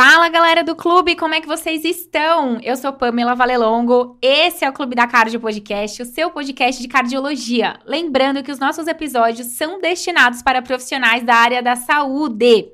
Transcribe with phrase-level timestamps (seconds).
[0.00, 2.60] Fala galera do clube, como é que vocês estão?
[2.62, 6.86] Eu sou Pamela Valelongo, esse é o Clube da Cardio Podcast, o seu podcast de
[6.86, 7.80] cardiologia.
[7.84, 12.70] Lembrando que os nossos episódios são destinados para profissionais da área da saúde.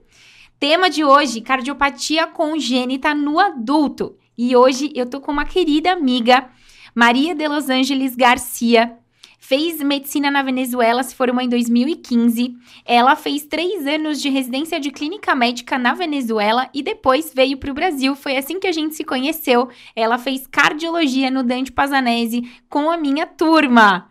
[0.60, 4.18] Tema de hoje: cardiopatia congênita no adulto.
[4.36, 6.50] E hoje eu tô com uma querida amiga,
[6.94, 8.98] Maria de Los Angeles Garcia,
[9.46, 12.56] fez medicina na Venezuela, se formou em 2015.
[12.82, 17.70] Ela fez três anos de residência de clínica médica na Venezuela e depois veio para
[17.70, 18.16] o Brasil.
[18.16, 19.68] Foi assim que a gente se conheceu.
[19.94, 24.08] Ela fez cardiologia no Dante Pazanese com a minha turma.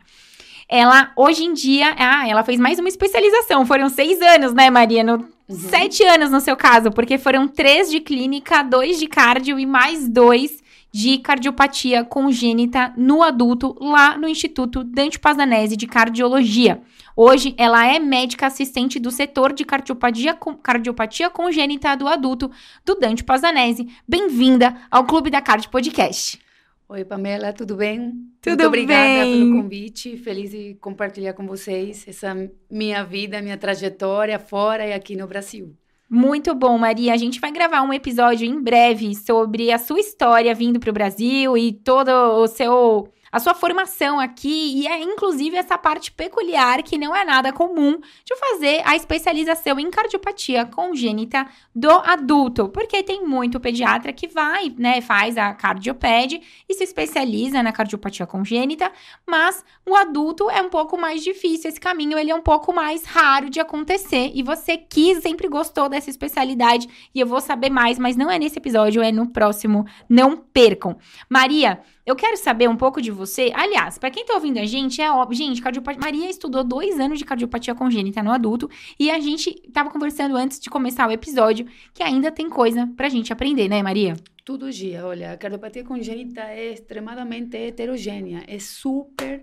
[0.70, 3.65] Ela, hoje em dia, ah, ela fez mais uma especialização.
[3.65, 5.04] Foram seis anos, né, Maria?
[5.04, 5.55] No, uhum.
[5.55, 10.07] Sete anos no seu caso, porque foram três de clínica, dois de cardio e mais
[10.07, 10.62] dois
[10.93, 16.81] de cardiopatia congênita no adulto lá no Instituto Dante Pazanese de Cardiologia.
[17.17, 22.51] Hoje, ela é médica assistente do setor de cardiopatia, cardiopatia congênita do adulto
[22.85, 23.87] do Dante Pazanese.
[24.07, 26.39] Bem-vinda ao Clube da Cardio Podcast.
[26.87, 28.12] Oi, Pamela, tudo bem?
[28.40, 29.49] Tudo Muito obrigada bem.
[29.49, 30.15] pelo convite.
[30.18, 32.35] Feliz de compartilhar com vocês essa
[32.70, 35.75] minha vida, minha trajetória fora e aqui no Brasil.
[36.13, 37.11] Muito bom, Maria.
[37.11, 40.93] A gente vai gravar um episódio em breve sobre a sua história vindo para o
[40.93, 46.84] Brasil e todo o seu a sua formação aqui e é inclusive essa parte peculiar
[46.84, 53.01] que não é nada comum de fazer a especialização em cardiopatia congênita do adulto, porque
[53.01, 58.91] tem muito pediatra que vai, né, faz a cardioped e se especializa na cardiopatia congênita,
[59.25, 63.03] mas o adulto é um pouco mais difícil, esse caminho ele é um pouco mais
[63.03, 67.97] raro de acontecer e você quis, sempre gostou dessa especialidade e eu vou saber mais,
[67.97, 70.95] mas não é nesse episódio, é no próximo, não percam.
[71.28, 73.51] Maria, eu quero saber um pouco de você.
[73.53, 75.38] Aliás, para quem tá ouvindo a gente, é óbvio.
[75.38, 76.01] Gente, cardiopatia.
[76.01, 78.69] Maria estudou dois anos de cardiopatia congênita no adulto.
[79.00, 83.07] E a gente tava conversando antes de começar o episódio que ainda tem coisa pra
[83.07, 84.16] gente aprender, né, Maria?
[84.44, 85.06] Todo dia.
[85.06, 88.44] Olha, a cardiopatia congênita é extremamente heterogênea.
[88.47, 89.41] É super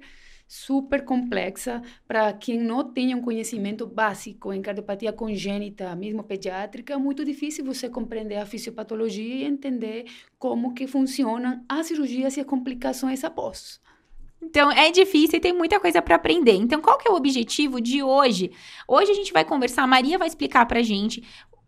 [0.53, 6.97] super complexa para quem não tem um conhecimento básico em cardiopatia congênita, mesmo pediátrica, é
[6.97, 10.07] muito difícil você compreender a fisiopatologia e entender
[10.41, 13.81] como que funcionam as cirurgias e as complicações após.
[14.43, 16.55] Então é difícil e tem muita coisa para aprender.
[16.55, 18.51] Então qual que é o objetivo de hoje?
[18.89, 21.23] Hoje a gente vai conversar, a Maria vai explicar pra gente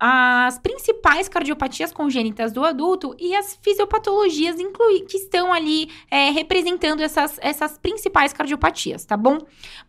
[0.05, 7.03] as principais cardiopatias congênitas do adulto e as fisiopatologias inclui, que estão ali é, representando
[7.03, 9.39] essas, essas principais cardiopatias, tá bom?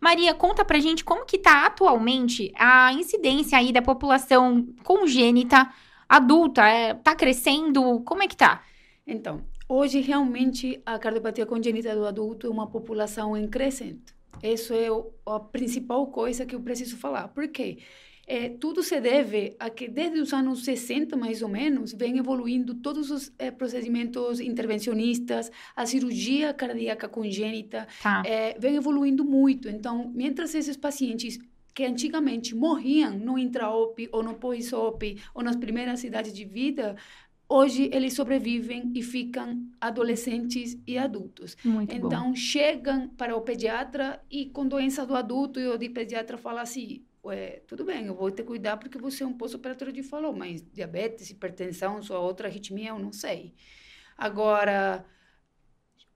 [0.00, 5.68] Maria, conta pra gente como que tá atualmente a incidência aí da população congênita
[6.08, 8.62] adulta, é, tá crescendo, como é que tá?
[9.04, 14.14] Então, hoje realmente a cardiopatia congênita do adulto é uma população em crescente.
[14.40, 14.86] Isso é
[15.26, 17.26] a principal coisa que eu preciso falar.
[17.28, 17.78] Por quê?
[18.26, 22.74] É, tudo se deve a que desde os anos 60, mais ou menos, vem evoluindo
[22.74, 28.22] todos os é, procedimentos intervencionistas, a cirurgia cardíaca congênita, tá.
[28.24, 29.68] é, vem evoluindo muito.
[29.68, 31.38] Então, mientras esses pacientes
[31.74, 36.94] que antigamente morriam no intra-op ou no pós-op ou nas primeiras idades de vida,
[37.48, 41.56] hoje eles sobrevivem e ficam adolescentes e adultos.
[41.64, 42.34] Muito então, bom.
[42.34, 47.62] chegam para o pediatra e com doença do adulto e o pediatra fala assim, Ué,
[47.66, 51.30] tudo bem, eu vou te cuidar porque você é um pós-operatório de falou, mas diabetes,
[51.30, 53.54] hipertensão, sua outra arritmia, eu não sei.
[54.16, 55.06] Agora,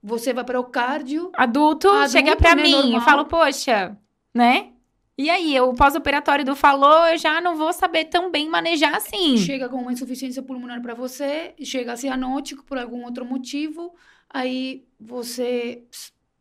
[0.02, 1.32] você vai para o cardio.
[1.34, 2.92] Adulto, adulto chega para né, mim, normal.
[2.92, 3.96] eu falo, poxa,
[4.34, 4.72] né?
[5.16, 9.38] E aí, o pós-operatório do falou, eu já não vou saber tão bem manejar assim.
[9.38, 13.94] Chega com uma insuficiência pulmonar para você, chega cianótico por algum outro motivo,
[14.28, 15.84] aí você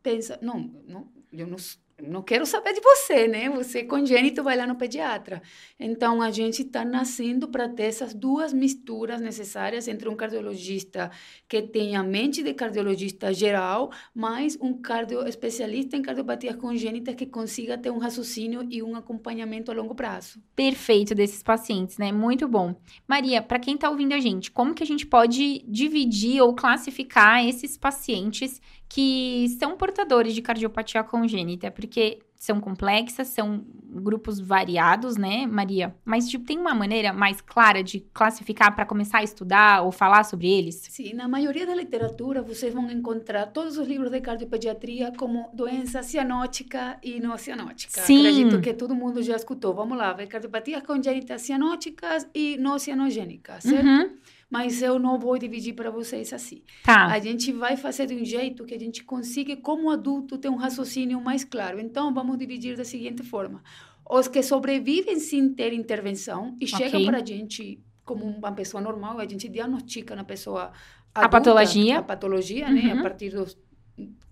[0.02, 1.56] pensa, não, não eu não
[2.02, 3.50] não quero saber de você, né?
[3.50, 5.42] Você é congênito vai lá no pediatra.
[5.78, 11.10] Então a gente está nascendo para ter essas duas misturas necessárias entre um cardiologista
[11.48, 17.76] que tenha mente de cardiologista geral, mais um cardio especialista em cardiopatia congênita que consiga
[17.76, 20.40] ter um raciocínio e um acompanhamento a longo prazo.
[20.54, 22.12] Perfeito desses pacientes, né?
[22.12, 22.76] Muito bom.
[23.08, 27.44] Maria, para quem está ouvindo a gente, como que a gente pode dividir ou classificar
[27.44, 35.44] esses pacientes que são portadores de cardiopatia congênita, porque são complexas, são grupos variados, né,
[35.44, 35.94] Maria?
[36.04, 40.22] Mas tipo, tem uma maneira mais clara de classificar para começar a estudar ou falar
[40.24, 40.76] sobre eles?
[40.88, 46.02] Sim, na maioria da literatura vocês vão encontrar todos os livros de cardiopediatria como doença
[46.02, 48.00] cianótica e não cianótica.
[48.02, 48.20] Sim.
[48.20, 49.74] Acredito que todo mundo já escutou.
[49.74, 53.84] Vamos lá, cardiopatias congênitas cianóticas e não cianogênicas, certo?
[53.84, 54.16] Uhum
[54.50, 56.62] mas eu não vou dividir para vocês assim.
[56.84, 57.06] Tá.
[57.06, 60.56] A gente vai fazer de um jeito que a gente consiga, como adulto, ter um
[60.56, 61.78] raciocínio mais claro.
[61.78, 63.62] Então, vamos dividir da seguinte forma:
[64.08, 66.78] os que sobrevivem sem ter intervenção e okay.
[66.78, 70.72] chegam para a gente como uma pessoa normal, a gente diagnostica na pessoa
[71.14, 72.72] adulta, a patologia, a patologia, uhum.
[72.72, 73.58] né, a partir dos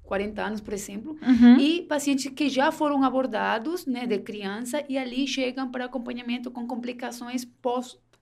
[0.07, 1.59] 40 anos, por exemplo, uhum.
[1.59, 6.67] e pacientes que já foram abordados, né, de criança e ali chegam para acompanhamento com
[6.67, 7.45] complicações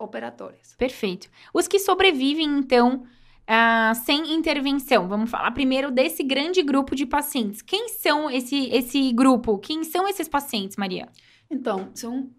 [0.05, 0.75] pós-operatórias.
[0.77, 1.29] Perfeito.
[1.53, 7.63] Os que sobrevivem, então, uh, sem intervenção, vamos falar primeiro desse grande grupo de pacientes.
[7.63, 9.59] Quem são esse, esse grupo?
[9.59, 11.09] Quem são esses pacientes, Maria?
[11.51, 12.31] Então, são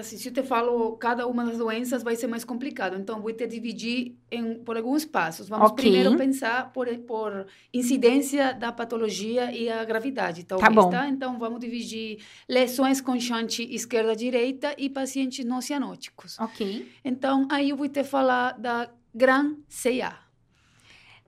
[0.00, 2.96] assim, se eu te falo cada uma das doenças, vai ser mais complicado.
[2.96, 5.48] Então, vou te dividir em, por alguns passos.
[5.48, 5.84] Vamos okay.
[5.84, 10.74] primeiro pensar por, por incidência da patologia e a gravidade, talvez, tá?
[10.74, 10.90] Bom.
[10.90, 11.08] tá?
[11.08, 16.38] Então, vamos dividir lesões com chante esquerda-direita e pacientes não cianóticos.
[16.38, 16.90] Ok.
[17.04, 20.25] Então, aí eu vou te falar da Gran CA.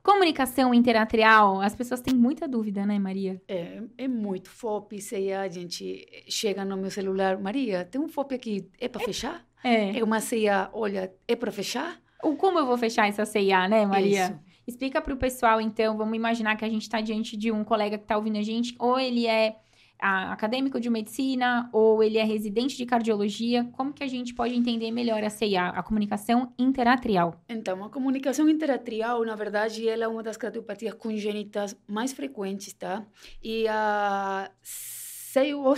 [0.09, 3.43] Comunicação interatrial, as pessoas têm muita dúvida, né, Maria?
[3.47, 8.35] É, é muito FOP, CIA, a gente chega no meu celular, Maria, tem um FOP
[8.35, 9.47] aqui, é para é, fechar?
[9.63, 9.99] É.
[9.99, 12.01] É uma CIA, olha, é para fechar?
[12.23, 14.25] Ou como eu vou fechar essa CIA, né, Maria?
[14.25, 14.41] Isso.
[14.67, 17.99] Explica para o pessoal, então, vamos imaginar que a gente está diante de um colega
[17.99, 19.57] que está ouvindo a gente, ou ele é
[20.01, 23.65] acadêmico de medicina ou ele é residente de cardiologia?
[23.73, 27.41] Como que a gente pode entender melhor a CIA, a comunicação interatrial?
[27.49, 33.05] Então, a comunicação interatrial, na verdade, ela é uma das cardiopatias congênitas mais frequentes, tá?
[33.43, 35.75] E a sei o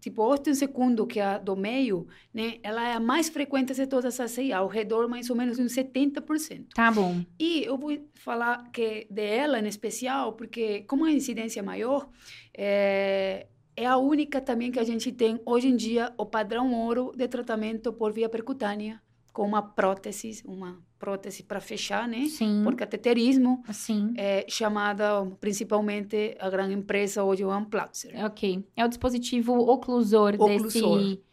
[0.00, 2.58] tipo oito segundo que é a do meio, né?
[2.62, 5.62] Ela é a mais frequente de todas as CIA, ao redor mais ou menos de
[5.62, 6.66] uns 70%.
[6.74, 7.24] Tá bom.
[7.38, 12.08] E eu vou falar que dela em especial, porque como a incidência é maior,
[12.56, 17.12] é, é a única também que a gente tem hoje em dia o padrão ouro
[17.16, 19.00] de tratamento por via percutânea,
[19.32, 22.26] com uma prótese, uma prótese para fechar, né?
[22.26, 22.62] Sim.
[22.62, 23.62] Por cateterismo.
[23.72, 24.14] Sim.
[24.16, 28.14] É, chamada principalmente a grande empresa hoje, o Amplatzer.
[28.24, 28.64] Ok.
[28.76, 30.98] É o dispositivo oclusor, oclusor.
[30.98, 31.24] desse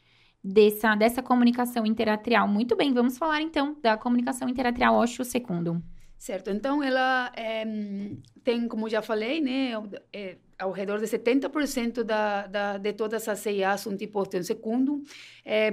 [0.44, 2.48] dessa, dessa comunicação interatrial.
[2.48, 5.82] Muito bem, vamos falar então da comunicação interatrial ósseo secundum.
[6.18, 7.66] Certo, então ela é,
[8.44, 9.72] tem, como já falei, né,
[10.14, 15.04] é, ao redor de 70% da, da, de todas as CIAs são tipo osteum secundum.
[15.44, 15.72] É,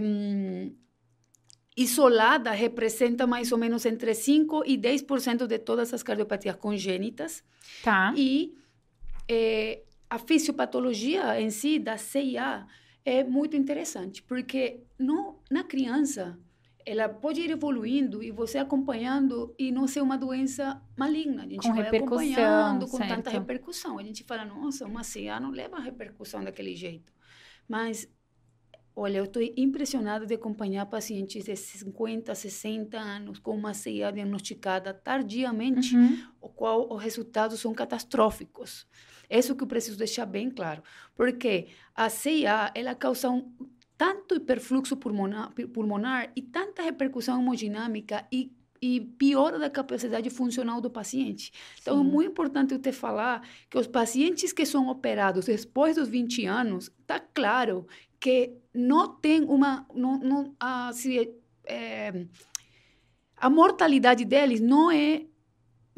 [1.76, 7.44] isolada representa mais ou menos entre 5 e 10% de todas as cardiopatias congênitas.
[7.84, 8.12] Tá.
[8.16, 8.56] E
[9.28, 12.66] é, a fisiopatologia em si da CIA
[13.04, 16.38] é muito interessante, porque no, na criança
[16.88, 21.44] ela pode ir evoluindo e você acompanhando e não ser uma doença maligna.
[21.44, 23.10] A gente com vai acompanhando com certo.
[23.10, 23.98] tanta repercussão.
[23.98, 27.12] A gente fala, nossa, uma CA não leva a repercussão daquele jeito.
[27.68, 28.10] Mas,
[28.96, 34.94] olha, eu estou impressionada de acompanhar pacientes de 50, 60 anos com uma CA diagnosticada
[34.94, 36.18] tardiamente, uhum.
[36.40, 38.86] o qual os resultados são catastróficos.
[39.28, 40.82] Isso que eu preciso deixar bem claro.
[41.14, 43.52] Porque a CIA, ela causa um
[43.98, 50.88] tanto hiperfluxo pulmonar, pulmonar e tanta repercussão hemodinâmica e e piora da capacidade funcional do
[50.88, 51.52] paciente.
[51.80, 52.08] Então, Sim.
[52.08, 56.46] é muito importante eu te falar que os pacientes que são operados depois dos 20
[56.46, 57.86] anos, está claro
[58.20, 59.86] que não tem uma...
[59.92, 61.28] Não, não, assim,
[61.64, 62.24] é,
[63.36, 65.26] a mortalidade deles não é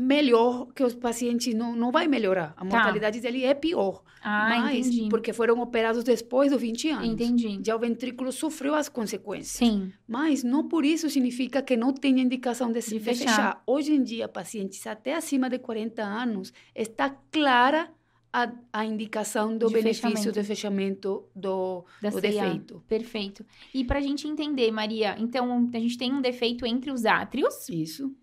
[0.00, 2.54] melhor que os pacientes não não vai melhorar.
[2.56, 2.76] A tá.
[2.76, 4.02] mortalidade dele é pior.
[4.22, 5.08] Ah, mas entendi.
[5.08, 7.08] porque foram operados depois dos 20 anos.
[7.08, 7.60] Entendi.
[7.64, 9.56] Já o ventrículo sofreu as consequências.
[9.56, 9.92] Sim.
[10.06, 13.24] Mas não por isso significa que não tenha indicação de, de, de fechar.
[13.24, 13.62] fechar.
[13.66, 17.90] Hoje em dia, pacientes até acima de 40 anos, está clara
[18.32, 20.32] a, a indicação do de benefício fechamento.
[20.32, 22.82] de fechamento do, do defeito.
[22.86, 23.44] Perfeito.
[23.74, 27.68] E para a gente entender, Maria, então a gente tem um defeito entre os átrios.
[27.68, 28.14] Isso.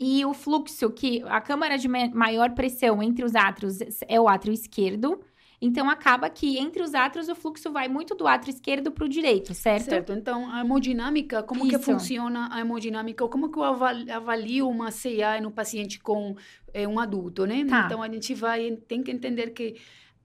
[0.00, 4.54] E o fluxo, que a câmara de maior pressão entre os átrios é o átrio
[4.54, 5.20] esquerdo.
[5.60, 9.08] Então, acaba que entre os átrios o fluxo vai muito do átrio esquerdo para o
[9.08, 9.90] direito, certo?
[9.90, 10.12] Certo.
[10.12, 11.78] Então, a hemodinâmica, como Isso.
[11.78, 13.24] que funciona a hemodinâmica?
[13.24, 16.36] Ou como que eu avalio uma CA no paciente com
[16.72, 17.64] é, um adulto, né?
[17.64, 17.86] Tá.
[17.86, 19.74] Então, a gente vai, tem que entender que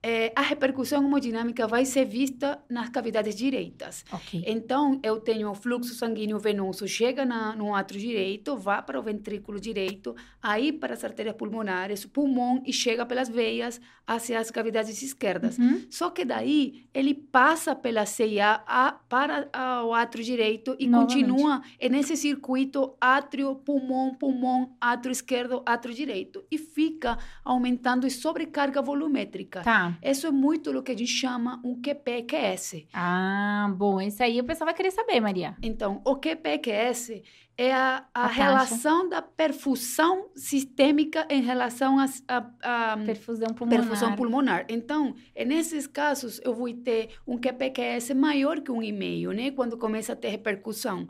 [0.06, 4.04] é, a repercussão hemodinâmica vai ser vista nas cavidades direitas.
[4.12, 4.44] Okay.
[4.46, 9.02] Então, eu tenho o fluxo sanguíneo venoso, chega na, no átrio direito, vai para o
[9.02, 15.02] ventrículo direito, aí para as artérias pulmonares, pulmão e chega pelas veias hacia as cavidades
[15.02, 15.56] esquerdas.
[15.56, 15.86] Uhum.
[15.88, 21.14] Só que daí, ele passa pela CIA a, para a, o átrio direito e Novamente.
[21.14, 26.44] continua nesse circuito átrio, pulmão, pulmão, átrio esquerdo, átrio direito.
[26.50, 29.62] E fica aumentando sobrecarga volumétrica.
[29.62, 29.93] Tá.
[30.02, 32.86] Isso é muito o que a gente chama um QPQS.
[32.92, 34.00] Ah, bom.
[34.00, 35.56] Isso aí o pessoal vai querer saber, Maria.
[35.62, 37.22] Então, o QPQS
[37.56, 43.80] é a, a, a relação da perfusão sistêmica em relação à perfusão pulmonar.
[43.80, 44.66] perfusão pulmonar.
[44.68, 45.14] Então,
[45.46, 49.50] nesses casos, eu vou ter um QPQS maior que um e meio, né?
[49.52, 51.08] Quando começa a ter repercussão.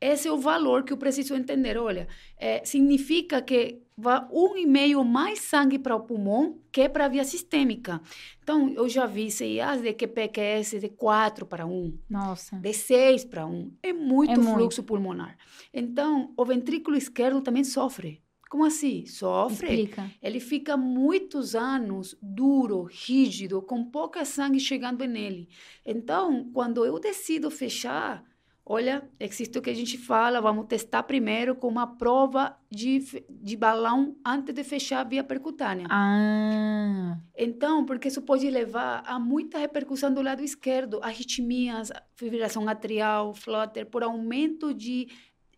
[0.00, 1.76] Esse é o valor que eu preciso entender.
[1.76, 7.04] Olha, é, significa que vai um e meio mais sangue para o pulmão que para
[7.04, 8.00] a via sistêmica.
[8.42, 11.98] Então, eu já vi CIAs de QPQS de 4 para 1.
[12.08, 12.56] Nossa.
[12.56, 13.72] De 6 para 1.
[13.82, 14.54] É muito É muito.
[14.54, 15.36] fluxo pulmonar.
[15.72, 18.22] Então, o ventrículo esquerdo também sofre.
[18.48, 19.06] Como assim?
[19.06, 19.68] Sofre.
[19.68, 20.10] Explica.
[20.20, 25.48] Ele fica muitos anos duro, rígido, com pouca sangue chegando nele.
[25.86, 28.24] Então, quando eu decido fechar,
[28.72, 33.56] olha, existe o que a gente fala, vamos testar primeiro com uma prova de, de
[33.56, 35.86] balão antes de fechar a via percutânea.
[35.90, 43.34] Ah, Então, porque isso pode levar a muita repercussão do lado esquerdo, arritmias, fibrilação atrial,
[43.34, 45.08] flutter, por aumento de,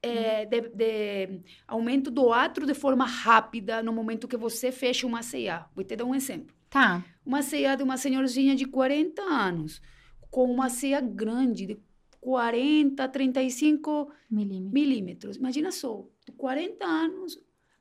[0.02, 5.22] eh, de, de- aumento do átrio de forma rápida no momento que você fecha uma
[5.22, 5.66] CA.
[5.74, 6.54] Vou te dar um exemplo.
[6.70, 7.04] tá.
[7.24, 9.80] Uma CA de uma senhorzinha de 40 anos,
[10.30, 11.76] com uma CA grande de
[12.22, 14.72] 40, 35 Milímetro.
[14.72, 15.36] milímetros.
[15.36, 17.36] Imagina só, 40 anos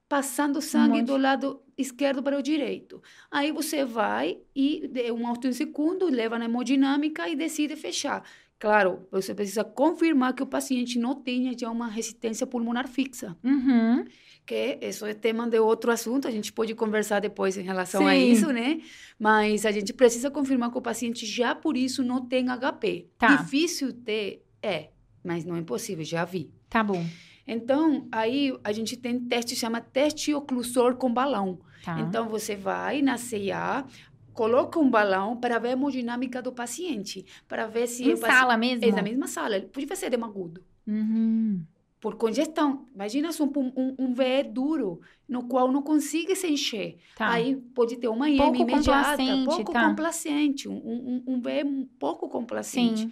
[0.09, 1.05] passando sangue monte.
[1.07, 3.01] do lado esquerdo para o direito.
[3.29, 8.27] Aí você vai e de um auto em segundo, leva na hemodinâmica e decide fechar.
[8.59, 14.03] Claro, você precisa confirmar que o paciente não tenha já uma resistência pulmonar fixa, Uhum.
[14.45, 18.11] Que isso é tema de outro assunto, a gente pode conversar depois em relação a
[18.13, 18.31] Sim.
[18.31, 18.81] isso, né?
[19.17, 23.07] Mas a gente precisa confirmar que o paciente já por isso não tem HP.
[23.17, 23.35] Tá.
[23.35, 24.89] Difícil ter, é,
[25.23, 26.51] mas não é impossível, já vi.
[26.69, 27.05] Tá bom.
[27.47, 31.59] Então, aí a gente tem teste chama teste oclusor com balão.
[31.83, 31.99] Tá.
[31.99, 33.85] Então, você vai na CIA,
[34.33, 38.33] coloca um balão para ver a hemodinâmica do paciente, para ver se em o paci-
[38.33, 38.85] sala mesmo?
[38.85, 40.63] É na mesma sala, pode ser agudo.
[40.87, 41.63] Uhum.
[42.01, 42.87] Por congestão.
[42.95, 46.97] Imagina um, um, um VE duro, no qual não consegue se encher.
[47.15, 47.29] Tá.
[47.29, 49.87] Aí pode ter uma IM Pouco imediata, complacente, pouco tá.
[49.87, 53.01] complacente, um, um, um VE pouco complacente.
[53.01, 53.11] Sim.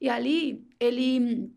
[0.00, 1.52] E ali, ele.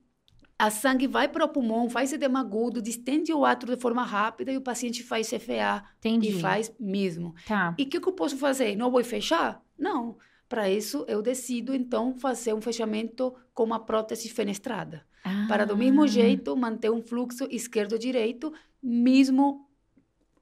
[0.60, 4.52] A sangue vai para o pulmão, faz edema agudo, distende o átrio de forma rápida
[4.52, 6.30] e o paciente faz CFA Entendi.
[6.30, 7.34] e faz mesmo.
[7.48, 7.74] Tá.
[7.78, 8.76] E o que, que eu posso fazer?
[8.76, 9.62] Não vou fechar?
[9.78, 10.18] Não.
[10.48, 15.06] Para isso, eu decido, então, fazer um fechamento com uma prótese fenestrada.
[15.48, 19.68] Para, do mesmo Ah, jeito, manter um fluxo esquerdo-direito, mesmo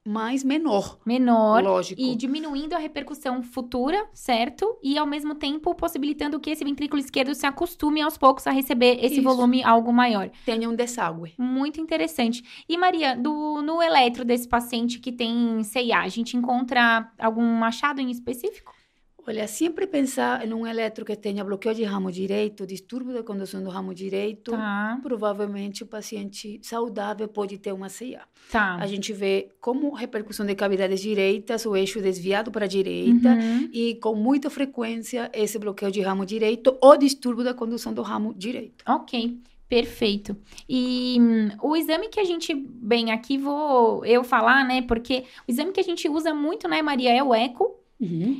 [0.04, 0.98] mais menor.
[1.06, 1.62] Menor.
[1.62, 2.00] Lógico.
[2.00, 4.76] E diminuindo a repercussão futura, certo?
[4.82, 8.98] E ao mesmo tempo possibilitando que esse ventrículo esquerdo se acostume aos poucos a receber
[9.00, 9.22] esse Isso.
[9.22, 10.30] volume algo maior.
[10.44, 11.34] Tenha um deságue.
[11.38, 12.64] Muito interessante.
[12.68, 18.00] E Maria, do, no eletro desse paciente que tem CIA, a gente encontra algum achado
[18.00, 18.74] em específico?
[19.26, 23.62] Olha, sempre pensar em um eletro que tenha bloqueio de ramo direito, distúrbio da condução
[23.62, 28.22] do ramo direito, Tá, provavelmente o paciente saudável pode ter uma CIA.
[28.50, 28.74] tá.
[28.80, 33.68] A gente vê como repercussão de cavidades direitas, o eixo desviado para a direita, Uhum.
[33.72, 38.34] e com muita frequência esse bloqueio de ramo direito ou distúrbio da condução do ramo
[38.34, 38.82] direito.
[38.88, 39.38] Ok,
[39.68, 40.36] perfeito.
[40.68, 44.82] E hum, o exame que a gente, bem, aqui vou eu falar, né?
[44.82, 47.78] Porque o exame que a gente usa muito, né, Maria, é o eco.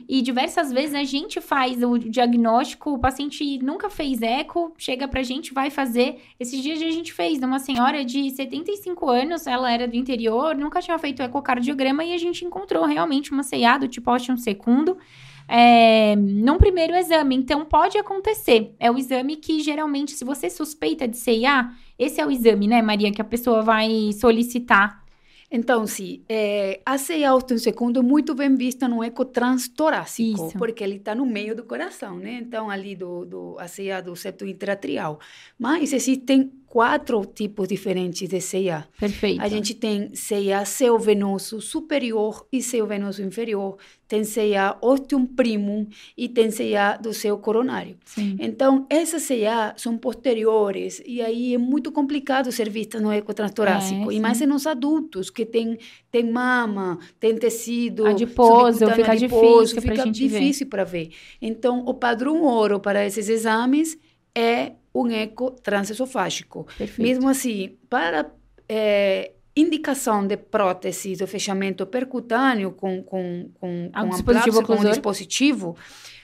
[0.09, 5.23] E diversas vezes a gente faz o diagnóstico, o paciente nunca fez eco, chega pra
[5.23, 6.21] gente, vai fazer.
[6.39, 10.81] Esses dias a gente fez uma senhora de 75 anos, ela era do interior, nunca
[10.81, 14.99] tinha feito ecocardiograma e a gente encontrou realmente uma CA do tipo ótimo segundo.
[15.49, 18.75] É, num primeiro exame, então pode acontecer.
[18.81, 22.81] É o exame que geralmente, se você suspeita de CIA, esse é o exame, né,
[22.81, 25.02] Maria, que a pessoa vai solicitar.
[25.55, 30.57] Então, sim, é, a ceia austro segundo é muito bem vista no eco transtorácico, Isso.
[30.57, 32.41] porque ele está no meio do coração, né?
[32.41, 35.21] Então, ali do, do a ceia do septo interatrial.
[35.59, 38.89] Mas existem quatro tipos diferentes de ceia.
[38.99, 39.43] Perfeito.
[39.43, 43.77] A gente tem ceia seu venoso superior e seu venoso inferior,
[44.09, 45.87] tem ceia ostium primum
[46.17, 47.99] e tem ceia do seu coronário.
[48.07, 48.39] Sim.
[48.41, 54.11] Então, essas CA são posteriores e aí é muito complicado ser vista no eco transtorácico.
[54.11, 55.79] É, e mais nos adultos, que tem,
[56.11, 61.11] tem mama, tem tecido Adiposo, fica adiposo, difícil fica difícil para ver.
[61.39, 63.99] Então, o padrão ouro para esses exames
[64.35, 66.67] é um eco transesofágico.
[66.79, 67.03] Perfeito.
[67.03, 68.31] Mesmo assim, para
[68.69, 74.77] eh, indicação de prótese do fechamento percutâneo com, com, com, Ah, um com dispositivo amplápsia,
[74.85, 75.77] com um dispositivo,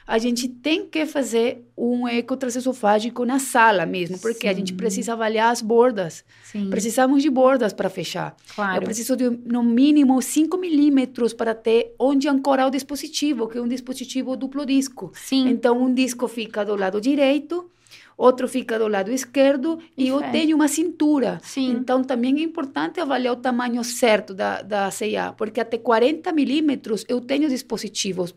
[0.06, 4.76] a gente tem que fazer um eco transesofágico na sala mesmo, porque a gente Sim.
[4.78, 6.24] precisa avaliar as bordas.
[6.44, 8.34] Sim, Precisamos de bordas para fechar.
[8.54, 8.78] claro.
[8.78, 13.60] Eu preciso de, no mínimo, 5 milímetros para ter onde ancorar o dispositivo, que é
[13.60, 15.12] um dispositivo duplo disco.
[15.14, 17.70] Sim, Então, um disco fica do lado direito,
[18.18, 20.32] outro fica do lado esquerdo e eu Perfeito.
[20.32, 21.38] tenho uma cintura.
[21.42, 21.70] sim.
[21.70, 27.04] Então, também é importante avaliar o tamanho certo da, da CIA, porque até 40 milímetros
[27.08, 28.34] eu tenho dispositivos,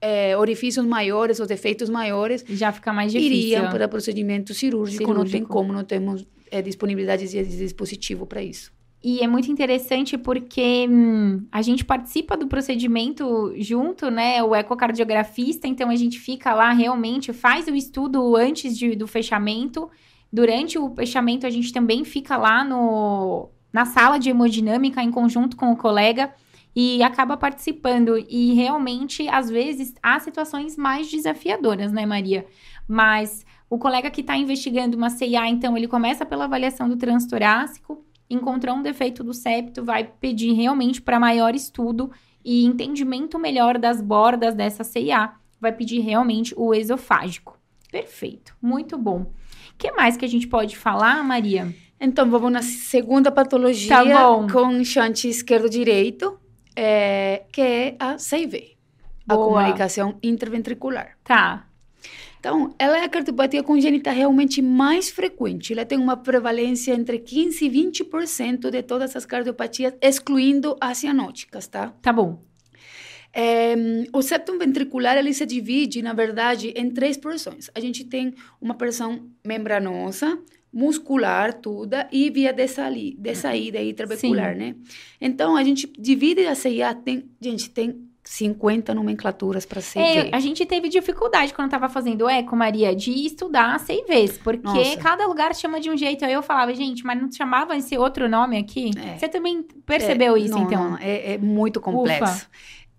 [0.00, 3.36] eh, orifícios maiores ou defeitos maiores, Já fica mais difícil.
[3.36, 5.52] iriam para procedimento cirúrgico, não tem Cirúrgico.
[5.52, 8.72] como, não temos é, disponibilidade de dispositivo para isso.
[9.04, 14.40] E é muito interessante porque hum, a gente participa do procedimento junto, né?
[14.44, 19.90] O ecocardiografista, então a gente fica lá realmente, faz o estudo antes de, do fechamento.
[20.32, 25.56] Durante o fechamento, a gente também fica lá no, na sala de hemodinâmica em conjunto
[25.56, 26.32] com o colega
[26.74, 28.16] e acaba participando.
[28.28, 32.46] E realmente, às vezes, há situações mais desafiadoras, né, Maria?
[32.86, 38.04] Mas o colega que está investigando uma CIA, então, ele começa pela avaliação do transtorácico
[38.32, 42.10] encontrou um defeito do septo, vai pedir realmente para maior estudo
[42.44, 47.58] e entendimento melhor das bordas dessa CIA, vai pedir realmente o esofágico.
[47.90, 49.20] Perfeito, muito bom.
[49.20, 51.74] O que mais que a gente pode falar, Maria?
[52.00, 56.36] Então, vamos na segunda patologia tá com chante esquerdo-direito,
[56.74, 58.76] é, que é a CIV,
[59.28, 61.16] a comunicação interventricular.
[61.22, 61.66] Tá.
[62.42, 65.72] Então, ela é a cardiopatia congênita realmente mais frequente.
[65.72, 71.68] Ela tem uma prevalência entre 15% e 20% de todas as cardiopatias, excluindo as cianóticas,
[71.68, 71.94] tá?
[72.02, 72.42] Tá bom.
[73.32, 73.76] É,
[74.12, 77.70] o septum ventricular ele se divide, na verdade, em três porções.
[77.76, 80.36] A gente tem uma porção membranosa,
[80.72, 84.74] muscular toda e via de, sali, de saída intravecular, né?
[85.20, 90.00] Então, a gente divide a CIA, tem, gente, tem 50 nomenclaturas para CV.
[90.00, 94.96] É, a gente teve dificuldade quando estava fazendo eco, Maria, de estudar CVs, porque Nossa.
[94.98, 96.24] cada lugar chama de um jeito.
[96.24, 98.90] Aí eu falava, gente, mas não chamava esse outro nome aqui?
[98.96, 99.18] É.
[99.18, 100.90] Você também percebeu é, isso, não, então?
[100.90, 102.46] Não, é, é muito complexo.
[102.46, 102.48] Ufa.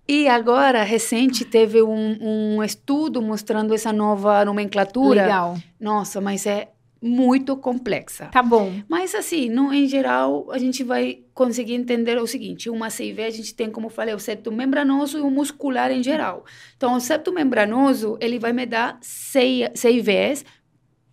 [0.05, 5.21] E agora, recente, teve um, um estudo mostrando essa nova nomenclatura.
[5.23, 5.57] Legal.
[5.79, 6.72] Nossa, mas é
[7.03, 8.27] muito complexa.
[8.27, 8.71] Tá bom.
[8.87, 13.29] Mas assim, no, em geral, a gente vai conseguir entender o seguinte, uma CIV a
[13.29, 16.45] gente tem, como eu falei, o septo membranoso e o muscular em geral.
[16.77, 20.45] Então, o septo membranoso, ele vai me dar CIVs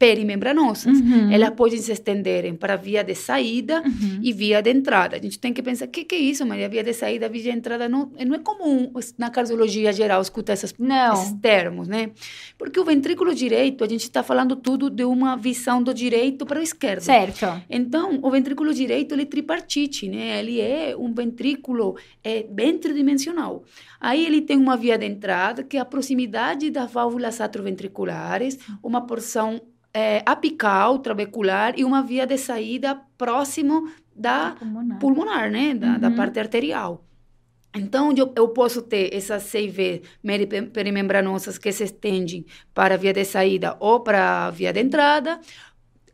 [0.01, 0.99] perimembranosas.
[0.99, 1.31] Uhum.
[1.31, 4.21] Elas podem se estenderem para via de saída uhum.
[4.23, 5.17] e via de entrada.
[5.17, 6.71] A gente tem que pensar, o que, que é isso, Maria?
[6.71, 10.73] Via de saída, via de entrada, não, não é comum na cardiologia geral escutar essas,
[10.73, 12.13] esses termos, né?
[12.57, 16.61] Porque o ventrículo direito, a gente está falando tudo de uma visão do direito para
[16.61, 17.03] o esquerdo.
[17.03, 17.63] Certo.
[17.69, 20.41] Então, o ventrículo direito, ele é tripartite, né?
[20.41, 23.65] Ele é um ventrículo é, bem tridimensional.
[24.01, 29.07] Aí ele tem uma via de entrada, que é a proximidade das válvulas atroventriculares, uma
[29.07, 29.61] porção
[29.93, 35.75] é, apical, trabecular e uma via de saída próximo da pulmonar, pulmonar né?
[35.75, 35.99] Da, uhum.
[35.99, 37.05] da, parte arterial.
[37.75, 40.03] Então, eu, eu posso ter essas CV
[40.73, 45.41] perimembranosas que se estendem para a via de saída ou para a via de entrada.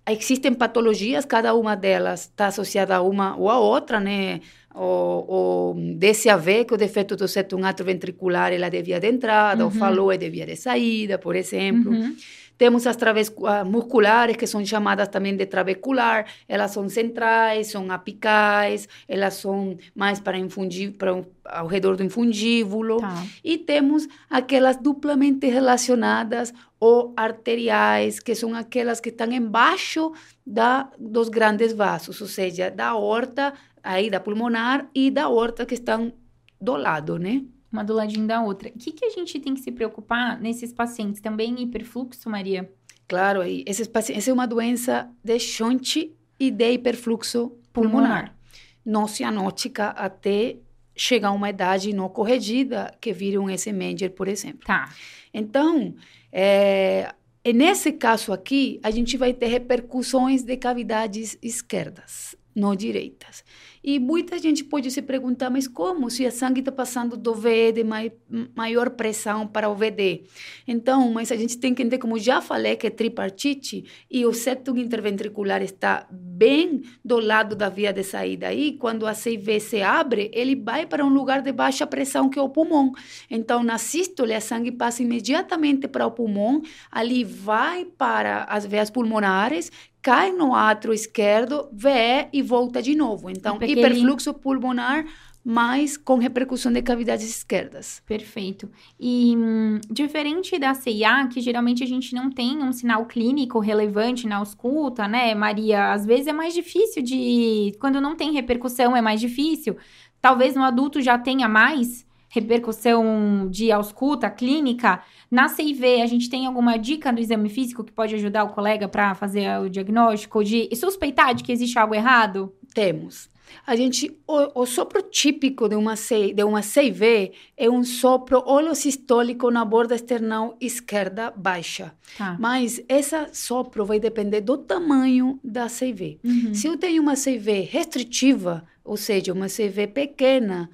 [0.09, 4.41] Existem patologias, cada uma delas está associada a uma ou a outra, né?
[4.75, 9.09] O, o DCAV, que é o defeito do septum atroventricular, ela é de via de
[9.09, 9.69] entrada, uhum.
[9.69, 11.91] o FALO é de via de saída, por exemplo.
[11.91, 12.15] Uhum.
[12.59, 13.33] Temos as traves
[13.67, 20.21] musculares, que são chamadas também de trabecular, elas são centrais, são apicais, elas são mais
[20.21, 22.99] para infundir, para, ao redor do infundíbulo.
[22.99, 23.25] Tá.
[23.45, 30.13] E temos aquelas duplamente relacionadas ou arteriais, que são aquelas que estão embaixo
[30.47, 35.75] da, dos grandes vasos, ou seja, da aorta, aí da pulmonar e da aorta que
[35.75, 36.13] estão
[36.61, 37.43] do lado, né?
[37.73, 38.69] Uma do ladinho da outra.
[38.69, 41.21] O que, que a gente tem que se preocupar nesses pacientes?
[41.21, 42.71] Também hiperfluxo, Maria?
[43.09, 43.65] Claro, aí.
[43.67, 47.93] Esses pacientes, essa é uma doença de Schonte e de hiperfluxo pulmonar.
[47.93, 48.37] pulmonar.
[48.85, 50.57] Não cianótica até
[50.97, 54.67] chegar a uma idade não corrigida, que vira um S-Menger, por exemplo.
[54.67, 54.91] Tá.
[55.33, 55.95] Então,
[56.33, 57.13] é,
[57.55, 63.45] nesse caso aqui, a gente vai ter repercussões de cavidades esquerdas, não direitas.
[63.85, 67.71] E muita gente pode se perguntar, mas como se a sangue está passando do VE
[67.71, 68.11] de mai,
[68.55, 70.25] maior pressão para o VD?
[70.67, 74.33] Então, mas a gente tem que entender, como já falei, que é tripartite e o
[74.33, 78.49] septum interventricular está bem do lado da via de saída.
[78.49, 82.39] Aí, quando a CIV se abre, ele vai para um lugar de baixa pressão, que
[82.39, 82.93] é o pulmão.
[83.31, 88.91] Então, na sístole, a sangue passa imediatamente para o pulmão, ali vai para as veias
[88.91, 89.71] pulmonares,
[90.07, 93.29] cai no átrio esquerdo, vê e volta de novo.
[93.29, 95.05] Então, Porque hiperfluxo pulmonar,
[95.45, 98.01] mas com repercussão de cavidades esquerdas.
[98.07, 98.71] Perfeito.
[99.01, 104.29] E hum, diferente da CIA, que geralmente a gente não tem um sinal clínico relevante
[104.29, 105.93] na ausculta, né, Maria?
[105.93, 107.75] Às vezes é mais difícil de.
[107.81, 109.77] Quando não tem repercussão, é mais difícil.
[110.23, 112.06] Talvez no adulto já tenha mais
[112.41, 115.03] repercussão de ausculta clínica.
[115.31, 118.89] Na CIV, a gente tem alguma dica do exame físico que pode ajudar o colega
[118.89, 122.53] para fazer o diagnóstico de suspeitar de que existe algo errado?
[122.75, 123.29] Temos.
[123.67, 129.51] A gente, o, o sopro típico de uma, de uma CIV é um sopro holosistólico
[129.51, 131.95] na borda external esquerda baixa.
[132.19, 132.37] Tá.
[132.39, 136.21] Mas esse sopro vai depender do tamanho da CIV.
[136.25, 136.55] Uhum.
[136.55, 140.71] Se eu tenho uma CIV restritiva, ou seja, uma CIV pequena,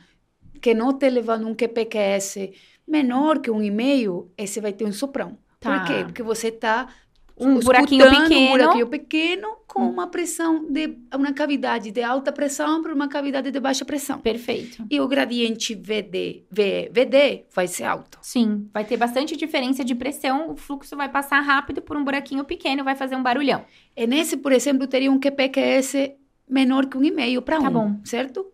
[0.62, 2.50] que não está levando um QPQS
[2.88, 5.36] menor que um e-mail, esse vai ter um soprão.
[5.60, 5.80] Tá.
[5.80, 6.04] Por quê?
[6.04, 6.88] Porque você está
[7.36, 8.46] Um buraquinho pequeno.
[8.46, 13.50] um buraquinho pequeno com uma pressão de uma cavidade de alta pressão para uma cavidade
[13.50, 14.18] de baixa pressão.
[14.18, 14.84] Perfeito.
[14.90, 18.18] E o gradiente VD, VE, VD vai ser alto.
[18.22, 22.44] Sim, vai ter bastante diferença de pressão, o fluxo vai passar rápido por um buraquinho
[22.44, 23.64] pequeno, vai fazer um barulhão.
[23.96, 26.12] E nesse, por exemplo, teria um QPQS
[26.48, 27.96] menor que um e-mail para Tá um, bom.
[28.04, 28.46] certo?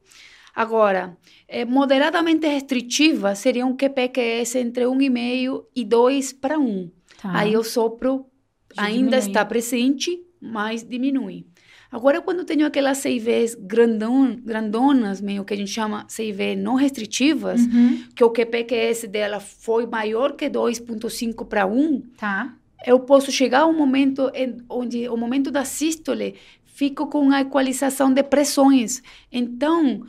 [0.63, 1.17] Agora,
[1.47, 6.91] eh, moderadamente restritiva seria um QPQS entre um e-mail e dois para um.
[7.23, 7.31] Tá.
[7.39, 8.27] Aí o sopro
[8.75, 9.19] Já ainda diminui.
[9.29, 11.47] está presente, mas diminui.
[11.93, 17.61] Agora, quando tenho aquelas CIVs grandon, grandonas, meio que a gente chama CIV não restritivas,
[17.63, 22.53] Uhum, que o QPQS dela foi maior que 2,5 para 1, Tá.
[22.85, 26.35] eu posso chegar a um momento em, onde o momento da sístole
[26.67, 29.03] fico com a equalização de pressões.
[29.33, 30.03] Então,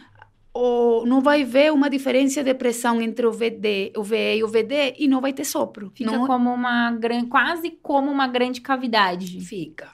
[0.59, 4.47] o, não vai ver uma diferença de pressão entre o VD, o VE e o
[4.47, 5.89] VD e não vai ter sopro.
[5.95, 9.39] Fica não como uma grande, quase como uma grande cavidade.
[9.39, 9.89] fica.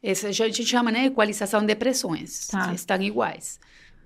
[0.00, 2.46] Essa a gente chama, né, equalização de pressões.
[2.46, 2.72] Tá.
[2.72, 3.58] Estão iguais.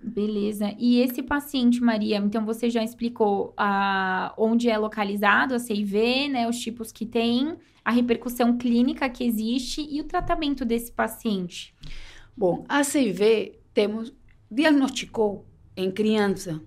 [0.02, 0.74] Beleza.
[0.78, 6.48] E esse paciente, Maria, então você já explicou ah, onde é localizado a CIV, né?
[6.48, 11.74] Os tipos que tem, a repercussão clínica que existe e o tratamento desse paciente.
[12.36, 14.14] Bom, a CIV temos
[14.50, 15.47] diagnosticou
[15.78, 16.60] em criança,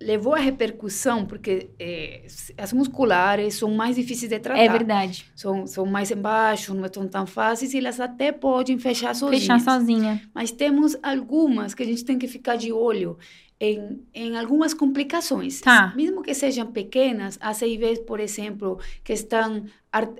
[0.00, 4.60] levou a repercussão porque eh, as musculares são mais difíceis de tratar.
[4.60, 5.26] É verdade.
[5.34, 9.42] São, são mais embaixo, não são tão fáceis e elas até podem fechar sozinhas.
[9.42, 10.22] Fechar sozinha.
[10.32, 13.18] Mas temos algumas que a gente tem que ficar de olho
[13.60, 15.60] em, em algumas complicações.
[15.60, 15.92] Tá.
[15.94, 19.64] Mesmo que sejam pequenas, as CIVs, por exemplo, que estão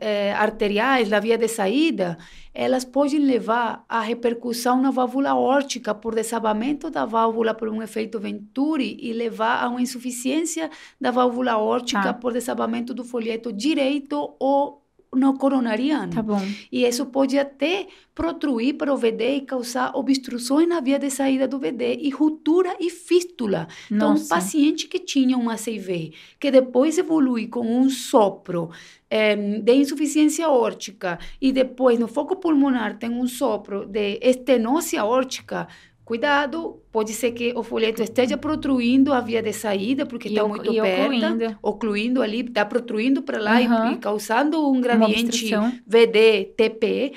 [0.00, 2.18] eh, arteriais, na via de saída,
[2.52, 8.20] elas podem levar a repercussão na válvula órtica por desabamento da válvula por um efeito
[8.20, 10.68] Venturi e levar a uma insuficiência
[11.00, 12.12] da válvula órtica Tá.
[12.14, 14.82] por desabamento do folheto direito ou
[15.14, 16.12] no coronariano.
[16.12, 16.40] Tá bom.
[16.70, 21.48] E isso pode até protruir para o VD e causar obstruções na via de saída
[21.48, 23.66] do VD e ruptura e fístula.
[23.90, 24.28] Então, um Nossa.
[24.28, 28.70] paciente que tinha uma CIV, que depois evolui com um sopro
[29.08, 35.66] eh, de insuficiência órtica e depois no foco pulmonar tem um sopro de estenose aórtica,
[36.10, 40.44] cuidado, pode ser que o folheto esteja protruindo a via de saída porque E está
[40.48, 41.58] muito e perto, ocluindo.
[41.62, 43.92] ocluindo ali, está protruindo para lá e- Aham.
[43.92, 45.72] e, causando um gradiente obstrução.
[45.86, 47.12] VD, TP.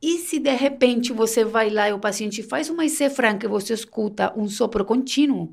[0.00, 3.48] E se de repente você vai lá e o paciente faz uma IC franca e
[3.48, 5.52] você escuta um sopro contínuo,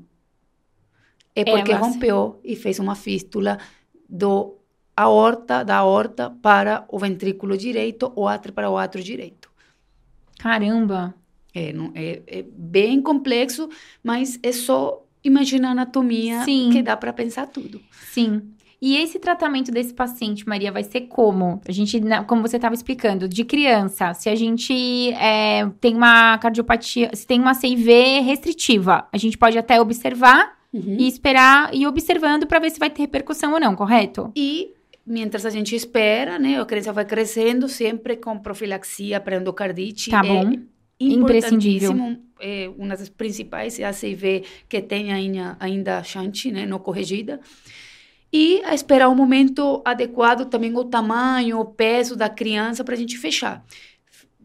[1.34, 3.58] é porque mas- rompeu e fez uma fístula
[4.08, 4.54] do
[4.96, 9.50] aorta, da aorta para o ventrículo direito ou átrio para o átrio direito.
[10.38, 11.12] Caramba.
[11.56, 13.68] É, não- é, é bem complexo,
[14.04, 16.68] mas é só imaginar a anatomia Sim.
[16.70, 17.80] que dá para pensar tudo.
[18.12, 18.42] Sim.
[18.80, 21.62] E esse tratamento desse paciente, Maria, vai ser como?
[21.66, 27.10] A gente, como você estava explicando, de criança, se a gente é, tem uma cardiopatia,
[27.14, 32.46] se tem uma CIV restritiva, a gente pode até observar e esperar e ir observando
[32.46, 34.30] para ver se vai ter repercussão ou não, correto?
[34.36, 34.74] E
[35.06, 40.10] mientras a gente espera, né, a criança vai crescendo, sempre com profilaxia para endocardite.
[40.10, 40.34] Tá é bom.
[40.34, 40.75] Imprescindível.
[41.00, 46.78] Importantíssimo, É uma das principais, é a CIV que tem ainda, ainda chance, né, não
[46.78, 47.40] corrigida.
[48.32, 52.98] E a esperar o momento adequado, também o tamanho, o peso da criança para a
[52.98, 53.64] gente fechar.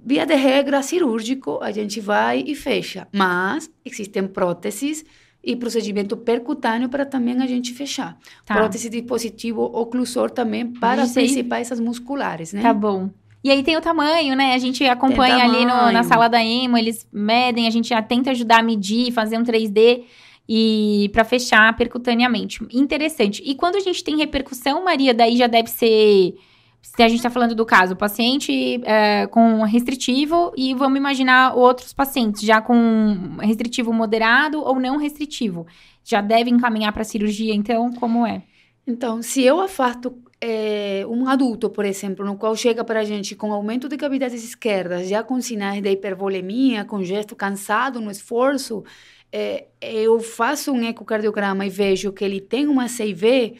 [0.03, 3.07] Via de regra, cirúrgico, a gente vai e fecha.
[3.11, 5.05] Mas existem próteses
[5.43, 8.17] e procedimento percutâneo para também a gente fechar.
[8.45, 8.55] Tá.
[8.55, 12.61] Prótese de dispositivo oclusor também para principais essas musculares, né?
[12.61, 13.09] Tá bom.
[13.43, 14.53] E aí tem o tamanho, né?
[14.53, 18.31] A gente acompanha ali no- na sala da EMO, eles medem, a gente já tenta
[18.31, 20.03] ajudar a medir, fazer um 3D
[20.47, 22.59] e para fechar percutaneamente.
[22.71, 23.41] Interessante.
[23.45, 26.35] E quando a gente tem repercussão, Maria, daí já deve ser
[26.81, 31.93] se a gente está falando do caso, paciente é, com restritivo e vamos imaginar outros
[31.93, 35.67] pacientes já com restritivo moderado ou não restritivo.
[36.03, 38.41] Já deve encaminhar para cirurgia, então, como é?
[38.87, 43.35] Então, se eu afasto eh, um adulto, por exemplo, no qual chega para a gente
[43.35, 48.83] com aumento de cavidades esquerdas, já com sinais de hipervolemia, com gesto cansado no esforço,
[49.31, 53.59] eh, eu faço um ecocardiograma e vejo que ele tem uma CIV,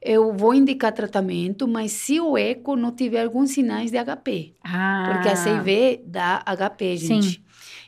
[0.00, 5.10] eu vou indicar tratamento, mas se o eco não tiver alguns sinais de HP, Ah,
[5.12, 7.20] porque a CIV dá HP, Sim.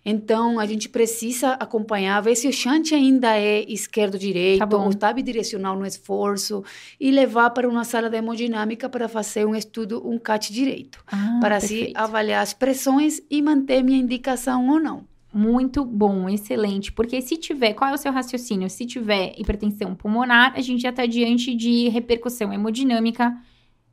[0.04, 5.12] Então, a gente precisa acompanhar, ver se o shunt ainda é esquerdo-direito, Tá ou está
[5.12, 6.62] bidirecional no esforço,
[7.00, 11.38] e levar para uma sala de hemodinâmica para fazer um estudo, um CAT direito, Ah,
[11.40, 11.96] para assim perfeito.
[11.96, 15.04] avaliar as pressões e manter minha indicação ou não.
[15.32, 16.92] Muito bom, excelente.
[16.92, 18.70] Porque se tiver, qual é o seu raciocínio?
[18.70, 23.36] Se tiver hipertensão pulmonar, a gente já está diante de repercussão hemodinâmica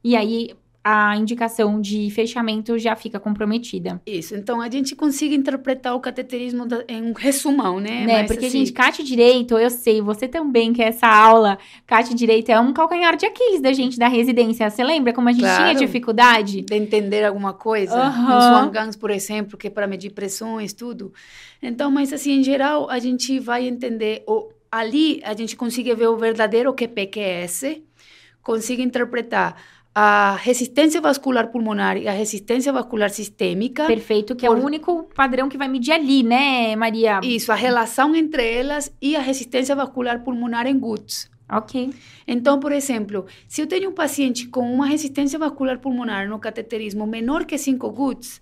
[0.04, 0.52] e aí
[0.84, 4.02] a indicação de fechamento já fica comprometida.
[4.06, 8.06] Isso, então a gente consegue interpretar o cateterismo da- em um resumão, né?
[8.08, 8.18] né?
[8.22, 12.50] Mas, Porque, assim, gente, CAT direito, eu sei, você também que essa aula, CAT direito
[12.50, 14.68] é um calcanhar de Aquiles da gente da residência.
[14.70, 15.78] Você lembra como a gente tinha Claro.
[15.80, 16.62] dificuldade?
[16.64, 18.36] de entender alguma coisa, Aham.
[18.36, 21.14] nos Swangans, por exemplo, que é para medir pressões, tudo.
[21.62, 26.08] Então, mas assim, em geral, a gente vai entender, o, ali a gente consegue ver
[26.08, 27.82] o verdadeiro QPQS,
[28.42, 29.56] consegue interpretar
[29.94, 35.04] a resistência vascular pulmonar e a resistência vascular sistêmica, Perfeito, que é Por- o único
[35.14, 37.20] padrão que vai medir ali, né, Maria?
[37.24, 41.30] isso, a relação entre elas e a resistência vascular pulmonar em GUTS.
[41.52, 41.94] Ok.
[42.26, 47.06] Então, por exemplo, se eu tenho um paciente com uma resistência vascular pulmonar no cateterismo
[47.06, 48.42] menor que 5 GUTS,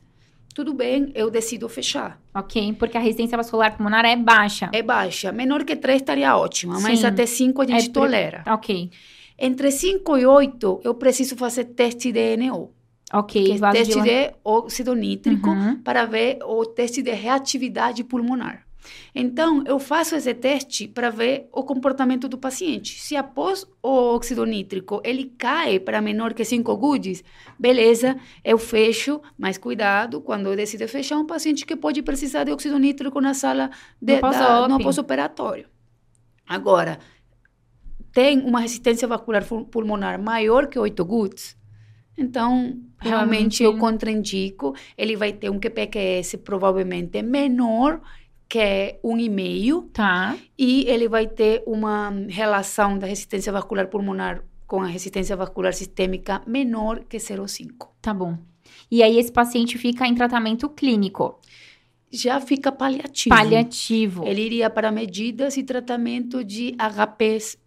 [0.54, 2.20] tudo bem, eu decido fechar.
[2.36, 4.70] Ok, porque a resistência vascular pulmonar é baixa.
[4.72, 5.32] É baixa.
[5.32, 8.44] Menor que 3 estaria ótima, mas até 5 a gente É tolera.
[8.46, 8.92] Ok,
[9.40, 12.72] Entre 5 e 8, eu preciso fazer teste de NO,
[13.14, 13.44] ok.
[13.58, 15.82] que é teste de óxido nítrico, Uhum.
[15.82, 18.66] para ver o teste de reatividade pulmonar.
[19.14, 23.00] Então, eu faço esse teste para ver o comportamento do paciente.
[23.00, 27.24] Se após o óxido nítrico ele cai para menor que 5 GUDs,
[27.58, 32.52] beleza, eu fecho, mas cuidado quando eu decido fechar um paciente que pode precisar de
[32.52, 33.70] óxido nítrico na sala
[34.02, 34.20] de,
[34.70, 35.68] no pós-operatório.
[36.48, 36.98] Agora,
[38.20, 41.56] tem uma resistência vascular pulmonar maior que 8 GUDs,
[42.18, 48.02] então Realmente- eu contraindico, ele vai ter um QPQS provavelmente menor
[48.50, 50.36] que 1,5 Tá.
[50.58, 56.42] e ele vai ter uma relação da resistência vascular pulmonar com a resistência vascular sistêmica
[56.46, 57.88] menor que 0,5.
[58.02, 58.38] Tá bom.
[58.92, 61.40] E aí esse paciente fica em tratamento clínico,
[62.12, 63.34] Já fica paliativo.
[63.36, 64.26] paliativo.
[64.28, 67.58] Ele iria para medidas e tratamento de HPs,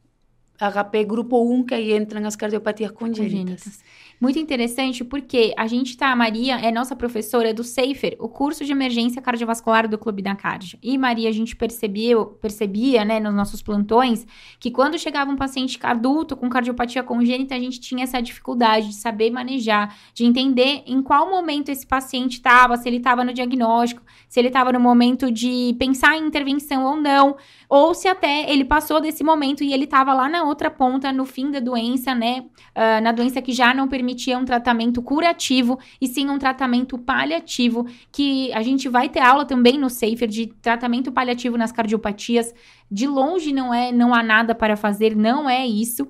[0.70, 3.62] HP grupo 1, que aí entram as cardiopatias congênitas.
[3.62, 3.82] congênitas.
[4.22, 8.64] Muito interessante porque a gente tá, a Maria é nossa professora do SAFER, o curso
[8.64, 10.78] de emergência cardiovascular do Clube da Cardio.
[10.80, 14.24] E Maria, a gente percebeu, percebia, né, nos nossos plantões,
[14.60, 18.94] que quando chegava um paciente adulto com cardiopatia congênita, a gente tinha essa dificuldade de
[18.94, 24.02] saber manejar, de entender em qual momento esse paciente estava, se ele estava no diagnóstico,
[24.28, 27.36] se ele estava no momento de pensar em intervenção ou não,
[27.74, 31.24] ou se até ele passou desse momento e ele estava lá na outra ponta, no
[31.24, 32.44] fim da doença, né?
[32.74, 37.86] ah, na doença que já não permitia um tratamento curativo e sim um tratamento paliativo,
[38.12, 42.54] que a gente vai ter aula também no Safer de tratamento paliativo nas cardiopatias.
[42.90, 46.06] De longe não é, não há nada para fazer, não é isso.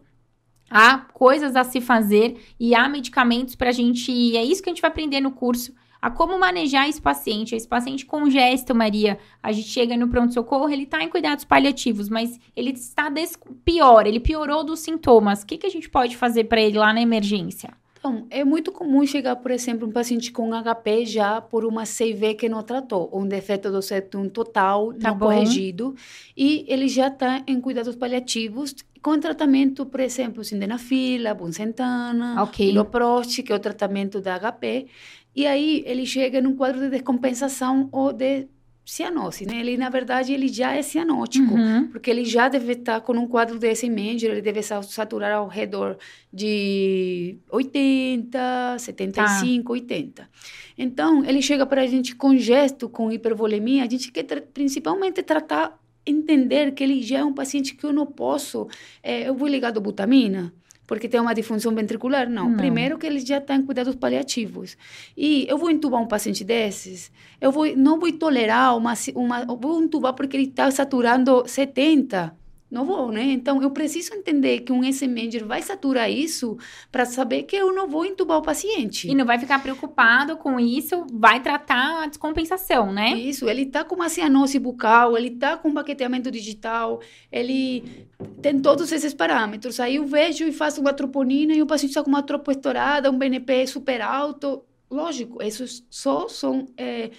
[0.69, 4.11] Há coisas a se fazer e há medicamentos para a gente.
[4.11, 5.73] e É isso que a gente vai aprender no curso.
[6.03, 7.55] A como manejar esse paciente.
[7.55, 9.19] Esse paciente congesto, Maria.
[9.41, 14.05] A gente chega no pronto-socorro, ele está em cuidados paliativos, mas ele está des- pior,
[14.05, 15.43] ele piorou dos sintomas.
[15.43, 17.71] O que, que a gente pode fazer para ele lá na emergência?
[18.01, 22.35] Então, é muito comum chegar, por exemplo, um paciente com HP já por uma CV
[22.35, 25.27] que não tratou, um defeito do septum total Tá não bom.
[25.27, 25.95] corrigido,
[26.37, 32.69] e ele já está em cuidados paliativos com tratamento, por exemplo, sildenafila, buncentana, Ok.
[32.71, 34.87] iloprost, que é o tratamento da HP,
[35.35, 38.47] e aí ele chega num quadro de descompensação ou de
[38.85, 39.61] cianose, né?
[39.61, 41.55] Ele, na verdade, ele já é cianótico.
[41.55, 41.87] Uhum.
[41.89, 45.47] Porque ele já deve estar com um quadro desse médio, ele deve sa- saturar ao
[45.47, 45.97] redor
[46.33, 50.29] de 80, 75, 80.
[50.77, 55.23] Então, ele chega para a gente com gesto, com hipervolemia, a gente quer tra- principalmente
[55.23, 58.67] tratar, entender que ele já é um paciente que eu não posso,
[59.03, 60.53] eh, eu vou ligar do butamina,
[60.93, 62.29] porque tem uma disfunção ventricular?
[62.29, 62.51] Não.
[62.51, 62.57] Não.
[62.59, 64.77] Primeiro que ele já está em cuidados paliativos.
[65.17, 69.57] E eu vou entubar um paciente desses, eu vou, não vou tolerar uma, uma eu
[69.57, 72.37] vou entubar porque ele está saturando 70.
[72.73, 73.25] Não vou, né?
[73.25, 76.57] Então, eu preciso entender que um S-Manger vai saturar isso
[76.91, 79.11] para saber que eu não vou entubar o paciente.
[79.11, 83.11] E não vai ficar preocupado com isso, vai tratar a descompensação, né?
[83.11, 88.07] Isso, ele está com uma cianose bucal, ele está com baqueteamento digital, ele
[88.41, 89.79] tem todos esses parâmetros.
[89.79, 93.11] Aí eu vejo e faço uma troponina e o paciente está com uma tropo estourada,
[93.11, 94.65] um BNP super alto.
[94.91, 97.11] Lógico, esses só são é,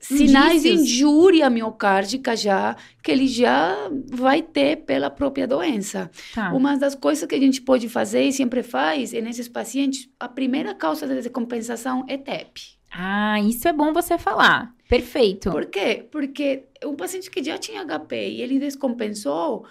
[0.00, 3.76] sinais de injúria miocárdica já, que ele já
[4.10, 6.10] vai ter pela própria doença.
[6.34, 6.52] Tá.
[6.52, 10.28] Uma das coisas que a gente pode fazer e sempre faz é nesses pacientes, a
[10.28, 12.80] primeira causa de descompensação é TEP.
[12.90, 14.74] Ah, isso é bom você falar.
[14.88, 15.50] Perfeito.
[15.52, 16.08] Por quê?
[16.10, 19.64] Porque um paciente que já tinha HP e ele descompensou,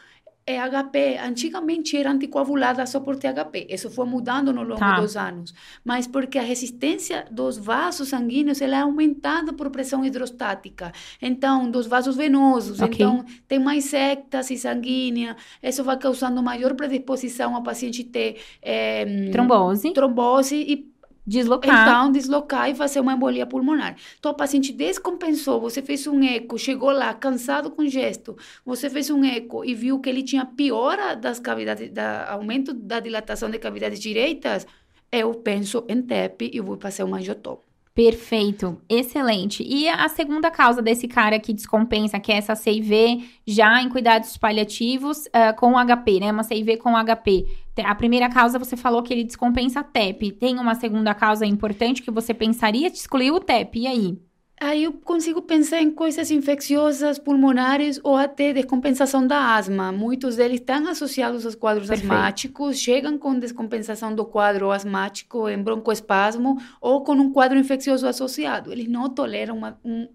[0.52, 3.68] é HP, antigamente era anticoagulada só por THP.
[3.70, 5.00] Isso foi mudando no longo Tá.
[5.00, 5.54] dos anos.
[5.84, 10.92] Mas porque a resistência dos vasos sanguíneos ela é aumentada por pressão hidrostática.
[11.22, 12.80] Então, dos vasos venosos.
[12.80, 12.96] Ok.
[12.96, 15.36] Então, tem mais ectase sanguínea.
[15.62, 20.90] Isso vai causando maior predisposição a paciente ter eh, Trombose, trombose e
[21.30, 21.88] deslocar.
[21.88, 23.96] então, deslocar e fazer uma embolia pulmonar.
[24.20, 29.10] Então, o paciente descompensou, você fez um eco, chegou lá cansado com gesto, você fez
[29.10, 33.60] um eco e viu que ele tinha piora das cavidades, da, aumento da dilatação de
[33.60, 34.66] cavidades direitas,
[35.12, 37.69] eu penso em TEP e vou fazer um angiotomo.
[38.00, 39.62] Perfeito, excelente.
[39.62, 44.38] E a segunda causa desse cara que descompensa, que é essa CIV já em cuidados
[44.38, 46.32] paliativos ah, com HP, né?
[46.32, 47.46] Uma CIV com HP.
[47.84, 50.32] A primeira causa você falou que ele descompensa TEP.
[50.32, 53.80] Tem uma segunda causa importante que você pensaria de excluir o TEP.
[53.82, 54.29] E aí?
[54.62, 59.90] Aí eu consigo pensar em coisas infecciosas pulmonares ou até descompensação da asma.
[59.92, 62.12] Muitos deles estão associados aos quadros Perfeito.
[62.12, 68.72] asmáticos, chegam com descompensação do quadro asmático em broncoespasmo ou com um quadro infeccioso associado.
[68.74, 70.10] Eles não toleram uma, um...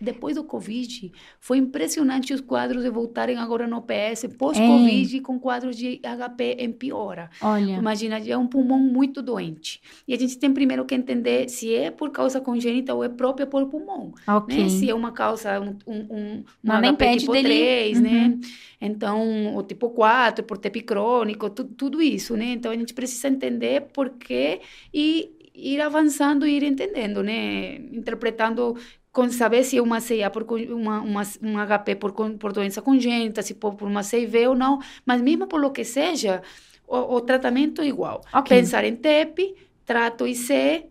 [0.00, 1.10] Depois do Covid,
[1.40, 6.70] foi impressionante os quadros de voltarem agora no PS, pós-Covid, com quadros de HP em
[6.72, 7.28] piora.
[7.42, 9.80] Olha, Imagina, já é um pulmão muito doente.
[10.06, 13.46] E a gente tem primeiro que entender se é por causa congênita ou é própria
[13.46, 14.56] por pulmão, ok.
[14.56, 14.68] né?
[14.68, 18.26] Se é uma causa, um, um, um, HP tipo dele- 3, né?
[18.28, 18.40] Uhum.
[18.80, 22.52] Então, o tipo 4, por TEP crônico, tu, tudo isso, né?
[22.52, 24.60] Então, a gente precisa entender por quê
[24.94, 27.76] e ir avançando e ir entendendo, né?
[27.92, 28.76] Interpretando
[29.12, 33.42] com saber se é uma CIA por uma, uma, um HP por, por doença congênita,
[33.42, 36.42] se por, por uma CIV ou não, mas mesmo por lo que seja,
[36.86, 38.20] o, o tratamento é igual.
[38.32, 38.56] Ok.
[38.56, 40.86] Pensar em TEP, trato IC,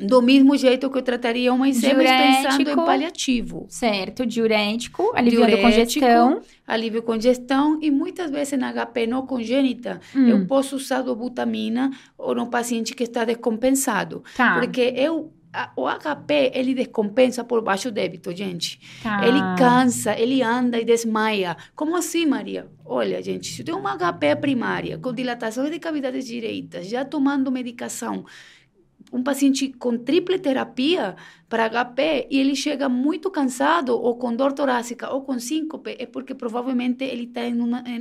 [0.00, 2.84] do mesmo jeito que eu trataria uma IC, mas pensando em Diurético.
[2.86, 3.66] paliativo.
[3.68, 6.40] Certo, diurético, aliviando Diurético, congestão.
[6.66, 12.32] Alívio congestão e muitas vezes na HP não congênita, Hum, eu posso usar dobutamina ou
[12.34, 14.22] no paciente que está descompensado.
[14.36, 18.78] tá, Porque eu, a- o HP, ele descompensa por baixo débito, gente.
[19.02, 19.26] tá.
[19.26, 21.56] Ele cansa, ele anda e desmaia.
[21.74, 22.68] Como assim, Maria?
[22.84, 27.50] Olha, gente, se eu tenho uma HP primária com dilatações de cavidades direitas, já tomando
[27.50, 28.24] medicação,
[29.12, 31.16] um paciente com triple terapia
[31.48, 36.04] para HP e ele chega muito cansado ou com dor torácica ou com síncope, é
[36.04, 37.40] porque provavelmente ele está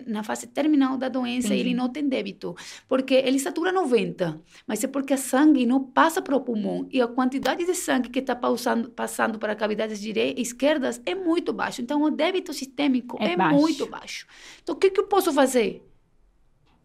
[0.05, 2.55] na fase terminal da doença e ele não tem débito.
[2.89, 7.01] Porque ele satura 90, mas é porque a sangue não passa para o pulmão e
[7.01, 11.81] a quantidade de sangue que está passando, passando para cavidades direi- esquerdas é muito baixo.
[11.81, 13.55] Então, o débito sistêmico É é, baixo.
[13.57, 14.27] muito baixo.
[14.61, 15.83] Então, o que, que eu posso fazer?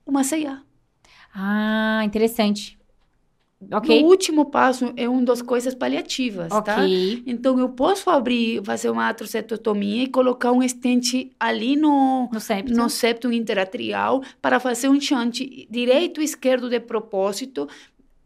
[0.06, 0.62] Uma CIA.
[1.34, 2.78] Ah, interessante.
[3.70, 6.58] Ok, O último passo é uma das coisas paliativas, tá?
[6.58, 7.22] ok.
[7.26, 12.72] Então, eu posso abrir, fazer uma atrocetotomia e colocar um estente ali no, No septo.
[12.74, 17.68] no septo interatrial para fazer um chante direito e esquerdo de propósito.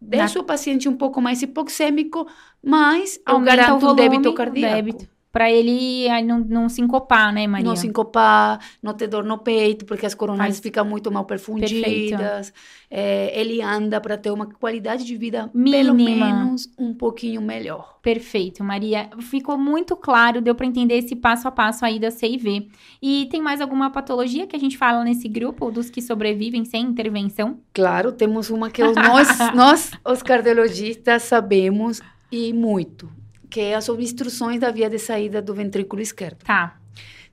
[0.00, 2.26] Deixa o paciente um pouco mais hipoxêmico,
[2.62, 4.74] mas Aumenta o volume, débito cardíaco.
[4.74, 5.15] débito.
[5.36, 7.66] Pra ele não, não sincopar, né, Maria?
[7.66, 12.54] Não sincopar, não ter dor no peito, porque as coronárias Faz- ficam muito mal perfundidas.
[12.90, 16.26] É, ele anda para ter uma qualidade de vida pelo Mínima.
[16.26, 17.98] menos um pouquinho melhor.
[18.00, 19.10] Perfeito, Maria.
[19.20, 22.70] Ficou muito claro, deu para entender esse passo a passo aí da CIV.
[23.02, 26.82] E tem mais alguma patologia que a gente fala nesse grupo dos que sobrevivem sem
[26.84, 27.58] intervenção?
[27.74, 32.00] Claro, temos uma que nós, nós, os cardiologistas, sabemos
[32.32, 33.10] e muito,
[33.50, 36.44] que é as obstruções da via de saída do ventrículo esquerdo.
[36.44, 36.76] Tá,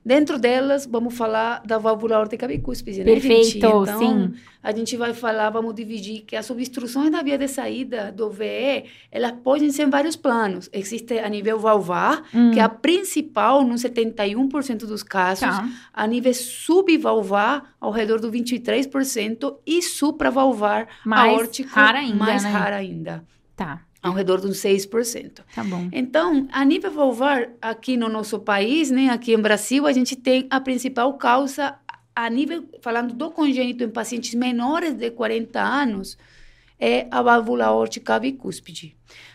[0.06, 3.56] Dentro delas, vamos falar da válvula aórtica bicúspide, né, perfeito, gente?
[3.56, 4.34] Então, sim.
[4.62, 8.84] a gente vai falar, vamos dividir que as obstruções da via de saída do VE,
[9.10, 10.68] elas podem ser em vários planos.
[10.74, 15.66] Existe a nível valvar, Hum, que é a principal, no 71% dos casos, tá.
[15.90, 22.50] a nível subvalvar, ao redor do 23%, e supravalvar, Mais aórtico, rara ainda, mais né?
[22.50, 23.24] rara ainda,
[23.56, 25.40] Tá, ao redor de uns 6%.
[25.54, 25.88] tá bom.
[25.90, 30.46] Então, a nível valvar, aqui no nosso país, né, aqui em Brasil, a gente tem
[30.50, 31.74] a principal causa,
[32.14, 36.18] a nível, falando do congênito em pacientes menores de 40 anos,
[36.78, 38.94] é a válvula aórtica bicúspide.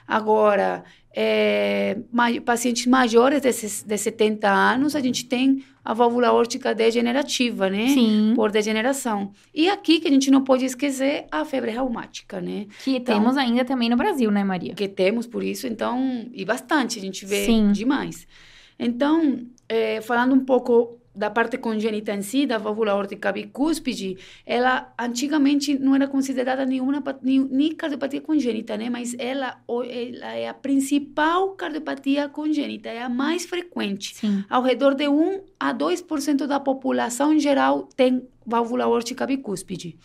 [0.10, 0.84] Agora,
[1.16, 2.00] é,
[2.44, 7.90] pacientes maiores de, de 70 anos, a gente tem a válvula aórtica degenerativa, né?
[7.90, 9.32] Sim, Por degeneração.
[9.54, 12.66] E aqui, que a gente não pode esquecer, a febre reumática, né?
[12.84, 14.74] que então- temos ainda também no Brasil, né, Maria?
[14.74, 17.72] que temos por isso, então, e bastante, a gente vê Sim.
[17.72, 18.28] demais.
[18.80, 24.94] Então, eh, falando um pouco da parte congênita em si, da válvula aórtica bicúspide, ela
[24.98, 28.90] antigamente não era considerada nenhuma nem, cardiopatia congênita, né?
[28.90, 34.16] Mas ela, ela é a principal cardiopatia congênita, é a mais frequente.
[34.16, 34.46] Sim.
[34.50, 39.98] Ao redor de 1 a 2% da população em geral tem válvula aórtica bicúspide.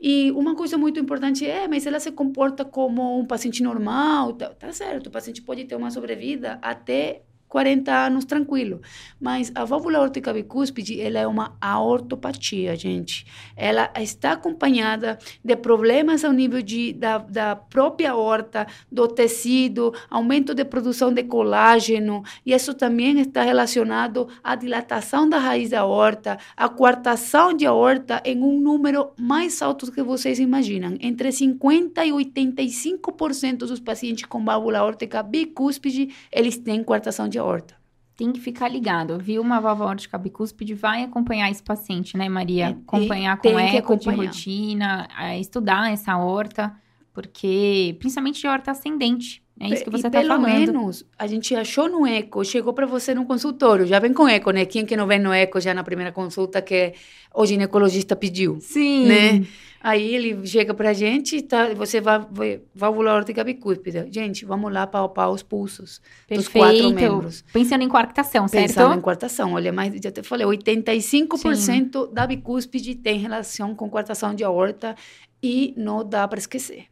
[0.00, 4.50] E uma coisa muito importante é, mas ela se comporta como um paciente normal, tá,
[4.50, 8.80] tá certo, o paciente pode ter uma sobrevida até 40 anos tranquilo.
[9.20, 13.26] Mas a válvula aórtica bicúspide, ela é uma aortopatia, gente.
[13.56, 20.54] Ela está acompanhada de problemas ao nível de, da, da própria aorta, do tecido, aumento
[20.54, 26.38] de produção de colágeno, e isso também está relacionado à dilatação da raiz da aorta,
[26.56, 30.96] à coartação de aorta em um número mais alto do que vocês imaginam.
[31.00, 37.74] Entre 50% e 85% dos pacientes com válvula aórtica bicúspide, eles têm coartação de horta.
[38.16, 39.40] Tem que ficar ligado, viu?
[39.40, 42.66] Uma válvula aórtica bicúspide vai acompanhar esse paciente, né, Maria?
[42.66, 45.08] É, acompanhar com eco de rotina,
[45.40, 46.72] estudar essa horta,
[47.14, 49.42] porque principalmente de horta ascendente.
[49.58, 50.44] É isso que você está falando.
[50.44, 54.26] Pelo menos a gente achou no eco, chegou para você no consultório, já vem com
[54.26, 54.64] eco, né?
[54.64, 56.94] Quem que não vem no eco já na primeira consulta que
[57.34, 58.58] o ginecologista pediu?
[58.60, 59.06] Sim.
[59.06, 59.46] Né?
[59.82, 64.06] Aí ele chega pra gente, tá, você vai, vai válvula aórtica bicúspide.
[64.10, 66.44] Gente, vamos lá palpar os pulsos Perfeito.
[66.44, 67.44] dos quatro membros.
[67.50, 68.66] Pensando em coartação, certo?
[68.68, 69.54] Pensando em coartação.
[69.54, 71.90] Olha, mas já te falei, 85% Sim.
[72.12, 74.94] da bicúspide tem relação com coartação de aorta
[75.42, 76.84] e não dá para esquecer.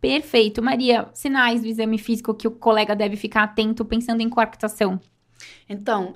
[0.00, 0.62] Perfeito.
[0.62, 5.00] Maria, sinais do exame físico que o colega deve ficar atento pensando em coartação?
[5.68, 6.14] Então,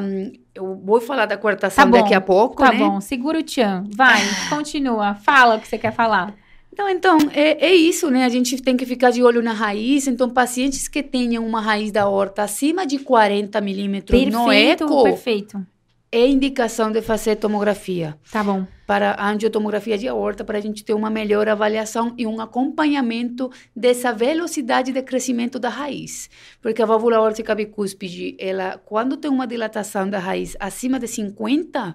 [0.00, 2.78] um, eu vou falar da coartação tá daqui a pouco, tá né?
[2.78, 3.84] Bom, segura o tchan.
[3.94, 5.14] Vai, continua.
[5.14, 6.34] Fala o que você quer falar.
[6.72, 8.24] Então, então é, é, isso, né?
[8.24, 10.06] A gente tem que ficar de olho na raiz.
[10.06, 15.02] Então, pacientes que tenham uma raiz da horta acima de 40 milímetros no eco...
[15.02, 15.64] Perfeito,
[16.10, 18.18] é indicação de fazer tomografia.
[18.30, 18.66] Tá bom.
[18.86, 23.50] Para a angiotomografia de aorta, para a gente ter uma melhor avaliação e um acompanhamento
[23.74, 26.30] dessa velocidade de crescimento da raiz.
[26.62, 31.94] Porque a válvula aórtica bicúspide, ela, quando tem uma dilatação da raiz acima de 50,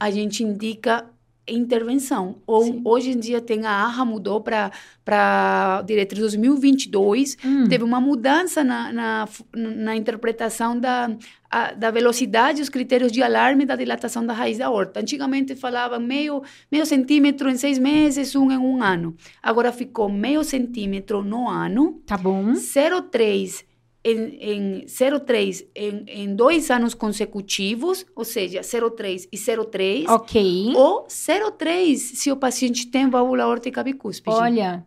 [0.00, 1.06] a gente indica
[1.46, 2.36] intervenção.
[2.46, 2.82] Ou Sim.
[2.84, 7.68] hoje em dia tem a ARRA mudou para diretriz 2022, hum.
[7.68, 11.10] teve uma mudança na, na, na interpretação da,
[11.50, 15.00] a, da velocidade, os critérios de alarme da dilatação da raiz da horta.
[15.00, 19.16] Antigamente falava meio, meio centímetro em seis meses, um em um ano.
[19.42, 22.00] Agora ficou meio centímetro no ano.
[22.06, 22.52] Tá bom.
[22.52, 23.71] 0,3
[24.04, 30.08] em, em 0,3 em, em dois anos consecutivos, ou seja, 0,3 e 0,3.
[30.08, 30.72] Ok.
[30.74, 34.36] Ou 0,3 se o paciente tem válvula aórtica bicúspide.
[34.36, 34.84] Olha.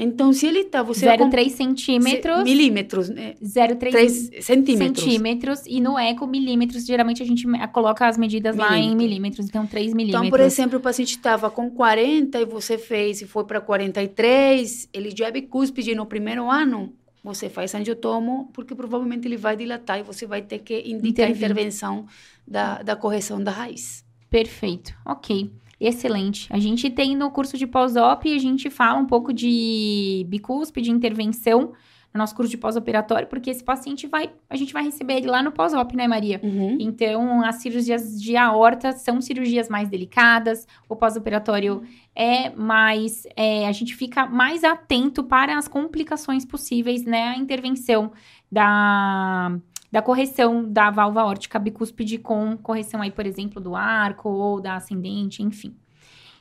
[0.00, 0.84] Então, se ele está...
[0.84, 2.44] 0,3 centímetros.
[2.44, 3.34] Milímetros, né?
[3.42, 5.04] 0,3 centímetros.
[5.04, 5.62] Centímetros.
[5.66, 6.86] E no eco, milímetros.
[6.86, 9.46] Geralmente, a gente coloca as medidas lá em milímetros.
[9.46, 10.20] Então, 3 milímetros.
[10.20, 14.88] Então, por exemplo, o paciente estava com 40 e você fez e foi para 43,
[14.92, 19.98] ele já é bicúspide no primeiro ano, você faz angiotomo, porque provavelmente ele vai dilatar
[19.98, 22.06] e você vai ter que indicar a intervenção
[22.46, 24.04] da, da correção da raiz.
[24.30, 25.50] Perfeito, ok.
[25.80, 26.48] Excelente.
[26.50, 30.94] A gente tem no curso de pós-op, a gente fala um pouco de bicúspide, de
[30.94, 31.72] intervenção,
[32.12, 35.42] no nosso curso de pós-operatório, porque esse paciente vai, a gente vai receber ele lá
[35.42, 36.40] no pós-op, né, Maria?
[36.42, 36.76] Uhum.
[36.80, 41.82] Então, as cirurgias de aorta são cirurgias mais delicadas, o pós-operatório
[42.14, 48.12] é mais, é, a gente fica mais atento para as complicações possíveis, né, a intervenção
[48.50, 49.58] da
[49.90, 54.76] da correção da válvula aórtica bicúspide com correção aí, por exemplo, do arco ou da
[54.76, 55.74] ascendente, enfim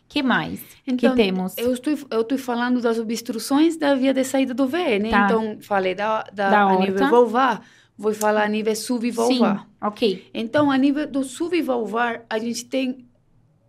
[0.08, 1.58] que mais então, que temos?
[1.58, 5.10] Eu estou, eu estou falando das obstruções da via de saída do VE, né?
[5.10, 5.26] Tá.
[5.26, 7.62] Então, falei da, da, da a nível vulvar,
[7.98, 9.60] vou falar a nível subvalvar.
[9.60, 10.30] Sim, ok.
[10.34, 13.06] Então, a nível do subvalvar, a gente tem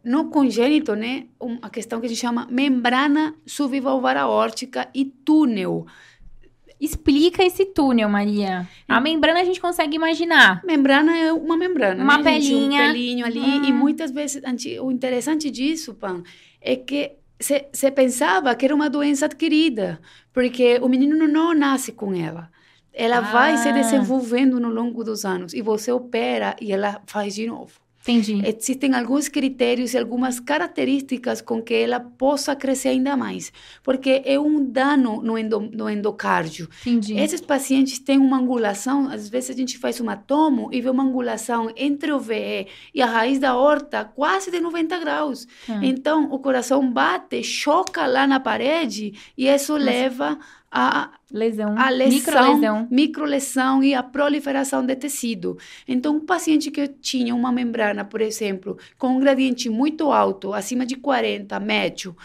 [0.05, 5.86] no congênito, né, uma questão que a gente chama membrana subvalvar aórtica e túnel.
[6.81, 8.68] Explica esse túnel, Maria.
[8.87, 10.62] A membrana a gente consegue imaginar.
[10.64, 12.87] Membrana é uma membrana, uma né, pelinha.
[12.87, 12.91] Gente?
[12.91, 13.41] Um pelinho ali.
[13.41, 13.64] Hum.
[13.64, 14.41] E muitas vezes,
[14.81, 16.22] o interessante disso, Pan,
[16.61, 20.01] é que você pensava que era uma doença adquirida,
[20.33, 22.51] porque o menino não nasce com ela.
[22.93, 23.20] Ela ah.
[23.20, 27.88] vai se desenvolvendo no longo dos anos e você opera e ela faz de novo.
[28.03, 28.40] Entendi.
[28.46, 34.38] Existem alguns critérios e algumas características com que ela possa crescer ainda mais, porque é
[34.38, 36.68] um dano no, endo, no endocárdio.
[36.80, 37.18] Entendi.
[37.18, 41.03] Esses pacientes têm uma angulação, às vezes a gente faz uma tomo e vê uma
[41.03, 45.46] angulação entre o VE e a raiz da horta quase de 90 graus.
[45.68, 45.80] Hum.
[45.82, 49.84] Então, o coração bate, choca lá na parede e isso Mas...
[49.84, 50.38] leva
[50.71, 52.89] a lesão, a lesão, microlesão.
[52.91, 55.57] microlesão e a proliferação de tecido.
[55.87, 60.85] Então, um paciente que tinha uma membrana, por exemplo, com um gradiente muito alto, acima
[60.85, 62.16] de 40, médio,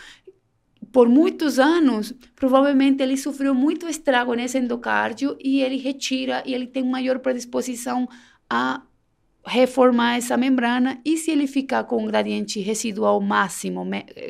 [0.92, 6.68] por muitos anos, provavelmente ele sofreu muito estrago nesse endocárdio e ele retira e ele
[6.68, 8.08] tem maior predisposição
[8.50, 8.82] a
[9.46, 13.86] reformar essa membrana e se ele ficar com um gradiente residual máximo,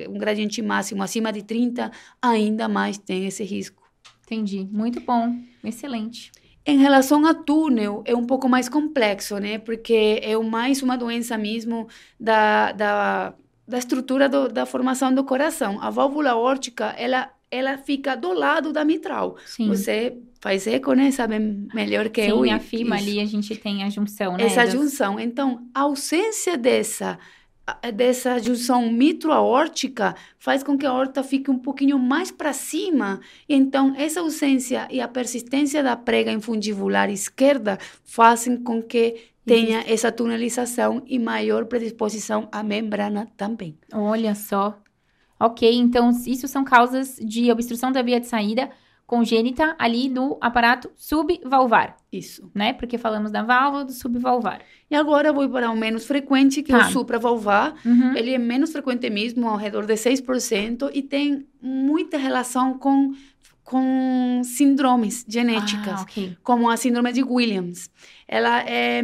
[0.10, 1.92] um gradiente máximo acima de 30,
[2.22, 3.83] ainda mais tem esse risco.
[4.26, 4.68] Entendi.
[4.72, 5.36] Muito bom.
[5.64, 6.32] Excelente.
[6.66, 9.58] Em relação a túnel, é um pouco mais complexo, né?
[9.58, 11.88] Porque é mais uma doença mesmo
[12.20, 13.34] da, da
[13.68, 15.82] da estrutura do, da formação do coração.
[15.82, 19.38] A válvula aórtica, ela, ela fica do lado da mitral.
[19.46, 19.68] Sim.
[19.70, 21.12] Você faz eco, né?
[21.12, 21.40] Sabe
[21.74, 22.44] melhor que Sim, eu.
[22.44, 24.44] Sim, a FIMA ali a gente tem a junção, né?
[24.44, 24.74] Essa das...
[24.74, 25.20] junção.
[25.20, 27.18] Então, a ausência dessa
[27.94, 33.22] dessa junção mitro-aórtica faz com que a aorta fique um pouquinho mais para cima.
[33.48, 40.12] Então, essa ausência e a persistência da prega infundibular esquerda fazem com que tenha essa
[40.12, 43.78] tunelização e maior predisposição à membrana também.
[43.94, 44.78] Olha só.
[45.40, 48.70] Ok, então isso são causas de obstrução da via de saída
[49.06, 51.98] congênita ali no aparato subvalvar.
[52.12, 52.50] Isso.
[52.54, 52.74] Né?
[52.74, 54.62] Porque falamos da válvula do subvalvar.
[54.90, 56.80] E agora eu vou para o menos frequente, que tá.
[56.80, 57.76] é o supravalvar.
[57.86, 58.16] Uhum.
[58.16, 63.14] Ele é menos frequente mesmo, ao redor de 6%, e tem muita relação com,
[63.64, 66.38] com síndromes genéticas, ah, okay.
[66.44, 67.90] como a síndrome de Williams
[68.34, 69.00] ela é,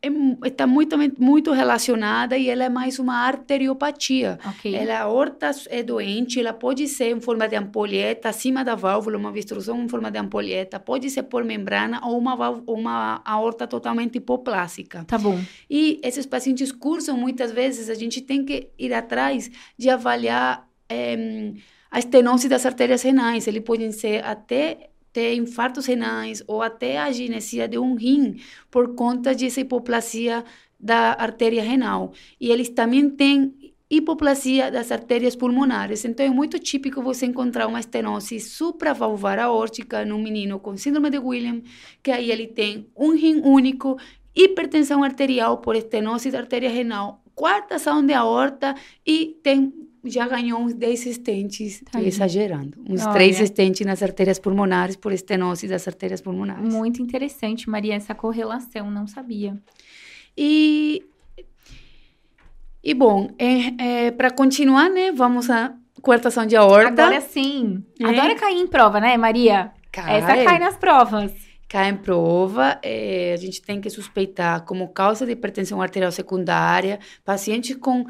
[0.00, 4.38] é, está muito, muito relacionada e ela é mais uma arteriopatia.
[4.56, 4.74] Okay.
[4.74, 9.18] Ela, a aorta é doente, ela pode ser em forma de ampolheta, acima da válvula,
[9.18, 14.16] uma obstrução em forma de ampolheta, pode ser por membrana ou uma, uma aorta totalmente
[14.16, 15.04] hipoplásica.
[15.04, 15.38] Tá bom.
[15.68, 21.52] E esses pacientes cursam, muitas vezes, a gente tem que ir atrás de avaliar é,
[21.90, 23.46] a estenose das artérias renais.
[23.46, 28.36] Eles podem ser até ter infartos renais ou até a ginesia de um rim
[28.70, 30.44] por conta dessa hipoplasia
[30.78, 32.12] da artéria renal.
[32.40, 33.54] E eles também têm
[33.90, 36.04] hipoplasia das artérias pulmonares.
[36.04, 41.18] Então é muito típico você encontrar uma estenose supravalvar aórtica num menino com síndrome de
[41.18, 41.62] Williams,
[42.02, 43.98] que aí ele tem um rim único,
[44.34, 48.74] hipertensão arterial por estenose da artéria renal, quartação de aorta
[49.06, 49.72] e tem
[50.04, 53.14] já ganhou uns 10 estentes, tá exagerando, uns Olha.
[53.14, 56.72] 3 estentes nas artérias pulmonares por estenose das artérias pulmonares.
[56.72, 59.56] Muito interessante, Maria, essa correlação, não sabia.
[60.36, 61.04] E,
[62.82, 67.02] e bom, é, é para continuar, né, vamos à coartação de aorta.
[67.02, 67.84] Agora sim.
[68.00, 68.04] É.
[68.06, 69.72] Agora cair em prova, né, Maria?
[69.90, 70.18] Cai.
[70.18, 71.32] Essa cai nas provas.
[71.68, 76.98] Cai em prova, é, a gente tem que suspeitar como causa de hipertensão arterial secundária,
[77.22, 78.06] pacientes com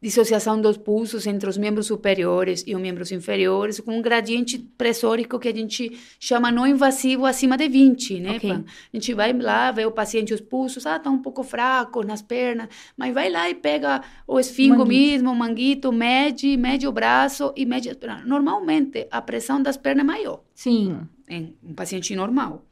[0.00, 5.38] dissociação dos pulsos entre os membros superiores e os membros inferiores, com um gradiente pressórico
[5.38, 8.36] que a gente chama não invasivo acima de 20, né?
[8.36, 8.50] Okay.
[8.52, 12.22] A gente vai lá, vê o paciente, os pulsos, ah, tá um pouco fraco nas
[12.22, 14.88] pernas, mas vai lá e pega o esfingo manguito.
[14.88, 17.90] mesmo, o manguito, mede, mede o braço e mede...
[18.24, 20.42] Normalmente, a pressão das pernas é maior.
[20.54, 21.00] Sim.
[21.28, 22.64] Em um paciente normal.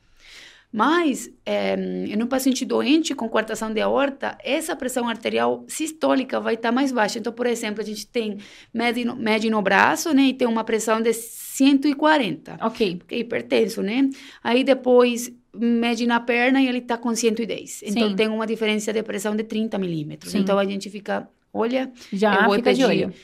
[0.72, 6.54] Mas, é, em um paciente doente com coartação de aorta, essa pressão arterial sistólica vai
[6.54, 7.18] estar mais baixa.
[7.18, 8.38] Então, por exemplo, a gente tem
[8.74, 10.24] mede no, mede no braço, né?
[10.24, 12.58] E tem uma pressão de 140.
[12.60, 12.96] Ok.
[12.96, 14.10] Porque é hipertenso, né?
[14.42, 17.82] Aí depois mede na perna e ele está com 110.
[17.86, 18.16] Então, Sim.
[18.16, 20.34] tem uma diferença de pressão de 30 milímetros.
[20.34, 21.90] Então, a gente fica, olha...
[22.12, 23.14] Já fica de olho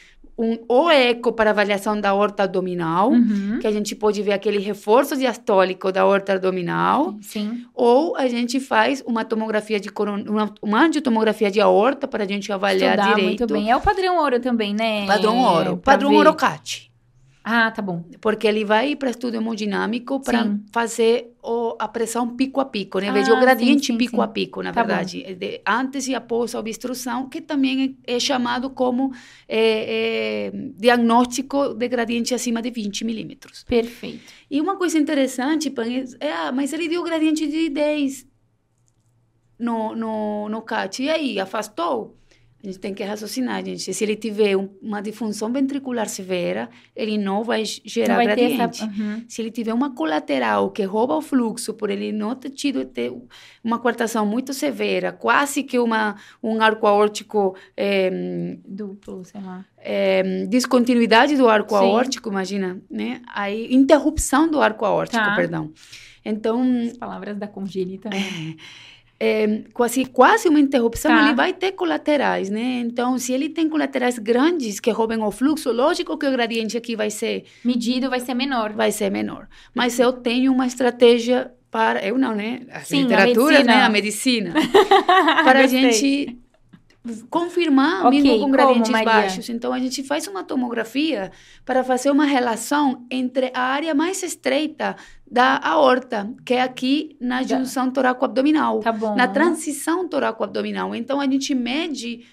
[0.43, 3.59] um, o eco para avaliação da horta abdominal, uhum.
[3.61, 7.15] que a gente pode ver aquele reforço diastólico da horta abdominal.
[7.23, 7.65] Sim.
[7.73, 10.25] Ou a gente faz uma tomografia de coron...
[10.29, 13.41] uma, uma angiotomografia de aorta para a gente avaliar Estudar direito.
[13.41, 13.71] muito bem.
[13.71, 15.07] É o padrão ouro também, né?
[15.07, 15.77] Padrão ouro.
[15.77, 16.92] Padrão ouro CAT.
[17.45, 18.05] Ah, tá bom.
[18.21, 23.11] Porque ele vai para estudo hemodinâmico para fazer o, a pressão pico a pico, né?
[23.11, 24.23] Veja ah, o gradiente sim, sim, pico sim.
[24.23, 25.35] a pico, na tá verdade.
[25.35, 29.13] De, antes e após a obstrução, que também é, é chamado como
[29.49, 33.65] é, é, diagnóstico de gradiente acima de 20 milímetros.
[33.65, 34.33] Perfeito.
[34.49, 35.85] E uma coisa interessante, Pan,
[36.21, 38.27] é, ah, mas ele deu gradiente de 10
[39.59, 41.03] no, no, no CAT.
[41.03, 42.17] E aí, afastou?
[42.63, 43.93] A gente tem que raciocinar, gente.
[43.93, 48.63] Se ele tiver uma disfunção ventricular severa, ele não vai gerar não vai gradiente.
[48.63, 48.85] Essa...
[48.85, 49.25] Uhum.
[49.29, 53.13] Se ele tiver uma colateral que rouba o fluxo, por ele não ter tido ter
[53.65, 59.65] uma coartação muito severa, quase que uma, um arco aórtico é, duplo, sei lá.
[59.79, 61.85] É, descontinuidade do arco Sim.
[61.85, 63.23] aórtico, imagina, né?
[63.35, 65.35] Aí, interrupção do arco aórtico, tá.
[65.35, 65.73] perdão.
[66.25, 66.63] Então...
[66.87, 68.09] As palavras da congênita.
[68.09, 68.19] Né?
[68.19, 68.55] É,
[69.25, 71.27] é, quase, quase uma interrupção, Tá.
[71.27, 72.83] ele vai ter colaterais, né?
[72.85, 76.97] Então, se ele tem colaterais grandes que roubem o fluxo, lógico que o gradiente aqui
[76.97, 78.73] vai ser, Medido vai ser menor.
[78.73, 79.47] vai ser menor.
[79.73, 82.63] Mas eu tenho uma estratégia para, eu não, né?
[82.73, 83.83] As Sim, a literaturas, né?
[83.85, 84.55] A medicina.
[85.45, 86.37] para a gente
[87.29, 89.05] confirmar Ok, mesmo com como, gradientes Maria?
[89.07, 89.49] baixos.
[89.49, 91.33] Então, a gente faz uma tomografia
[91.65, 94.95] para fazer uma relação entre a área mais estreita
[95.29, 99.17] da aorta, que é aqui na junção toraco-abdominal, Tá bom.
[99.17, 100.95] na transição toraco-abdominal.
[100.95, 102.25] Então, a gente mede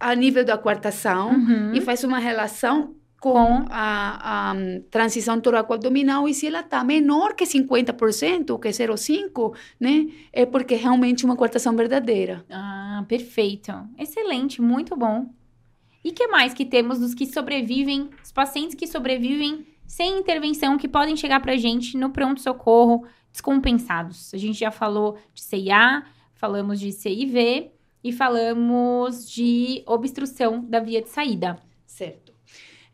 [0.00, 1.72] a nível da coartação Uhum.
[1.74, 4.54] e faz uma relação com, a, a
[4.90, 10.74] transição toraco-abdominal e se ela está menor que 50%, que é 0,5%, né, é porque
[10.74, 12.44] é realmente uma coartação verdadeira.
[12.50, 13.72] Ah, perfeito.
[13.96, 15.32] Excelente, muito bom.
[16.02, 20.88] E que mais que temos dos que sobrevivem, os pacientes que sobrevivem sem intervenção, que
[20.88, 24.34] podem chegar pra gente no pronto-socorro descompensados?
[24.34, 26.02] A gente já falou de CIA,
[26.34, 27.70] falamos de CIV
[28.02, 31.56] e falamos de obstrução da via de saída.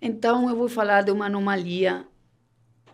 [0.00, 2.04] Então, eu vou falar de uma anomalia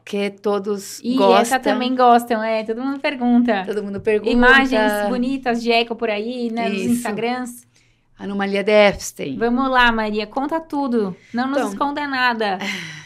[0.04, 1.38] que todos E gostam.
[1.38, 3.64] essa também gostam, é, todo mundo pergunta.
[3.66, 4.30] Todo mundo pergunta.
[4.30, 6.90] Imagens bonitas de eco por aí, né, nos Isso.
[6.94, 7.66] Instagrams.
[8.18, 9.36] Anomalia de Epstein.
[9.38, 11.16] Vamos lá, Maria, conta tudo.
[11.32, 11.70] Não nos Então.
[11.70, 12.58] esconda nada.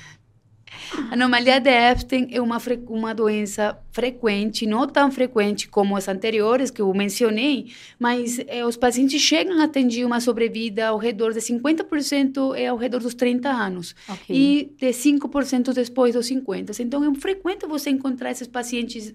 [1.11, 2.59] Anomalia de Epstein é uma,
[2.89, 8.77] uma doença frequente, não tão frequente como as anteriores que eu mencionei, mas eh, os
[8.77, 13.49] pacientes chegam a atingir uma sobrevida ao redor de 50% é ao redor dos 30
[13.49, 14.37] anos Ok.
[14.37, 16.83] e de 5% depois dos 50.
[16.83, 19.15] Então é frequente você encontrar esses pacientes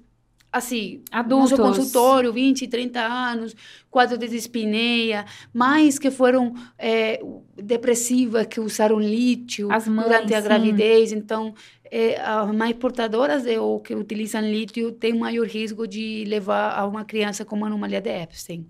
[0.53, 1.49] assim, Adultos.
[1.51, 3.55] no seu consultório, 20, 30 anos,
[3.89, 7.19] quadro de dispneia, mães que foram eh,
[7.57, 10.47] depressivas, que usaram lítio As mães, durante a sim.
[10.47, 11.11] gravidez.
[11.11, 11.55] Então,
[11.91, 16.85] eh, as mães portadoras de, ou que utilizam lítio têm maior risco de levar a
[16.85, 18.67] uma criança com uma anomalia de Epstein.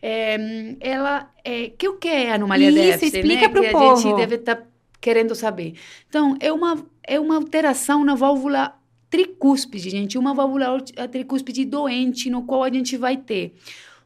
[0.00, 3.08] Eh, ela, eh, que o que é a anomalia de Isso, Epstein?
[3.20, 3.48] explica né?
[3.50, 4.00] pro que a povo.
[4.00, 4.66] gente deve estar
[5.02, 5.74] querendo saber.
[6.08, 8.74] Então, é uma, é uma alteração na válvula
[9.10, 13.54] tricúspide, gente, uma válvula a tricúspide doente, no qual a gente vai ter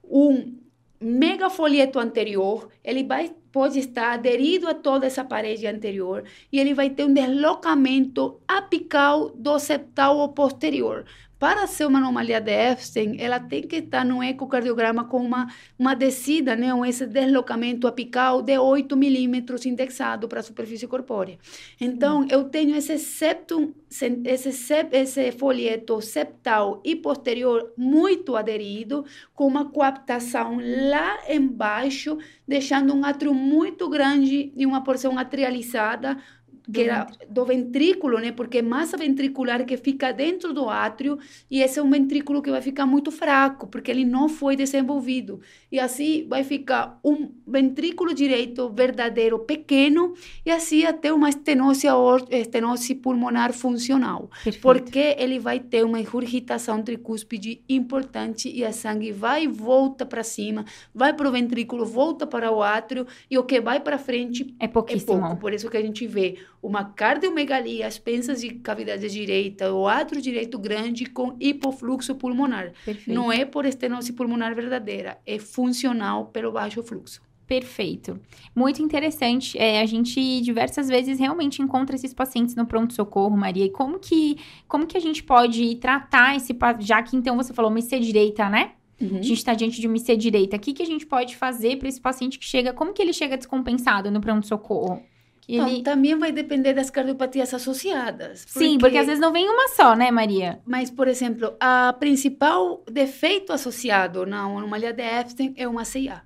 [0.05, 0.55] um
[1.01, 6.91] megafolieto anterior, ele vai pode estar aderido a toda essa parede anterior e ele vai
[6.91, 11.05] ter um deslocamento apical do septal posterior.
[11.41, 15.47] Para ser uma anomalia de Epstein, ela tem que estar no ecocardiograma com uma,
[15.79, 21.39] uma descida, né, um esse deslocamento apical de 8 milímetros indexado para a superfície corpórea.
[21.81, 29.07] Então, eu tenho esse septum, se- esse, sep- esse folheto septal e posterior muito aderido,
[29.35, 30.59] com uma coaptação
[30.91, 36.19] lá embaixo, deixando um átrio muito grande e uma porção atrializada,
[36.65, 38.33] que Do era do ventrículo, né?
[38.33, 41.19] Porque é massa ventricular que fica dentro do átrio
[41.51, 45.41] e esse é um ventrículo que vai ficar muito fraco, porque ele não foi desenvolvido.
[45.71, 51.87] E assim vai ficar um ventrículo direito verdadeiro pequeno e assim até uma estenose,
[52.31, 54.31] estenose pulmonar funcional.
[54.43, 54.61] Perfeito.
[54.63, 60.23] Porque ele vai ter uma regurgitação tricúspide importante e a sangue vai e volta para
[60.23, 64.55] cima, vai para o ventrículo, volta para o átrio e o que vai para frente
[64.59, 65.21] É é pouquíssimo.
[65.21, 65.37] pouco.
[65.37, 70.21] Por isso que a gente vê uma cardiomegalia, as pensas de cavidade direita, o átrio
[70.21, 72.73] direito grande com hipofluxo pulmonar.
[72.85, 73.13] Perfeito.
[73.13, 77.23] Não é por estenose pulmonar verdadeira, é funcional pelo baixo fluxo.
[77.51, 78.21] Perfeito.
[78.55, 79.59] Muito interessante.
[79.59, 83.65] É, a gente diversas vezes realmente encontra esses pacientes no pronto-socorro, Maria.
[83.65, 84.37] E como que,
[84.69, 88.49] como que a gente pode tratar esse já que então você falou uma IC direita,
[88.49, 88.75] né?
[89.01, 90.57] A gente está diante de uma IC direita.
[90.57, 92.73] O que, que a gente pode fazer para esse paciente que chega?
[92.73, 95.03] Como que ele chega descompensado no pronto-socorro?
[95.51, 98.45] Que Então, ele- também vai depender das cardiopatias associadas.
[98.47, 100.61] Sim, porque às vezes não vem uma só, né, Maria?
[100.65, 106.23] Mas, por exemplo, a principal defeito associado na anomalia de Epstein é uma CIA.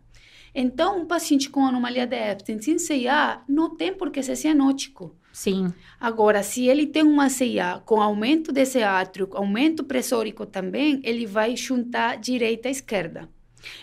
[0.55, 5.17] Então, um paciente com anomalia de Epstein sem CIA não tem por que ser cianótico.
[5.33, 5.73] Sim.
[5.99, 11.57] Agora, se ele tem uma CIA com aumento desse átrio, aumento pressórico também, ele vai
[11.57, 13.29] juntar direita à esquerda.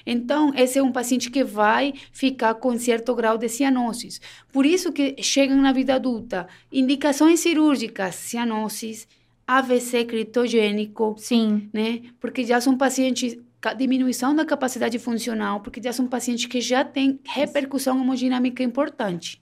[0.06, 4.22] Então, esse é um paciente que vai ficar com certo grau de cianosis.
[4.52, 9.08] Por isso que chegam na vida adulta indicações cirúrgicas, cianosis,
[9.48, 11.70] AVC critogênico, Sim.
[11.74, 12.02] né?
[12.20, 16.84] Porque já são pacientes com diminuição da capacidade funcional, porque já são pacientes que já
[16.84, 19.42] têm repercussão hemodinâmica importante.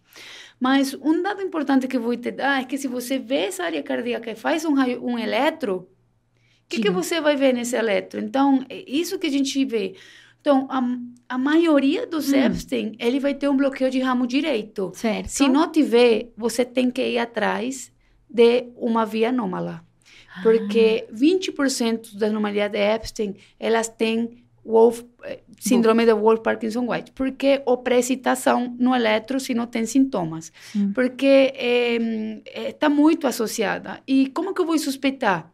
[0.60, 3.64] Mas um dado importante que eu vou te dar é que se você vê essa
[3.64, 5.88] área cardíaca e faz um, raio, um eletro,
[6.66, 8.20] o que, que você vai ver nesse eletro?
[8.20, 9.96] Então, é isso que a gente vê.
[10.42, 10.82] Então, a,
[11.28, 12.38] a maioria dos Hum.
[12.38, 14.92] Epstein, ele vai ter um bloqueio de ramo direito.
[14.96, 15.28] Certo.
[15.28, 17.92] Se não tiver, você tem que ir atrás
[18.30, 19.84] de uma via anômala.
[20.34, 20.42] Ah.
[20.44, 27.12] Porque 20% das anomalias de Epstein, elas têm Wolf, eh, síndrome de Wolf Parkinson White,
[27.14, 30.92] porque ou pré-excitação no eletro se não tem sintomas, Sim.
[30.94, 34.00] porque eh, está muito associada.
[34.08, 35.52] E como que eu vou suspeitar?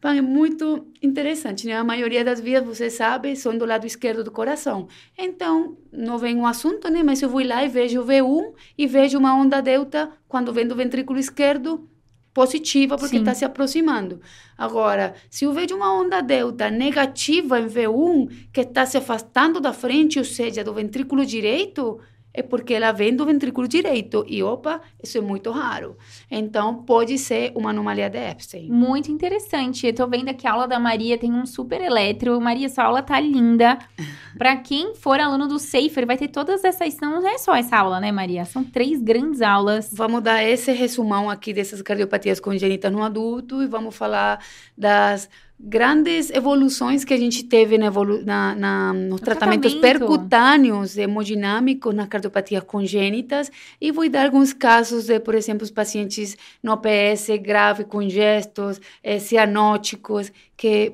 [0.00, 1.74] Bom, é muito interessante, né?
[1.74, 4.86] A maioria das vias, você sabe, são do lado esquerdo do coração.
[5.16, 7.02] Então, não vem um assunto, né?
[7.02, 10.68] Mas eu vou lá e vejo o V1 e vejo uma onda delta quando vem
[10.68, 11.88] do ventrículo esquerdo
[12.32, 14.20] positiva, porque está se aproximando.
[14.56, 19.72] Agora, se eu vejo uma onda delta negativa em V1, que está se afastando da
[19.72, 21.98] frente, ou seja, do ventrículo direito,
[22.38, 24.24] é porque ela vem do ventrículo direito.
[24.28, 25.96] E, opa, isso é muito raro.
[26.30, 28.70] Então, pode ser uma anomalia de Epstein.
[28.70, 29.86] Muito interessante.
[29.86, 32.40] Eu tô vendo aqui a aula da Maria tem um super eletro.
[32.40, 33.76] Maria, sua aula tá linda.
[34.38, 36.96] Pra quem for aluno do Safer, vai ter todas essas.
[37.00, 38.44] Não é só essa aula, né, Maria?
[38.44, 39.90] São três grandes aulas.
[39.92, 44.40] Vamos dar esse resumão aqui dessas cardiopatias congênitas no adulto e vamos falar
[44.76, 45.28] das
[45.60, 49.98] grandes evoluções que a gente teve na, na, na nos tratamentos tratamento.
[50.06, 53.50] percutâneos hemodinâmicos nas cardiopatias congênitas
[53.80, 59.18] e vou dar alguns casos de, por exemplo, os pacientes no OPS grave, congestos, eh,
[59.18, 60.92] cianóticos, que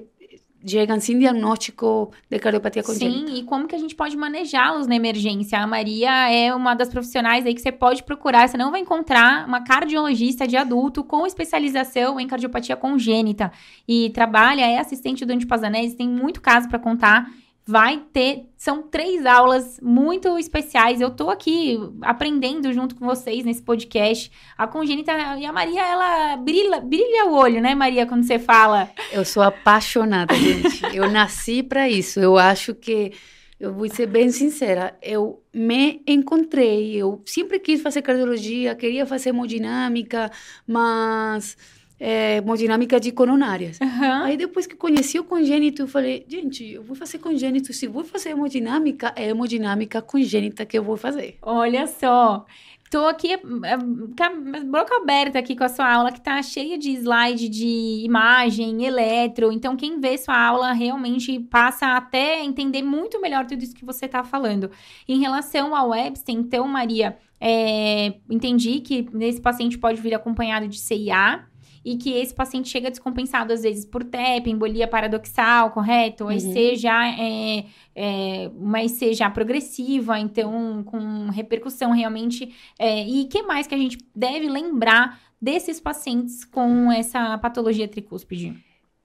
[0.67, 3.27] chegam sem diagnóstico de cardiopatia congênita.
[3.29, 5.59] Sim, e como que a gente pode manejá-los na emergência?
[5.59, 8.49] A Maria é uma das profissionais aí que você pode procurar.
[8.49, 13.53] Você não vai encontrar uma cardiologista de adulto com especialização em cardiopatia congênita.
[13.87, 17.31] E trabalha, é assistente do Antipazanese, tem muito caso para contar.
[17.67, 21.01] Vai ter, são três aulas muito especiais.
[21.01, 24.31] Eu tô aqui aprendendo junto com vocês nesse podcast.
[24.57, 28.91] A congênita e a Maria, ela brilha, brilha o olho, né, Maria, quando você fala.
[29.11, 30.85] Eu sou apaixonada, gente.
[30.95, 32.21] Eu nasci para isso.
[32.21, 33.13] Eu acho que
[33.59, 36.95] eu vou ser bem sincera, eu me encontrei.
[36.95, 40.31] Eu sempre quis fazer cardiologia, queria fazer hemodinâmica,
[40.67, 41.57] mas
[41.99, 43.81] é, hemodinâmica de coronárias.
[43.81, 44.25] Aham.
[44.25, 47.73] Aí depois que conheci o congênito, eu falei, gente, eu vou fazer congênito.
[47.73, 51.39] Se vou fazer hemodinâmica, é hemodinâmica congênita que eu vou fazer.
[51.43, 52.45] Olha só.
[52.91, 56.93] Tô aqui, com a boca aberta aqui com a sua aula, que tá cheia de
[56.93, 59.51] slide de imagem, eletro.
[59.51, 63.85] Então, quem vê sua aula realmente passa até a entender muito melhor tudo isso que
[63.85, 64.71] você tá falando.
[65.09, 70.79] Em relação ao Epstein, então, Maria, é, entendi que esse paciente pode vir acompanhado de
[70.79, 71.45] CIA
[71.85, 76.25] e que esse paciente chega descompensado, às vezes, por TEP, embolia paradoxal, correto?
[76.25, 76.75] Ou Uhum.
[76.77, 77.65] Já é,
[77.95, 82.53] é uma EC já progressiva, então com repercussão realmente.
[82.79, 88.55] É, e que mais que a gente deve lembrar desses pacientes com essa patologia tricúspide?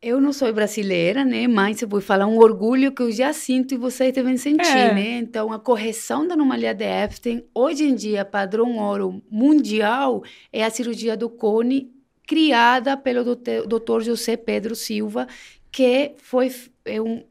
[0.02, 1.46] Eu não sou brasileira, né?
[1.46, 4.94] Mas eu vou falar um orgulho que eu já sinto e vocês devem sentir, É.
[4.94, 5.18] né?
[5.18, 10.24] Então, a correção da anomalia de Epstein, hoje em dia, padrão ouro mundial,
[10.54, 11.92] é a cirurgia do cone,
[12.30, 14.02] criada pelo Dr.
[14.02, 15.28] José Pedro Silva,
[15.72, 16.54] que foi
[16.86, 17.24] é um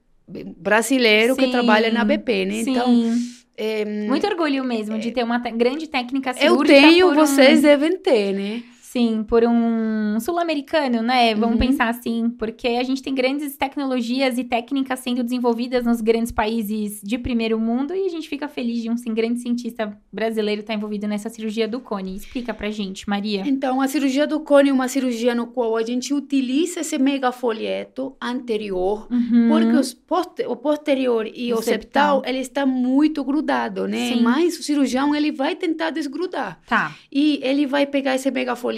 [0.57, 1.53] brasileiro que Sim.
[1.53, 2.65] trabalha na BP, né?
[2.65, 2.71] Sim.
[2.73, 3.15] Então,
[3.57, 6.81] é, muito orgulho mesmo de ter uma grande técnica eu cirúrgica.
[6.81, 8.63] tenho, por um- vocês devem ter, né?
[8.91, 11.35] Sim, por um sul-americano, né?
[11.35, 11.67] Vamos Uhum.
[11.67, 17.03] pensar assim, porque a gente tem grandes tecnologias e técnicas sendo desenvolvidas nos grandes países
[17.05, 20.73] de primeiro mundo e a gente fica feliz de um sim, grande cientista brasileiro estar
[20.73, 22.17] envolvido nessa cirurgia do cone.
[22.17, 23.43] Explica pra gente, Maria.
[23.47, 28.17] Então, a cirurgia do cone é uma cirurgia no qual a gente utiliza esse megafolieto
[28.21, 29.49] anterior Uhum.
[29.51, 32.23] Porque os poste- o posterior e O o, septal, septal.
[32.27, 34.13] ele está muito grudado, né?
[34.15, 34.23] Sim.
[34.23, 36.59] Mas o cirurgião, ele vai tentar desgrudar.
[36.67, 36.95] Tá.
[37.13, 38.78] E ele vai pegar esse megafolieto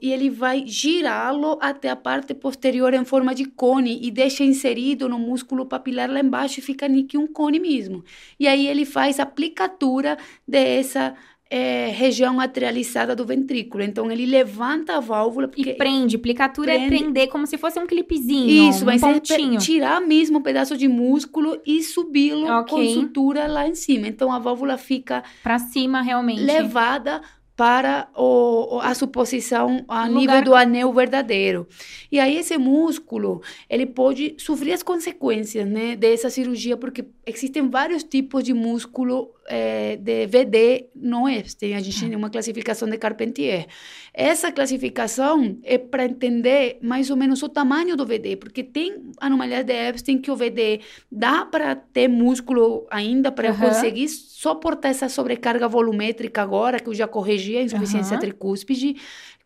[0.00, 5.08] e ele vai girá-lo até a parte posterior em forma de cone e deixa inserido
[5.08, 8.04] no músculo papilar lá embaixo e fica que um cone mesmo.
[8.38, 10.16] E aí ele faz a aplicatura
[10.46, 11.14] dessa
[11.50, 13.82] eh, região atrializada do ventrículo.
[13.84, 16.16] Então ele levanta a válvula porque E prende.
[16.18, 17.04] Plicatura é prende.
[17.04, 18.70] prender como se fosse um clipezinho.
[18.70, 19.58] isso, um mas é pontinho.
[19.60, 22.94] tirar mesmo um pedaço de músculo e subi-lo com Ok.
[22.94, 24.08] sutura lá em cima.
[24.08, 26.40] Então a válvula fica Pra cima, realmente.
[26.42, 27.20] levada
[27.56, 31.68] para o, a suposição a Lugar nível do anel verdadeiro.
[32.10, 38.02] E aí esse músculo, ele pode sofrer as consequências, né, dessa cirurgia, porque existem vários
[38.02, 41.74] tipos de músculo eh, de VD no Epstein.
[41.74, 43.66] A gente tem uma classificação de Carpentier.
[44.12, 49.62] Essa classificação é para entender mais ou menos o tamanho do VD, porque tem anomalia
[49.64, 50.80] de Epstein que o VD
[51.10, 53.68] dá para ter músculo ainda para eu Aham.
[53.68, 58.20] conseguir suportar essa sobrecarga volumétrica agora, que eu já corrigi a insuficiência Aham.
[58.20, 58.96] tricúspide,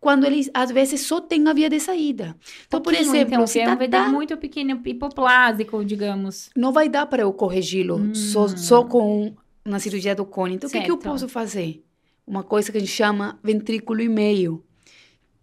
[0.00, 2.36] quando eles às vezes só tem a via de saída.
[2.66, 6.50] Então, por Pouquinho, exemplo, então, se é tá, um VD tá- muito pequeno, hipoplásico, digamos.
[6.56, 8.56] não vai dar para eu corrigi-lo só, Hum.
[8.56, 9.34] só com
[9.68, 10.54] uma cirurgia do cone.
[10.54, 11.84] Então, o que, que eu posso fazer?
[12.26, 14.64] Uma coisa que a gente chama ventrículo e meio.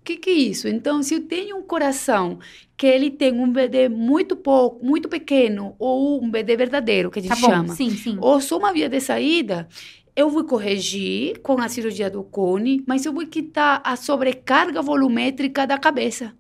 [0.04, 0.68] que, que é isso?
[0.68, 2.40] Então, se eu tenho um coração
[2.78, 7.22] que ele tem um BD muito pouco, muito pequeno, ou um BD verdadeiro, que a
[7.22, 8.18] gente Tá chama, sim, sim.
[8.22, 9.68] ou só uma via de saída,
[10.16, 15.66] eu vou corrigir com a cirurgia do cone, mas eu vou quitar a sobrecarga volumétrica
[15.66, 16.36] da cabeça,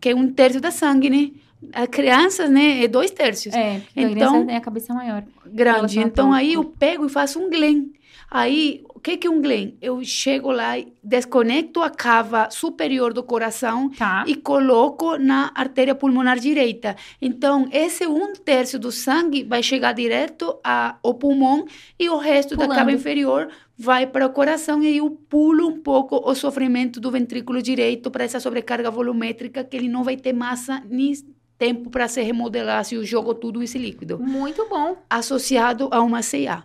[0.00, 1.32] que é um terço da sangue, né?
[1.72, 3.52] A crianças, né, é dois terços.
[3.54, 5.24] É, a Então- criança tem a cabeça maior.
[5.46, 5.98] grande.
[6.00, 7.90] Então aí eu pego e faço um Glen.
[8.32, 9.76] Aí, o que que é um Glen?
[9.82, 14.22] Eu chego lá, desconecto a cava superior do coração Tá.
[14.24, 16.94] e coloco na artéria pulmonar direita.
[17.20, 21.64] Então, esse um terço do sangue vai chegar direto a- ao pulmão
[21.98, 22.96] e o resto da cava Pulando.
[22.96, 27.60] inferior vai para o coração e aí eu pulo um pouco o sofrimento do ventrículo
[27.60, 31.12] direito para essa sobrecarga volumétrica que ele não vai ter massa nem
[31.60, 34.96] tempo para se remodelar se jogo tudo esse líquido Muito bom.
[35.10, 36.64] associado a uma CA.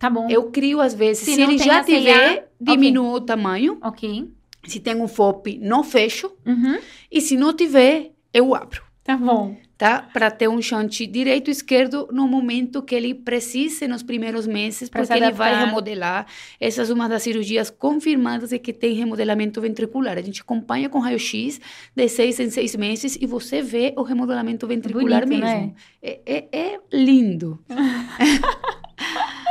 [0.00, 0.28] Tá bom.
[0.28, 3.78] Eu crio às vezes, Se se, ele já tiver, diminuo o tamanho.
[3.80, 4.28] Ok.
[4.66, 6.32] Se tem um FOP, não fecho.
[6.44, 6.78] Uhum.
[7.10, 9.56] E se não tiver, eu abro, Tá bom.
[9.80, 10.02] Tá?
[10.12, 14.90] Para ter um chante direito e esquerdo no momento que ele precise nos primeiros meses,
[14.90, 16.26] Pra porque ele vai remodelar.
[16.60, 20.18] Essa é uma das cirurgias confirmadas de que tem remodelamento ventricular.
[20.18, 21.58] A gente acompanha com raio-x
[21.96, 25.66] de seis em seis meses e você vê o remodelamento ventricular Bonito, mesmo.
[25.68, 25.72] né?
[26.02, 27.58] É, é- é lindo.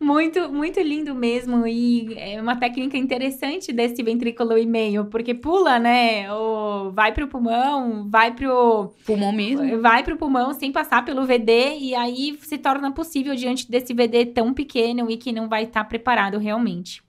[0.00, 1.66] Muito, muito lindo mesmo.
[1.66, 6.32] E é uma técnica interessante desse ventrículo e meio, porque pula, né?
[6.32, 9.80] O, vai pro pulmão, vai pro, Pulmão mesmo.
[9.80, 14.26] vai pro pulmão sem passar pelo VD, e aí se torna possível diante desse VD
[14.26, 17.02] tão pequeno e que não vai estar preparado realmente.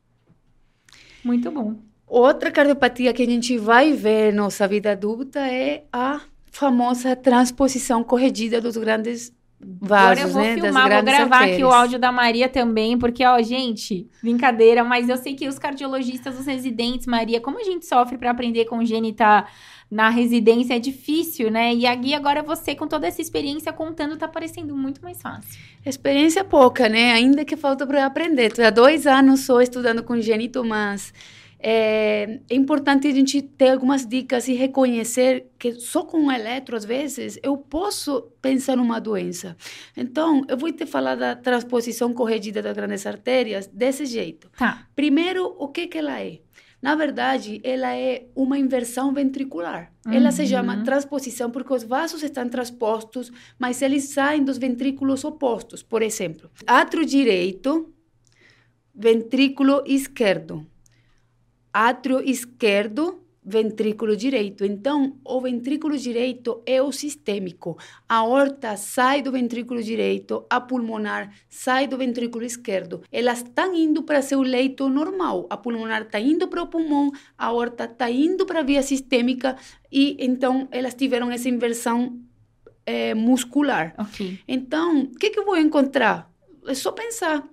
[1.23, 1.75] Muito bom.
[2.07, 6.21] Outra cardiopatia que a gente vai ver na nossa vida adulta é a
[6.51, 9.31] famosa transposição corrigida dos grandes
[9.61, 10.53] Agora vasos, eu vou né?
[10.53, 15.17] filmar, vou gravar aqui o áudio da Maria também, porque, ó, gente, brincadeira, mas eu
[15.17, 19.45] sei que os cardiologistas, os residentes, Maria, como a gente sofre para aprender congênita
[19.91, 21.73] na residência, é difícil, né?
[21.73, 25.59] E aqui agora você, com toda essa experiência contando, tá parecendo muito mais fácil.
[25.85, 27.11] Experiência pouca, né?
[27.13, 28.53] Ainda que falta para aprender.
[28.61, 31.11] Há dois anos só estudando congênito, mas
[31.61, 36.75] é, é importante a gente ter algumas dicas e reconhecer que só com um eletro,
[36.77, 39.57] às vezes, eu posso pensar numa doença.
[39.95, 44.49] Então, eu vou te falar da transposição corrigida das grandes artérias desse jeito.
[44.57, 44.87] Tá.
[44.95, 46.39] Primeiro, o que, que ela é?
[46.81, 49.91] Na verdade, ela é uma inversão ventricular.
[50.09, 50.47] Ela se Uhum.
[50.47, 53.29] chama transposição porque os vasos estão transpostos,
[53.59, 55.83] mas eles saem dos ventrículos opostos.
[55.83, 57.93] Por exemplo, átrio direito,
[58.95, 60.65] ventrículo esquerdo.
[61.73, 64.63] Átrio esquerdo, ventrículo direito.
[64.63, 67.77] Então, o ventrículo direito é o sistêmico.
[68.07, 73.01] A aorta sai do ventrículo direito, a pulmonar sai do ventrículo esquerdo.
[73.11, 75.47] Elas estão indo para seu leito normal.
[75.49, 79.57] A pulmonar está indo para o pulmão, a aorta está indo para a via sistêmica
[79.91, 82.19] e então elas tiveram essa inversão
[82.85, 83.95] eh, muscular.
[83.97, 84.39] Ok.
[84.47, 86.31] Então, o que, que eu vou encontrar?
[86.67, 87.47] É só pensar,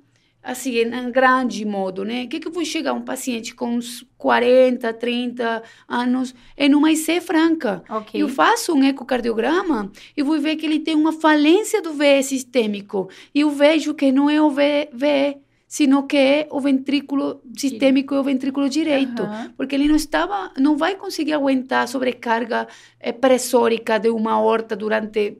[0.46, 2.22] assim, em grande modo, né?
[2.24, 6.92] O que, que eu vou chegar um paciente com uns 40, 30 anos em uma
[6.92, 7.82] IC franca?
[7.90, 8.22] Ok.
[8.22, 13.10] Eu faço um ecocardiograma e vou ver que ele tem uma falência do VE sistêmico.
[13.34, 18.14] E eu vejo que não é o VE, VE sino que é o ventrículo sistêmico
[18.14, 19.22] e o ventrículo direito.
[19.22, 19.52] Aham.
[19.56, 22.68] Porque ele não estava, não vai conseguir aguentar a sobrecarga
[23.00, 25.38] eh, pressórica de uma horta durante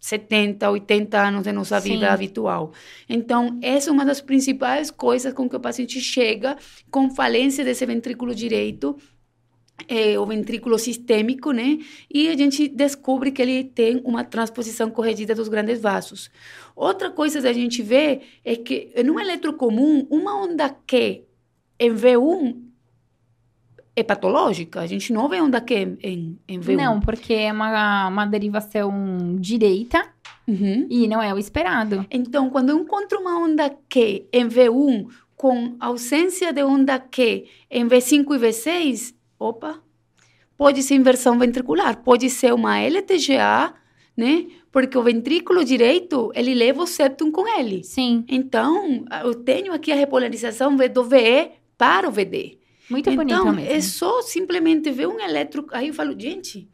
[0.00, 1.92] 70, 80 anos de nossa Sim.
[1.92, 2.72] vida habitual.
[3.08, 6.56] Então, essa é uma das principais coisas com que o paciente chega
[6.90, 8.96] com falência desse ventrículo direito,
[9.88, 11.78] eh, o ventrículo sistêmico, né?
[12.12, 16.30] E a gente descobre que ele tem uma transposição corrigida dos grandes vasos.
[16.74, 21.24] Outra coisa que a gente vê é que, em um eletro comum, uma onda Q
[21.78, 22.67] em V1
[23.98, 24.80] é patológica.
[24.80, 26.76] A gente não vê onda Q em, em V1.
[26.76, 30.06] Não, porque é uma, uma derivação direita
[30.46, 30.86] Uhum.
[30.88, 32.06] e não é o esperado.
[32.10, 37.86] Então, quando eu encontro uma onda Q em V1 com ausência de onda Q em
[37.86, 39.78] V5 e V6, opa,
[40.56, 43.74] pode ser inversão ventricular, pode ser uma LTGA,
[44.16, 44.46] né?
[44.72, 47.84] Porque o ventrículo direito, ele leva o septum com ele.
[47.84, 52.57] Sim, Então, eu tenho aqui a repolarização do VE para o VD.
[52.90, 53.70] Muito bonito então, mesmo.
[53.70, 55.66] é só simplesmente ver um eletro.
[55.72, 56.68] Aí eu falo, gente,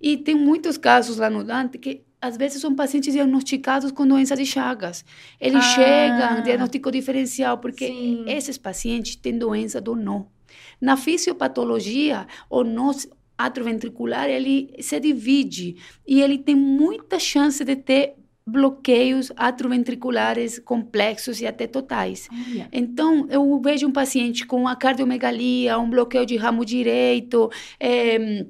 [0.00, 4.34] e tem muitos casos lá no Dante que às vezes são pacientes diagnosticados com doença
[4.34, 5.04] de Chagas.
[5.40, 5.74] Eles Ah.
[5.74, 8.24] chegam, diagnóstico diferencial, porque Sim.
[8.26, 10.24] esses pacientes têm doença do nó.
[10.80, 12.92] Na fisiopatologia, o nó
[13.36, 18.14] atroventricular, ele se divide e ele tem muita chance de ter
[18.48, 22.28] bloqueios atroventriculares complexos e até totais.
[22.72, 28.44] Então, eu vejo um paciente com uma cardiomegalia, um bloqueio de ramo direito, é,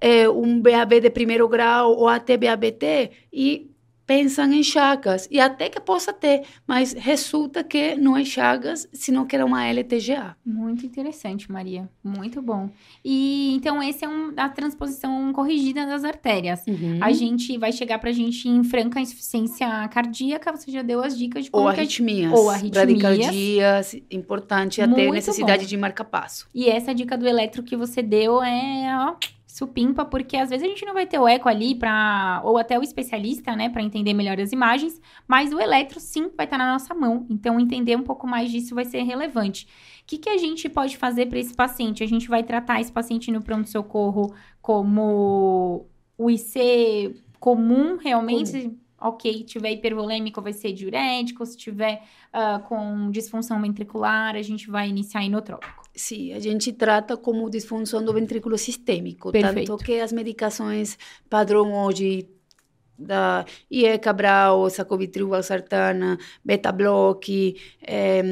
[0.00, 3.70] é, um BAB de primeiro grau ou até BABT e
[4.08, 9.26] pensam em chagas e até que possa ter, mas resulta que não é chagas, senão
[9.26, 10.34] que era uma LTGA.
[10.42, 11.86] Muito interessante, Maria.
[12.02, 12.70] Muito bom.
[13.04, 16.66] E então esse é um, a transposição corrigida das artérias.
[16.66, 16.98] Uhum.
[17.02, 21.44] A gente vai chegar pra gente em franca insuficiência cardíaca, você já deu as dicas
[21.44, 22.32] de como ou arritmias.
[22.32, 22.72] Ou arritmias.
[22.72, 25.68] Bradicardias, importante até necessidade bom.
[25.68, 26.48] de marca-passo.
[26.54, 29.16] E essa dica do eletro que você deu é, ó,
[29.58, 32.78] supimpa, porque às vezes a gente não vai ter o eco ali para ou até
[32.78, 36.58] o especialista, né, para entender melhor as imagens, mas o eletro sim vai estar tá
[36.58, 37.26] na nossa mão.
[37.28, 39.66] Então entender um pouco mais disso vai ser relevante.
[40.02, 42.04] O que, que a gente pode fazer para esse paciente?
[42.04, 44.32] A gente vai tratar esse paciente no pronto socorro
[44.62, 45.86] como
[46.16, 48.76] o IC comum realmente?
[49.00, 52.02] ok, tiver hipervolêmico, vai ser diurético, se tiver
[52.34, 55.87] uh, com disfunção ventricular, a gente vai iniciar inotrópico.
[55.98, 59.66] Sim, a gente trata como disfunção do ventrículo sistêmico, Perfeito.
[59.66, 60.96] tanto que as medicações
[61.28, 62.28] padrão hoje
[62.96, 68.22] da IE Cabral, sacubitril, valsartana, beta-bloque, eh,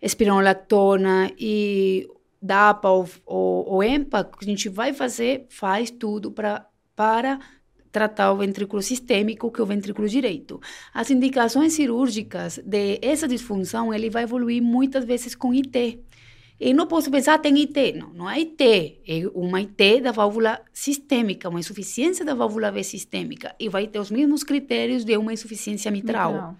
[0.00, 2.08] espironolactona e
[2.40, 7.40] DAPA ou, ou, ou EMPA, que a gente vai fazer, faz tudo pra, para
[7.90, 10.60] tratar o ventrículo sistêmico, que é o ventrículo direito.
[10.94, 16.00] As indicações cirúrgicas de essa disfunção, ele vai evoluir muitas vezes com IT.
[16.60, 17.92] E não posso pensar, tem IT.
[17.92, 18.98] Não, não é IT.
[19.08, 23.54] É uma IT da válvula sistêmica, uma insuficiência da válvula V sistêmica.
[23.58, 26.32] E vai ter os mesmos critérios de uma insuficiência mitral.
[26.32, 26.56] mitral.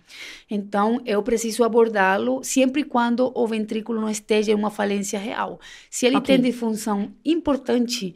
[0.50, 5.60] Então, eu preciso abordá-lo sempre quando o ventrículo não esteja em uma falência real.
[5.90, 6.36] Se ele okay.
[6.36, 8.14] tem disfunção importante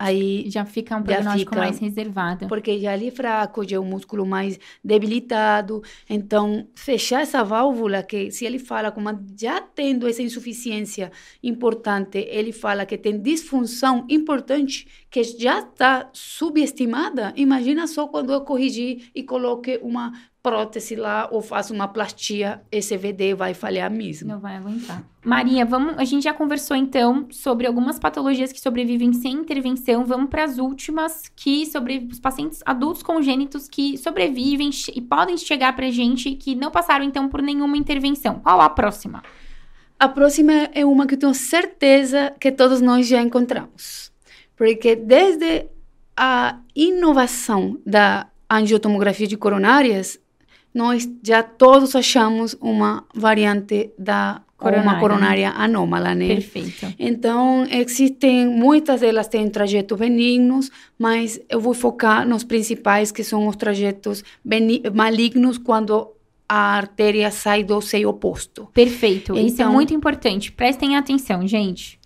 [0.00, 2.48] aí já fica um prognóstico fica, mais reservado.
[2.48, 5.82] Porque já ali é fraco, já é um músculo mais debilitado.
[6.08, 12.50] Então, fechar essa válvula, que se ele fala como já tendo essa insuficiência importante, ele
[12.50, 19.22] fala que tem disfunção importante, que já está subestimada, imagina só quando eu corrigir e
[19.22, 24.28] coloque uma prótese lá ou faço uma plastia, esse VD vai falhar mesmo.
[24.28, 25.04] Não vai aguentar.
[25.24, 30.04] Maria, vamos, a gente já conversou então sobre algumas patologias que sobrevivem sem intervenção.
[30.04, 35.76] Vamos para as últimas que sobre os pacientes adultos congênitos que sobrevivem e podem chegar
[35.76, 38.40] para gente que não passaram então por nenhuma intervenção.
[38.40, 39.22] Qual a próxima?
[39.98, 44.10] A próxima é uma que eu tenho certeza que todos nós já encontramos.
[44.56, 45.66] Porque desde
[46.16, 50.18] a inovação da angiotomografia de coronárias,
[50.74, 54.90] nós já todos achamos uma variante da coronária.
[54.90, 56.28] uma coronária anômala, né?
[56.28, 56.94] Perfeito.
[56.98, 63.48] Então, existem, muitas delas têm trajetos benignos, mas eu vou focar nos principais, que são
[63.48, 64.22] os trajetos
[64.94, 66.08] malignos, quando
[66.48, 68.68] a artéria sai do seio oposto.
[68.74, 69.32] Perfeito.
[69.32, 70.50] Então, Isso é então muito importante.
[70.50, 71.99] Prestem atenção, gente.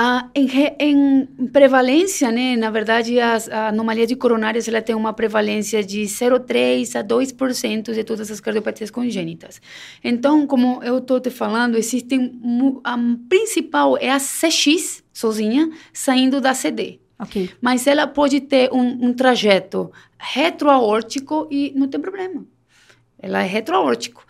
[0.00, 5.12] Ah, em, em, prevalência, né, na verdade, as, a anomalia de coronárias ela tem uma
[5.12, 9.60] prevalência de 0,3% a 2% de todas as cardiopatias congênitas.
[10.04, 12.40] Então, como eu estou te falando, existem,
[12.84, 12.96] a
[13.28, 17.00] principal é a CX sozinha, saindo da CD.
[17.18, 17.50] Okay.
[17.60, 22.46] Mas ela pode ter um, um trajeto retroaórtico e não tem problema.
[23.18, 24.24] Ela é retroaórtico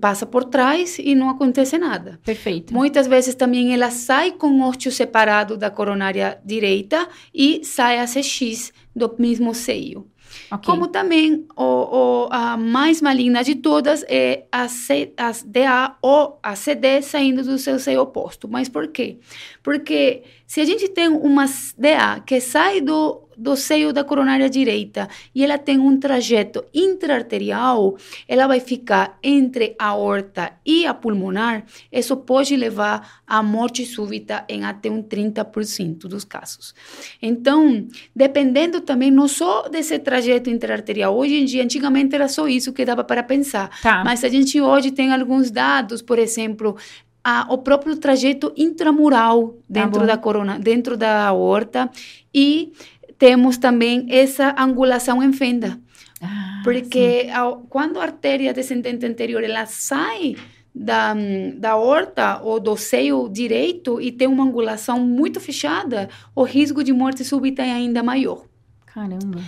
[0.00, 2.20] passa por trás e não acontece nada.
[2.24, 2.74] Perfeito.
[2.74, 8.72] Muitas vezes também ela sai com ósteo separado da coronária direita e sai a CX
[8.94, 10.06] do mesmo seio.
[10.50, 10.64] Okay.
[10.64, 16.38] Como também o, o, a mais maligna de todas é a, C, a DA ou
[16.42, 18.48] a CD saindo do seu seio oposto.
[18.48, 19.18] Mas por quê?
[19.62, 25.08] Porque se a gente tem uma DA que sai do do seio da coronária direita
[25.34, 27.96] e ela tem um trajeto intraarterial,
[28.28, 31.64] ela vai ficar entre a aorta e a pulmonar.
[31.90, 36.74] Isso pode levar à morte súbita em até um 30% dos casos.
[37.22, 42.74] Então, dependendo também não só desse trajeto intraarterial, hoje em dia, antigamente era só isso
[42.74, 44.04] que dava para pensar, tá.
[44.04, 46.76] mas a gente hoje tem alguns dados, por exemplo,
[47.22, 51.90] a, o próprio trajeto intramural tá dentro tá da corona, dentro da aorta
[52.34, 52.72] e
[53.20, 55.78] temos também essa angulação em fenda.
[56.22, 60.36] Ah, porque ao, quando a artéria descendente anterior ela sai
[60.74, 61.14] da,
[61.54, 66.94] da horta ou do seio direito e tem uma angulação muito fechada, o risco de
[66.94, 68.46] morte súbita é ainda maior.
[68.86, 69.40] Caramba.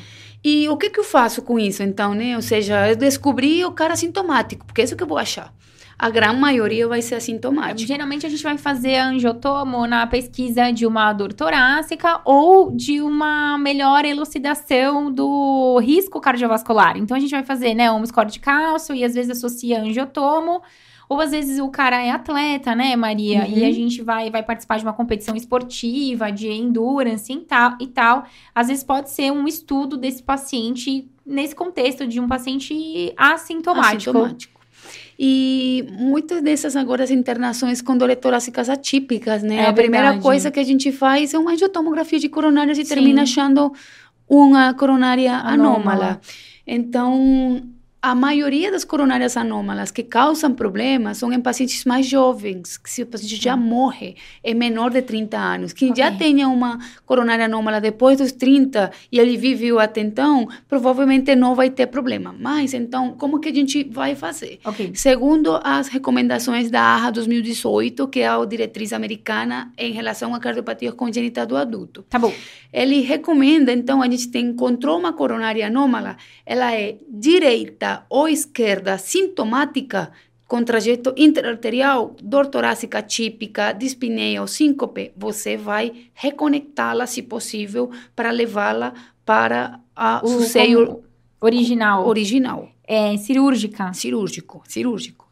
[0.45, 2.37] E o que, que eu faço com isso, então, né?
[2.37, 5.55] Ou seja, eu descobri o cara sintomático, porque é isso que eu vou achar.
[6.03, 7.87] A grande maioria vai ser assintomática.
[7.87, 13.57] Geralmente a gente vai fazer angiotomo na pesquisa de uma dor torácica ou de uma
[13.57, 16.99] melhor elucidação do risco cardiovascular.
[16.99, 20.61] Então a gente vai fazer, né, um score de cálcio e às vezes associa angiotomo.
[21.09, 23.45] Ou às vezes o cara é atleta, né, Maria?
[23.45, 23.59] Uhum.
[23.59, 27.87] E a gente vai, vai participar de uma competição esportiva, de endurance e tal, e
[27.87, 28.25] tal.
[28.53, 34.11] Às vezes pode ser um estudo desse paciente nesse contexto de um paciente assintomático.
[34.11, 34.52] assintomático.
[35.19, 39.57] E muitas dessas agora internações com dores torácicas atípicas, né?
[39.57, 40.23] É a primeira verdade.
[40.23, 42.95] coisa que a gente faz é uma angiotomografia de coronárias e Sim.
[42.95, 43.73] termina achando
[44.29, 45.75] uma coronária anômala.
[45.75, 46.21] anômala.
[46.67, 47.63] Então,
[48.03, 53.03] a maioria das coronárias anômalas que causam problemas são em pacientes mais jovens, que se
[53.03, 55.73] o paciente já morre, é menor de 30 anos.
[55.73, 56.03] Quem okay.
[56.03, 61.55] já tenha uma coronária anômala depois dos 30 e ele viveu até então, provavelmente não
[61.55, 62.35] vai ter problema.
[62.37, 64.59] Mas, então, como que a gente vai fazer?
[64.65, 64.91] Okay.
[64.97, 70.91] Segundo as recomendações da AHA 2018, que é a diretriz americana em relação à cardiopatia
[70.91, 72.05] congênita do adulto.
[72.11, 72.35] Tá bom.
[72.73, 78.99] Ele recomenda, então, a gente tem, encontrou uma coronária anômala, ela é direita ou esquerda
[78.99, 80.11] sintomática
[80.53, 88.31] com trajeto interarterial, dor torácica típica, dispneia ou síncope, você vai reconectá-la, se possível, para
[88.31, 88.93] levá-la
[89.25, 91.03] para a, o seio
[91.41, 92.07] original.
[92.07, 92.69] Original.
[92.87, 93.95] É cirúrgica.
[93.95, 95.27] Cirúrgico, cirúrgico.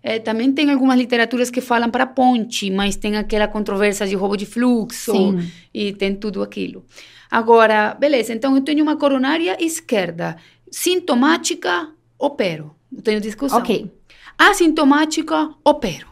[0.00, 4.36] É, também tem algumas literaturas que falam para ponte, mas tem aquela controvérsia de roubo
[4.36, 5.50] de fluxo Sim.
[5.72, 6.84] e tem tudo aquilo.
[7.30, 10.36] Agora, beleza, então eu tenho uma coronária esquerda
[10.72, 12.74] sintomática, opero.
[12.90, 13.58] Não tenho discussão.
[13.58, 13.92] Ok.
[14.38, 16.08] Assintomática, opero.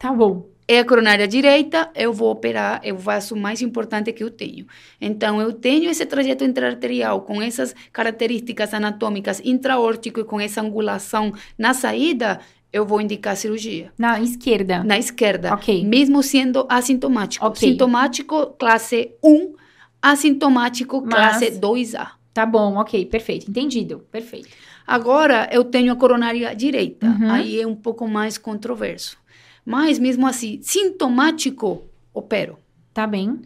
[0.00, 0.48] Tá bom.
[0.66, 4.66] É a coronária direita, eu vou operar, é o vaso mais importante que eu tenho.
[4.98, 11.34] Então, eu tenho esse trajeto intraarterial com essas características anatômicas intraórtico e com essa angulação
[11.58, 12.40] na saída,
[12.72, 13.92] eu vou indicar cirurgia.
[13.98, 14.82] Na esquerda?
[14.82, 15.52] Na esquerda.
[15.52, 15.84] Ok.
[15.84, 17.46] Mesmo sendo assintomático.
[17.46, 17.68] Okay.
[17.68, 19.52] Sintomático, classe 1,
[20.00, 21.14] assintomático, Mas...
[21.14, 22.23] classe 2A.
[22.34, 23.48] Tá bom, ok, perfeito.
[23.48, 24.48] Entendido, perfeito.
[24.84, 27.30] Agora eu tenho a coronária direita, uhum.
[27.30, 29.16] aí é um pouco mais controverso.
[29.64, 32.58] Mas mesmo assim, sintomático, opero.
[32.92, 33.40] Tá bem.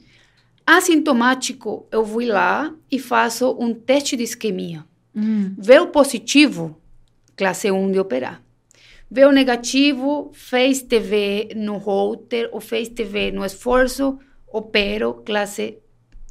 [0.67, 4.85] Assintomático, eu vou lá e faço um teste de isquemia.
[5.15, 5.55] Uhum.
[5.57, 6.81] Vê o positivo,
[7.37, 8.43] classe 1 de operar.
[9.11, 14.19] Vê o negativo, fez TV no router ou fez TV no esforço,
[14.51, 15.79] opero, classe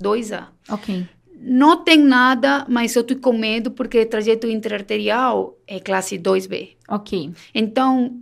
[0.02, 0.48] 2A.
[0.70, 1.08] Ok
[1.40, 6.70] não tem nada, mas eu estou com medo porque trajeto interarterial é classe 2B.
[6.90, 7.32] Ok.
[7.54, 8.20] Então,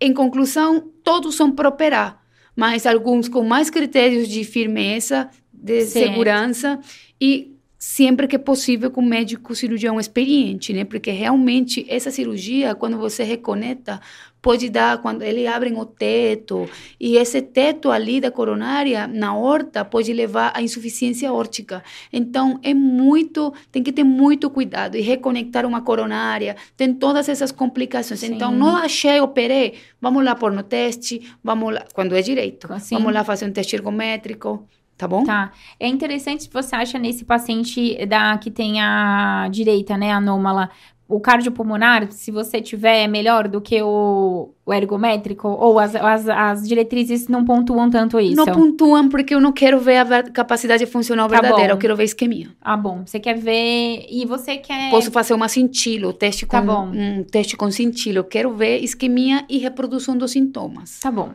[0.00, 2.22] em conclusão, todos são para operar,
[2.54, 6.08] mas alguns com mais critérios de firmeza, de certo.
[6.08, 6.80] segurança
[7.20, 10.84] e sempre que possível com médico cirurgião experiente, né?
[10.84, 14.00] Porque realmente essa cirurgia, quando você reconecta,
[14.42, 16.68] pode dar quando ele abrem o teto
[16.98, 21.82] e esse teto ali da coronária na horta pode levar à insuficiência órtica.
[22.12, 27.52] Então é muito, tem que ter muito cuidado e reconectar uma coronária, tem todas essas
[27.52, 28.18] complicações.
[28.18, 28.34] Sim.
[28.34, 32.96] Então não achei, operei, vamos lá pôr no teste, vamos lá, quando é direito, Sim.
[32.96, 34.66] vamos lá fazer um teste ergométrico.
[34.96, 35.24] Tá bom?
[35.24, 35.50] Tá.
[35.80, 40.70] É interessante você acha nesse paciente da que tem a direita, né, anômala,
[41.12, 46.66] o cardiopulmonar, se você tiver melhor do que o, o ergométrico, ou as, as, as,
[46.66, 48.34] diretrizes não pontuam tanto isso?
[48.34, 51.74] Não pontuam porque eu não quero ver a capacidade funcional tá verdadeira, bom.
[51.74, 52.48] eu quero ver isquemia.
[52.62, 53.02] Ah, bom.
[53.04, 54.06] Você quer ver.
[54.10, 54.90] E você quer.
[54.90, 56.90] Posso fazer uma cintilo, teste tá com, tá bom.
[56.94, 58.18] um teste com cintilo.
[58.18, 60.98] Eu quero ver isquemia e reprodução dos sintomas.
[60.98, 61.32] Tá bom.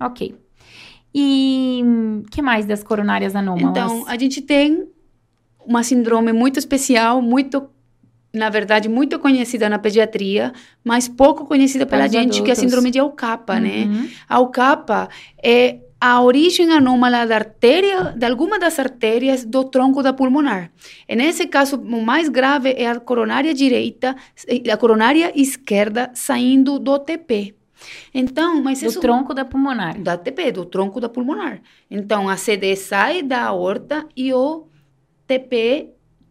[0.00, 0.34] Ok.
[1.14, 1.84] E
[2.30, 3.70] que mais das coronárias anômalas?
[3.70, 4.88] Então, a gente tem
[5.66, 7.68] uma síndrome muito especial, muito
[8.32, 10.52] na verdade, muito conhecida na pediatria,
[10.82, 12.40] mas pouco conhecida pela gente, adultos.
[12.40, 13.84] que é a síndrome de Alcapa, né?
[13.84, 14.02] uhum.
[14.04, 14.10] né?
[14.28, 15.08] A Alcapa
[15.42, 20.72] é a origem anômala da artéria, de alguma das artérias do tronco da pulmonar.
[21.08, 24.16] E nesse caso, o mais grave é a coronária direita,
[24.72, 27.54] a coronária esquerda saindo do TP.
[28.12, 29.00] Então, mas do isso...
[29.00, 30.00] tronco da pulmonar.
[30.00, 31.60] Da TP, do tronco da pulmonar.
[31.88, 34.66] Então, a CD sai da aorta e o
[35.26, 35.90] TP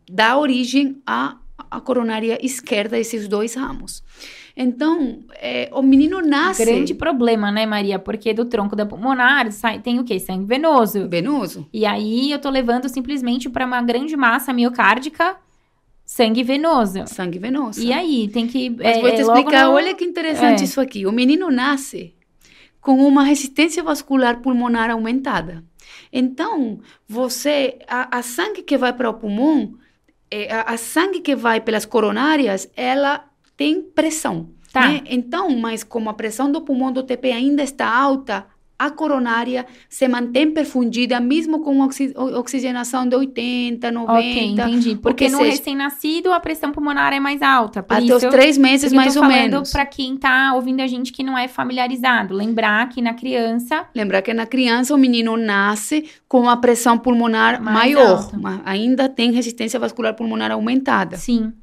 [0.09, 1.37] dá origem à,
[1.71, 4.03] à coronária esquerda, esses dois ramos.
[4.55, 6.65] Então, é, o menino nasce...
[6.65, 7.97] Grande problema, né, Maria?
[7.97, 10.19] Porque do tronco da pulmonar sai, tem o quê?
[10.19, 11.07] Sangue venoso.
[11.07, 11.65] Venoso.
[11.71, 15.37] E aí, eu tô levando simplesmente para uma grande massa miocárdica
[16.13, 17.07] Sangue venoso.
[17.07, 17.81] Sangue venoso.
[17.81, 18.69] E aí, tem que.
[18.69, 19.71] Mas é, vou te explicar, no...
[19.71, 20.65] olha que interessante é.
[20.65, 21.05] isso aqui.
[21.05, 22.13] O menino nasce
[22.81, 25.63] com uma resistência vascular pulmonar aumentada.
[26.11, 29.75] Então, você, a, a sangue que vai para o pulmão,
[30.31, 33.25] é, a, a sangue que vai pelas coronárias, ela
[33.57, 34.49] tem pressão.
[34.71, 34.87] Tá.
[34.87, 35.01] Né?
[35.05, 38.47] Então, mas como a pressão do pulmão do TP ainda está alta,
[38.81, 44.13] a coronária se mantém perfundida, mesmo com oxi oxigenação de 80, 90.
[44.13, 44.95] Ok, entendi.
[44.95, 47.81] Porque, no seja, recém-nascido a pressão pulmonar é mais alta.
[47.81, 49.71] até isso, os três meses, mais ou menos.
[49.71, 52.33] para quem tá ouvindo a gente que não é familiarizado.
[52.33, 53.85] Lembrar que na criança.
[53.93, 58.31] Lembrar que na criança o menino nasce com a pressão pulmonar mais maior.
[58.65, 61.17] Ainda tem resistência vascular pulmonar aumentada.
[61.17, 61.53] Sim.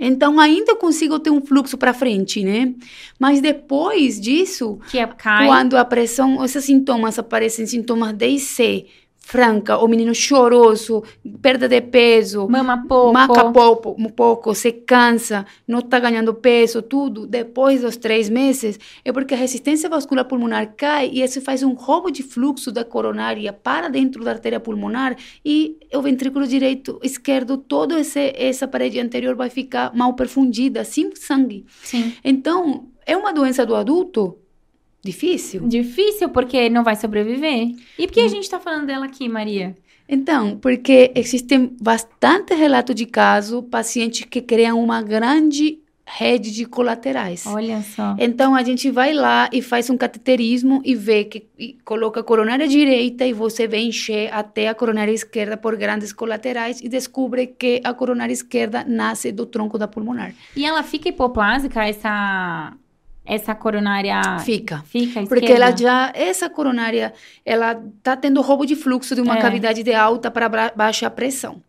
[0.00, 2.74] Então ainda consigo ter um fluxo para frente, né?
[3.18, 5.46] Mas depois disso, que é, cai.
[5.46, 8.86] quando a pressão, esses sintomas aparecem, sintomas de IC,
[9.30, 11.04] franca, o menino choroso,
[11.40, 17.28] perda de peso, mama pouco, maca pouco, pouco, se cansa, não está ganhando peso, tudo,
[17.28, 21.74] depois dos três meses, é porque a resistência vascular pulmonar cai e isso faz um
[21.74, 27.56] roubo de fluxo da coronária para dentro da artéria pulmonar e o ventrículo direito, esquerdo,
[27.56, 28.00] toda
[28.34, 31.64] essa parede anterior vai ficar mal perfundida, sem sangue.
[31.84, 32.12] Sim.
[32.24, 34.39] Então, é uma doença do adulto?
[35.02, 35.66] Difícil?
[35.66, 37.74] Difícil, porque não vai sobreviver.
[37.98, 38.26] E por que hum.
[38.26, 39.74] a gente está falando dela aqui, Maria?
[40.08, 47.46] Então, porque existem bastante relatos de casos, pacientes que criam uma grande rede de colaterais.
[47.46, 48.16] Olha só.
[48.18, 52.24] Então a gente vai lá e faz um cateterismo e vê que e coloca a
[52.24, 57.46] coronária direita e você vê encher até a coronária esquerda por grandes colaterais e descobre
[57.46, 60.34] que a coronária esquerda nasce do tronco da pulmonar.
[60.56, 62.72] E ela fica hipoplásica essa
[63.24, 67.12] essa coronária fica fica porque ela já essa coronária
[67.44, 69.40] ela tá tendo roubo de fluxo de uma é.
[69.40, 71.62] cavidade de alta para baixa pressão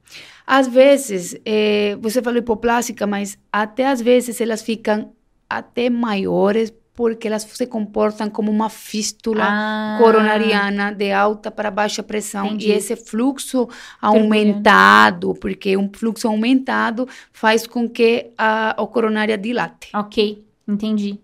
[0.45, 5.11] às vezes é, você falou hipoplástica mas até às vezes elas ficam
[5.49, 9.97] até maiores porque elas se comportam como uma fístula ah.
[9.99, 12.69] coronariana de alta para baixa pressão Entendi.
[12.69, 13.67] e esse fluxo
[14.01, 19.89] aumentado, porque um fluxo aumentado faz com que a, a coronária dilate.
[19.95, 21.19] Ok, entendi.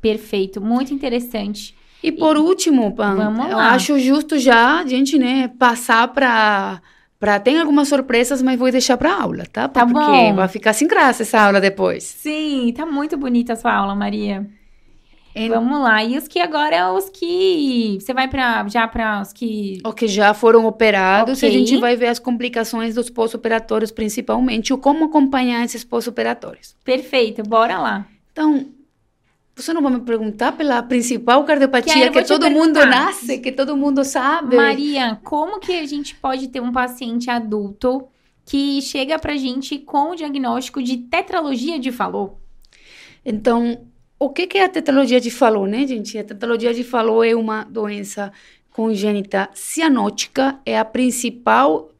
[0.00, 1.74] Perfeito, muito interessante.
[2.02, 3.16] E por e, último, Pan,
[3.50, 6.80] eu acho justo já a gente, né, passar para
[7.18, 9.66] para tem algumas surpresas, mas vou deixar para aula, tá?
[9.68, 10.34] Tá Porque bom.
[10.34, 12.04] vai ficar sem graça essa aula depois.
[12.04, 14.46] Sim, tá muito bonita a sua aula, Maria.
[15.48, 16.02] Vamos lá.
[16.02, 20.08] E os que agora, os que você vai para já para os que o que
[20.08, 21.48] já foram operados, okay.
[21.48, 26.74] a gente vai ver as complicações dos pós-operatórios principalmente, ou como acompanhar esses pós-operatórios.
[26.82, 28.06] Perfeito, bora lá.
[28.32, 28.66] Então,
[29.56, 33.74] você não vai me perguntar pela principal cardiopatia Quero, que todo mundo nasce, que todo
[33.74, 34.54] mundo sabe?
[34.54, 38.06] Maria, como que a gente pode ter um paciente adulto
[38.44, 42.34] que chega pra gente com o diagnóstico de tetralogia de Fallot?
[43.24, 43.86] Então,
[44.18, 46.18] o que, que é a tetralogia de Fallot, né, gente?
[46.18, 48.30] A tetralogia de Fallot é uma doença
[48.70, 51.90] congênita cianótica, é a principal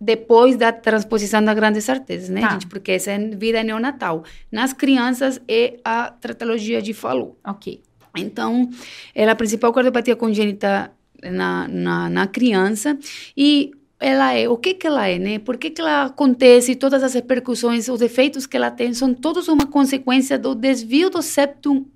[0.00, 2.50] depois da transposição das grandes artérias, né, tá.
[2.50, 2.66] gente?
[2.66, 4.24] Porque essa é vida neonatal.
[4.52, 7.34] Nas crianças é a tratologia de Fallot.
[7.44, 7.82] Ok.
[8.16, 8.68] Então,
[9.14, 10.90] ela é a principal cardiopatia congênita
[11.22, 12.98] na, na, na, criança
[13.36, 15.38] e ela é, o que que ela é, né?
[15.38, 19.48] Por que que ela acontece, todas as repercussões, os efeitos que ela tem, são todos
[19.48, 21.86] uma consequência do desvio do septum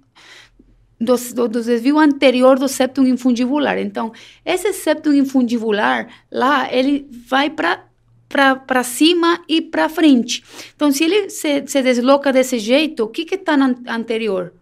[1.01, 3.78] do, do, do, desvio anterior do septum infundibular.
[3.78, 4.12] Então,
[4.44, 7.86] esse septum infundibular lá, ele vai para
[8.31, 10.43] para cima e para frente.
[10.74, 14.52] Então, se ele se, se desloca desse jeito, o que que está na anterior?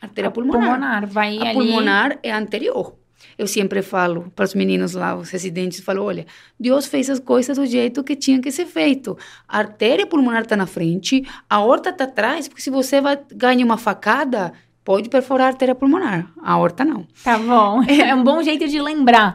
[0.00, 0.60] Artéria pulmonar.
[0.60, 1.54] pulmonar vai a ali...
[1.54, 2.94] pulmonar é anterior.
[3.38, 6.26] Eu sempre falo para os meninos lá, os residentes, falo, olha,
[6.60, 9.16] Deus fez as coisas do jeito que tinha que ser feito.
[9.48, 13.64] A artéria pulmonar está na frente, a aorta está atrás, porque se você vai ganhar
[13.64, 14.52] uma facada,
[14.84, 16.30] pode perfurar a artéria pulmonar.
[16.42, 17.06] A aorta não.
[17.24, 17.82] Tá bom.
[17.88, 19.34] É um bom jeito de lembrar.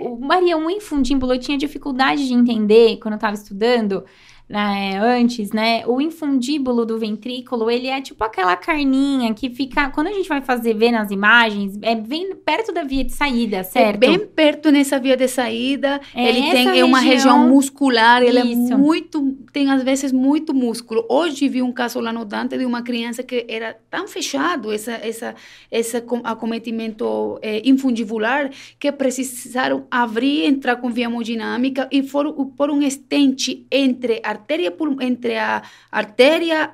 [0.00, 4.04] O Maria, um infundíbulo, eu tinha dificuldade de entender quando eu estava estudando
[4.50, 5.86] né, antes, né?
[5.86, 9.90] O infundíbulo do ventrículo, ele é tipo aquela carninha que fica.
[9.90, 13.58] Quando a gente vai fazer ver nas imagens, é bem perto da via de saída,
[13.58, 13.94] é certo?
[13.94, 16.00] É bem perto nessa via de saída.
[16.12, 19.38] É ele tem é uma região muscular, ele é muito.
[19.52, 21.06] Tem às vezes muito músculo.
[21.08, 24.94] Hoje vi um caso lá no Dante de uma criança que era tão fechado essa,
[24.94, 25.36] essa,
[25.70, 28.50] esse acometimento é, infundibular
[28.80, 34.74] que precisaram abrir, entrar com via hemodinâmica e foram por um estente entre a artéria
[35.00, 36.70] entre a artéria,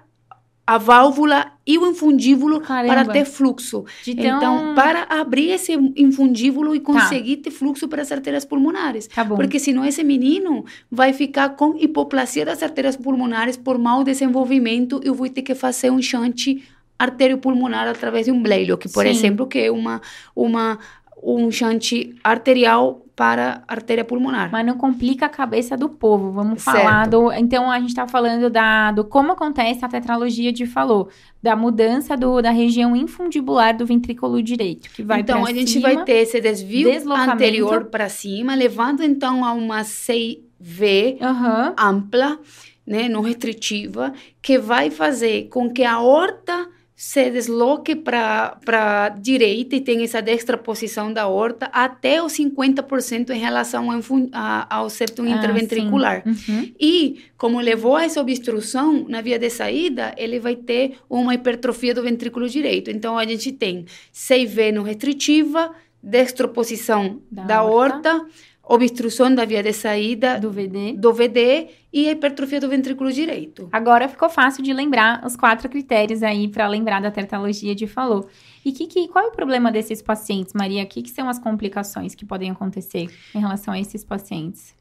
[0.67, 2.95] a válvula e o infundíbulo Caramba.
[2.95, 3.85] para ter fluxo.
[4.07, 4.75] Então...
[4.75, 7.45] para abrir esse infundíbulo e conseguir tá.
[7.45, 9.07] ter fluxo para as artérias pulmonares.
[9.07, 15.01] Tá Porque senão esse menino vai ficar com hipoplasia das artérias pulmonares por mau desenvolvimento
[15.05, 16.65] e eu vou ter que fazer um chante
[16.99, 19.11] arteriopulmonar através de um bleilo, que por Sim.
[19.11, 20.01] exemplo, que é uma,
[20.35, 20.79] uma
[21.23, 24.51] um chante arterial para a artéria pulmonar.
[24.53, 26.31] Mas não complica a cabeça do povo.
[26.33, 26.77] Vamos certo.
[26.77, 27.33] falar do.
[27.33, 31.09] Então, a gente está falando da, do como acontece a tetralogia de falou,
[31.43, 35.95] da mudança do, da região infundibular do ventrículo direito, que vai Então, a gente cima,
[35.95, 41.75] vai ter esse desvio anterior para cima, levando então a uma CIV uhum.
[41.79, 42.39] ampla,
[42.87, 44.13] né, não restritiva,
[44.43, 48.57] que vai fazer com que a aorta se desloque para
[49.05, 54.01] a direita e tem essa dextraposição da horta até os 50% em relação ao,
[54.33, 56.23] a, ao septo ah, interventricular.
[56.25, 56.73] Uhum.
[56.81, 61.93] E, como levou a essa obstrução na via de saída, ele vai ter uma hipertrofia
[61.93, 62.91] do ventrículo direito.
[62.91, 68.27] Então, a gente tem CIV não restritiva, dextroposição da, da horta, horta
[68.69, 70.95] obstrução da via de saída do VD.
[70.95, 73.69] do VD e a hipertrofia do ventrículo direito.
[73.73, 78.29] Agora ficou fácil de lembrar os quatro critérios aí para lembrar da tertologia de falou.
[78.65, 80.83] E que, que, qual é o problema desses pacientes, Maria?
[80.83, 84.75] O que, que são as complicações que podem acontecer em relação a esses pacientes?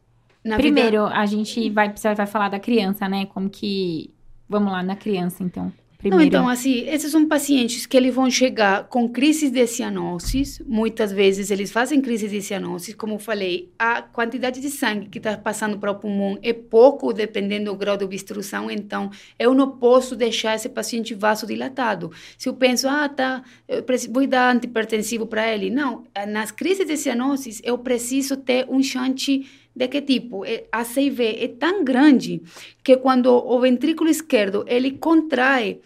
[0.43, 1.19] Na Primeiro, vida...
[1.19, 3.25] a gente vai, vai falar da criança, né?
[3.27, 4.11] Como que.
[4.47, 5.71] Vamos lá, na criança, então.
[6.09, 10.61] Não, então, assim, esses são pacientes que eles vão chegar com crises de cianosis.
[10.65, 12.93] Muitas vezes eles fazem crise de cianosis.
[12.93, 17.11] Como eu falei, a quantidade de sangue que está passando para o pulmão é pouco,
[17.11, 18.69] dependendo do grau de obstrução.
[18.69, 19.09] Então,
[19.39, 22.11] eu não posso deixar esse paciente vasodilatado.
[22.37, 25.69] Se eu penso, ah, tá, eu vou dar antipertensivo para ele.
[25.69, 29.45] Não, nas crises de cianosis, eu preciso ter um chante
[29.75, 30.45] de que tipo?
[30.45, 32.41] É, a CIV é tão grande
[32.83, 35.81] que quando o ventrículo esquerdo ele contrai,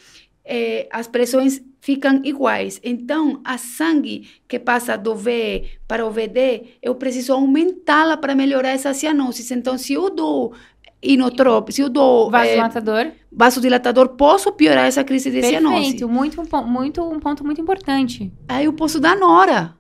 [0.45, 2.79] eh, as pressões ficam iguais.
[2.83, 8.69] Então, a sangue que passa do V para o VD, eu preciso aumentá-la para melhorar
[8.69, 9.49] essa cianosis.
[9.51, 10.53] Então, se eu dou
[11.01, 15.81] inotrope, se eu dou vasodilatador, é, vasodilatador, posso piorar essa crise de Perfeito, cianose.
[15.81, 18.31] Perfeito, muito, muito, um ponto muito importante.
[18.47, 19.73] Aí eu posso dar nora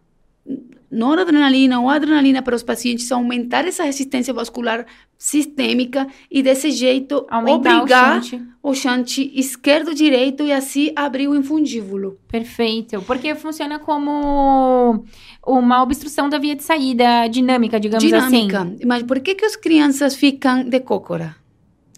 [0.91, 4.85] noradrenalina ou adrenalina para os pacientes aumentar essa resistência vascular
[5.17, 8.21] sistêmica e desse jeito Aumentar obrigar
[8.63, 12.17] o chante esquerdo-direito e assim abrir o infundíbulo.
[12.27, 15.03] Perfeito, porque funciona como
[15.45, 18.61] uma obstrução da via de saída dinâmica, digamos dinâmica.
[18.61, 18.79] assim.
[18.85, 21.35] Mas por que que as crianças ficam de cócora?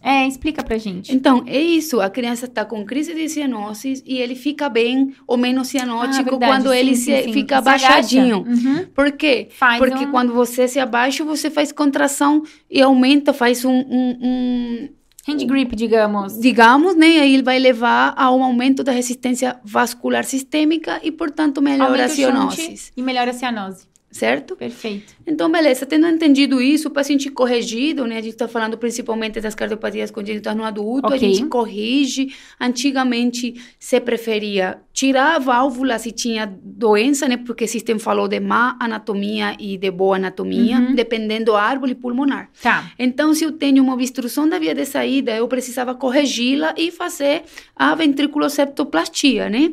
[0.03, 1.13] É, explica pra gente.
[1.13, 2.01] Então, é isso.
[2.01, 6.39] A criança está com crise de cianose e ele fica bem ou menos cianótico ah,
[6.39, 7.33] quando sim, ele sim, se, sim.
[7.33, 8.39] fica abaixadinho.
[8.39, 8.85] Uhum.
[8.95, 9.47] Por quê?
[9.51, 10.11] Faz Porque um...
[10.11, 14.89] quando você se abaixa, você faz contração e aumenta, faz um, um, um
[15.29, 16.39] Hand grip, digamos.
[16.39, 17.19] Digamos, né?
[17.19, 22.09] Aí ele vai levar a um aumento da resistência vascular sistêmica e, portanto, melhora a
[22.09, 22.91] cianose.
[22.97, 24.55] E melhora a cianose certo?
[24.55, 25.15] Perfeito.
[25.25, 28.17] Então, beleza, tendo entendido isso, o paciente corrigido, né?
[28.17, 31.17] A gente está falando principalmente das cardiopatias congênitas no adulto, okay.
[31.17, 32.35] a gente corrige.
[32.59, 37.37] Antigamente se preferia tirar a válvula se tinha doença, né?
[37.37, 40.93] Porque o sistema falou de má anatomia e de boa anatomia, uhum.
[40.93, 42.49] dependendo do árvore pulmonar.
[42.61, 42.91] Tá.
[42.99, 47.43] Então, se eu tenho uma obstrução da via de saída, eu precisava corrigi-la e fazer
[47.75, 49.71] a ventriculoseptoplastia, né?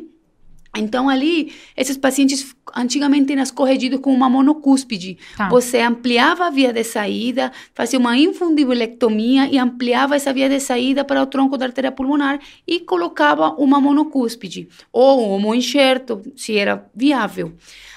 [0.75, 5.17] Então, ali, esses pacientes antigamente eram corrigidos com uma monocúspide.
[5.35, 5.49] Tá.
[5.49, 11.03] Você ampliava a via de saída, fazia uma infundibulectomia e ampliava essa via de saída
[11.03, 16.85] para o tronco da artéria pulmonar e colocava uma monocúspide ou um homoenxerto, se era
[16.95, 17.53] viável.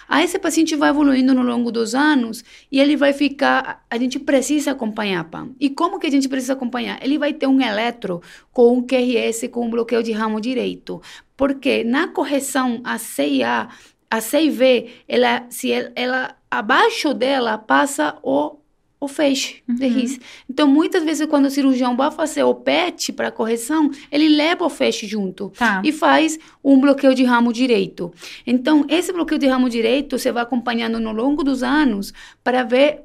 [0.08, 3.84] Aí esse paciente vai evoluindo no longo dos anos e ele vai ficar.
[3.90, 5.50] A gente precisa acompanhar, PAM.
[5.60, 7.02] E como que a gente precisa acompanhar?
[7.02, 8.20] Ele vai ter um eletro
[8.52, 11.00] com um QRS com um bloqueio de ramo direito.
[11.36, 13.68] Porque na correção a CIA,
[14.10, 18.61] a CIV, ela, se ela, ela abaixo dela passa o
[19.02, 19.74] o feixe uhum.
[19.74, 20.20] de RIS.
[20.48, 24.70] Então, muitas vezes, quando o cirurgião vai fazer o PET para correção, ele leva o
[24.70, 25.82] feixe junto tá.
[25.84, 28.12] e faz um bloqueio de ramo direito.
[28.46, 32.14] Então, esse bloqueio de ramo direito, você vai acompanhando no longo dos anos
[32.44, 33.00] para ver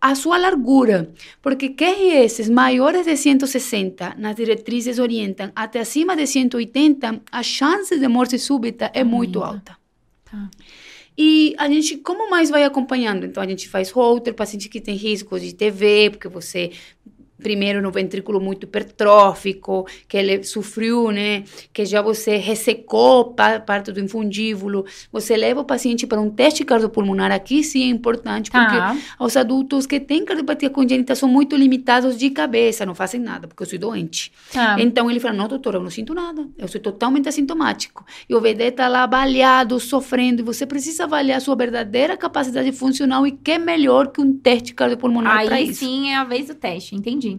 [0.00, 1.10] a sua largura,
[1.42, 8.08] porque QRS maiores de 160 nas diretrizes orientam até acima de 180, a chance de
[8.08, 9.76] morte súbita é muito alta.
[10.24, 10.48] Tá.
[11.16, 13.24] E a gente, como mais vai acompanhando?
[13.24, 16.72] Então, a gente faz holter, paciente que tem risco de TV, porque você
[17.42, 21.44] primeiro no ventrículo muito hipertrófico, que ele sofreu, né?
[21.72, 23.34] Que já você ressecou
[23.66, 24.84] parte do infundíbulo.
[25.12, 27.32] Você leva o paciente para um teste cardiopulmonar.
[27.32, 28.76] Aqui sim é importante, porque
[29.18, 33.62] os adultos que têm cardiopatia congênita são muito limitados de cabeça, não fazem nada, porque
[33.62, 34.32] eu sou doente.
[34.52, 34.76] Tá.
[34.78, 36.46] Então ele fala: Não, doutora, eu não sinto nada.
[36.56, 38.04] Eu sou totalmente assintomático.
[38.28, 40.42] E o VD está lá baleado, sofrendo.
[40.42, 44.32] E você precisa avaliar a sua verdadeira capacidade funcional e que é melhor que um
[44.36, 45.84] teste cardiopulmonar para isso.
[45.84, 47.33] Aí sim é a vez do teste, entendi.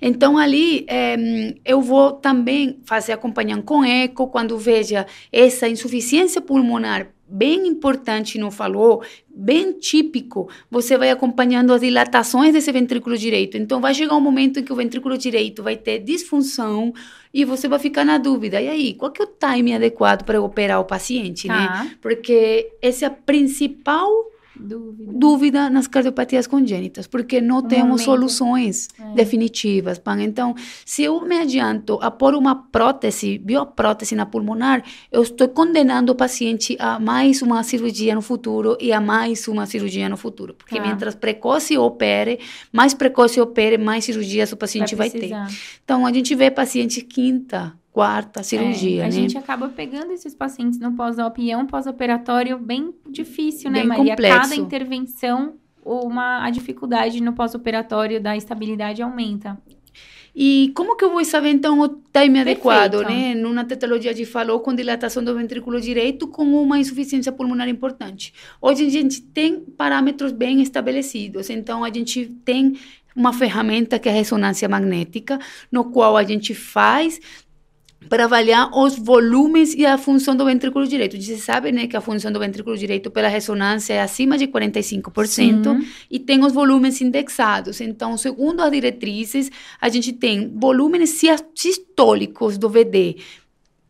[0.00, 1.16] Então, ali, é,
[1.64, 8.50] eu vou também fazer acompanhando com eco, quando veja essa insuficiência pulmonar bem importante no
[8.50, 13.58] falou, bem típico, você vai acompanhando as dilatações desse ventrículo direito.
[13.58, 16.92] Então, vai chegar um momento em que o ventrículo direito vai ter disfunção
[17.32, 18.60] e você vai ficar na dúvida.
[18.60, 21.66] E aí, qual que é o time adequado para operar o paciente, né?
[21.66, 21.86] Tá.
[22.00, 24.10] Porque essa é a principal
[24.58, 25.12] Dúvida.
[25.14, 28.04] dúvida nas cardiopatias congênitas, porque não temos momento.
[28.04, 29.14] soluções É.
[29.14, 29.98] definitivas.
[29.98, 30.20] Pan.
[30.22, 30.54] Então,
[30.84, 34.82] se eu me adianto a pôr uma prótese, bioprótese na pulmonar,
[35.12, 39.66] eu estou condenando o paciente a mais uma cirurgia no futuro e a mais uma
[39.66, 40.54] cirurgia no futuro.
[40.54, 40.82] Porque Tá.
[40.82, 42.38] mientras precoce opere,
[42.72, 45.18] mais precoce opere, mais cirurgias o paciente vai, ter.
[45.18, 45.48] precisar.
[45.84, 49.10] Então, a gente vê paciente quinta, quarta cirurgia, É, a né?
[49.10, 53.88] gente acaba pegando esses pacientes no pós-op e é um pós-operatório bem difícil, né, Bem
[53.88, 54.12] Maria?
[54.12, 54.38] complexo.
[54.38, 55.54] Cada intervenção,
[55.84, 59.58] uma, a dificuldade no pós-operatório da estabilidade aumenta.
[60.32, 63.10] E como que eu vou saber, então, o time adequado, Perfeito.
[63.12, 63.34] né?
[63.34, 68.32] Numa tetologia de falou com dilatação do ventrículo direito com uma insuficiência pulmonar importante.
[68.62, 72.78] Hoje a gente tem parâmetros bem estabelecidos, então a gente tem
[73.16, 75.40] uma ferramenta que é a ressonância magnética,
[75.72, 77.20] no qual a gente faz
[78.08, 81.20] para avaliar os volumes e a função do ventrículo direito.
[81.20, 85.26] Você sabe, né, que a função do ventrículo direito pela ressonância é acima de 45%,
[85.26, 85.88] Sim.
[86.10, 87.80] e tem os volumes indexados.
[87.80, 89.50] Então, segundo as diretrizes,
[89.80, 91.20] a gente tem volumes
[91.54, 93.16] sistólicos do VD.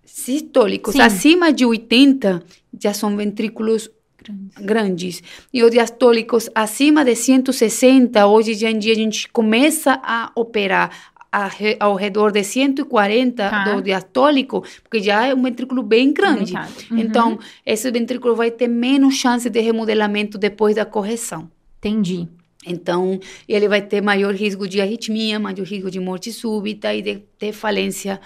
[0.04, 1.00] Sistólicos Sim.
[1.00, 2.42] acima de 80
[2.80, 3.90] já são ventrículos
[4.60, 5.22] Grandes.
[5.52, 10.90] E os diastólicos acima de 160, hoje em dia a gente começa a operar
[11.30, 11.50] a
[11.80, 13.64] ao redor de 140 Tá.
[13.64, 16.54] do diastólico, porque já é um ventrículo bem grande.
[16.54, 16.98] Uhum.
[16.98, 21.50] Então, esse ventrículo vai ter menos chance de remodelamento depois da correção.
[21.78, 22.26] Entendi.
[22.66, 23.18] Então,
[23.48, 27.52] ele vai ter maior risco de arritmia, maior risco de morte súbita e de, de
[27.52, 28.20] falência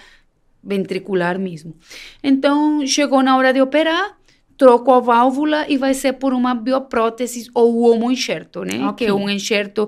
[0.63, 1.75] ventricular mesmo.
[2.23, 4.17] Então, chegou na hora de operar,
[4.57, 8.85] trocou a válvula e vai ser por uma bioprótese ou homoenxerto, né?
[8.87, 9.05] Ok.
[9.05, 9.87] Que é um enxerto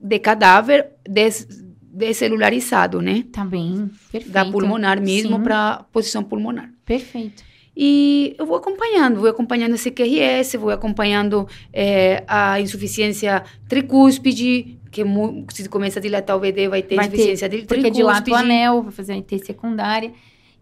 [0.00, 1.46] de cadáver des,
[1.92, 3.24] descelularizado, né?
[3.48, 3.90] Bem.
[4.10, 4.32] Perfeito.
[4.32, 6.70] Da pulmonar mesmo para posição pulmonar.
[6.84, 7.44] Perfeito.
[7.76, 15.02] E eu vou acompanhando, vou acompanhando esse QRS, vou acompanhando eh, a insuficiência tricúspide, que
[15.04, 18.20] mu- se começa a dilatar o VD, vai ter Vai ter, insuficiência de Porque dilata
[18.20, 18.52] o tricúspide.
[18.52, 20.12] anel, vai fazer a IT secundária.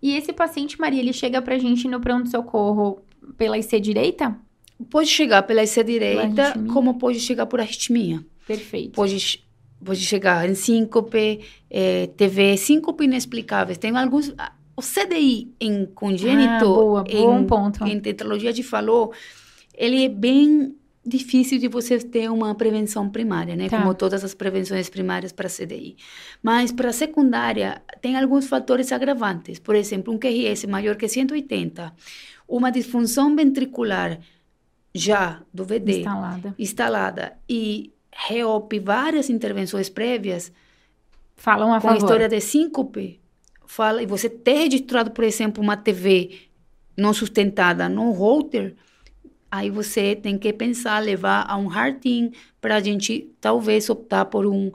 [0.03, 3.01] E esse paciente, Maria, ele chega pra gente no pronto-socorro
[3.37, 4.37] pela IC direita?
[4.89, 8.25] Pode chegar pela IC direita, como pode chegar por arritmia.
[8.47, 8.93] Perfeito.
[8.93, 9.43] Pode,
[9.85, 11.41] pode chegar em síncope,
[11.71, 13.79] eh, TV, síncope inexplicáveis.
[13.79, 14.33] Tem alguns...
[14.39, 17.85] ah, O CDI em congênito, Ah, boa, bom em, ponto.
[17.87, 19.13] em tetralogia de falou,
[19.75, 20.75] ele é bem
[21.05, 23.69] difícil de você ter uma prevenção primária, né?
[23.69, 23.79] Tá.
[23.79, 25.97] Como todas as prevenções primárias para CDI.
[26.43, 29.59] Mas para secundária, tem alguns fatores agravantes.
[29.59, 31.93] Por exemplo, um QRS maior que 180,
[32.47, 34.19] uma disfunção ventricular
[34.95, 36.55] já do VD Instalada.
[36.59, 40.53] instalada e reop várias intervenções prévias
[41.37, 41.97] Falam a com a favor.
[41.97, 43.19] história de síncope,
[43.67, 46.51] fala, e você ter registrado, por exemplo, uma TV
[46.95, 48.75] não sustentada no router,
[49.51, 52.31] aí você tem que pensar, levar a um hearting
[52.61, 54.71] para a gente talvez optar por um,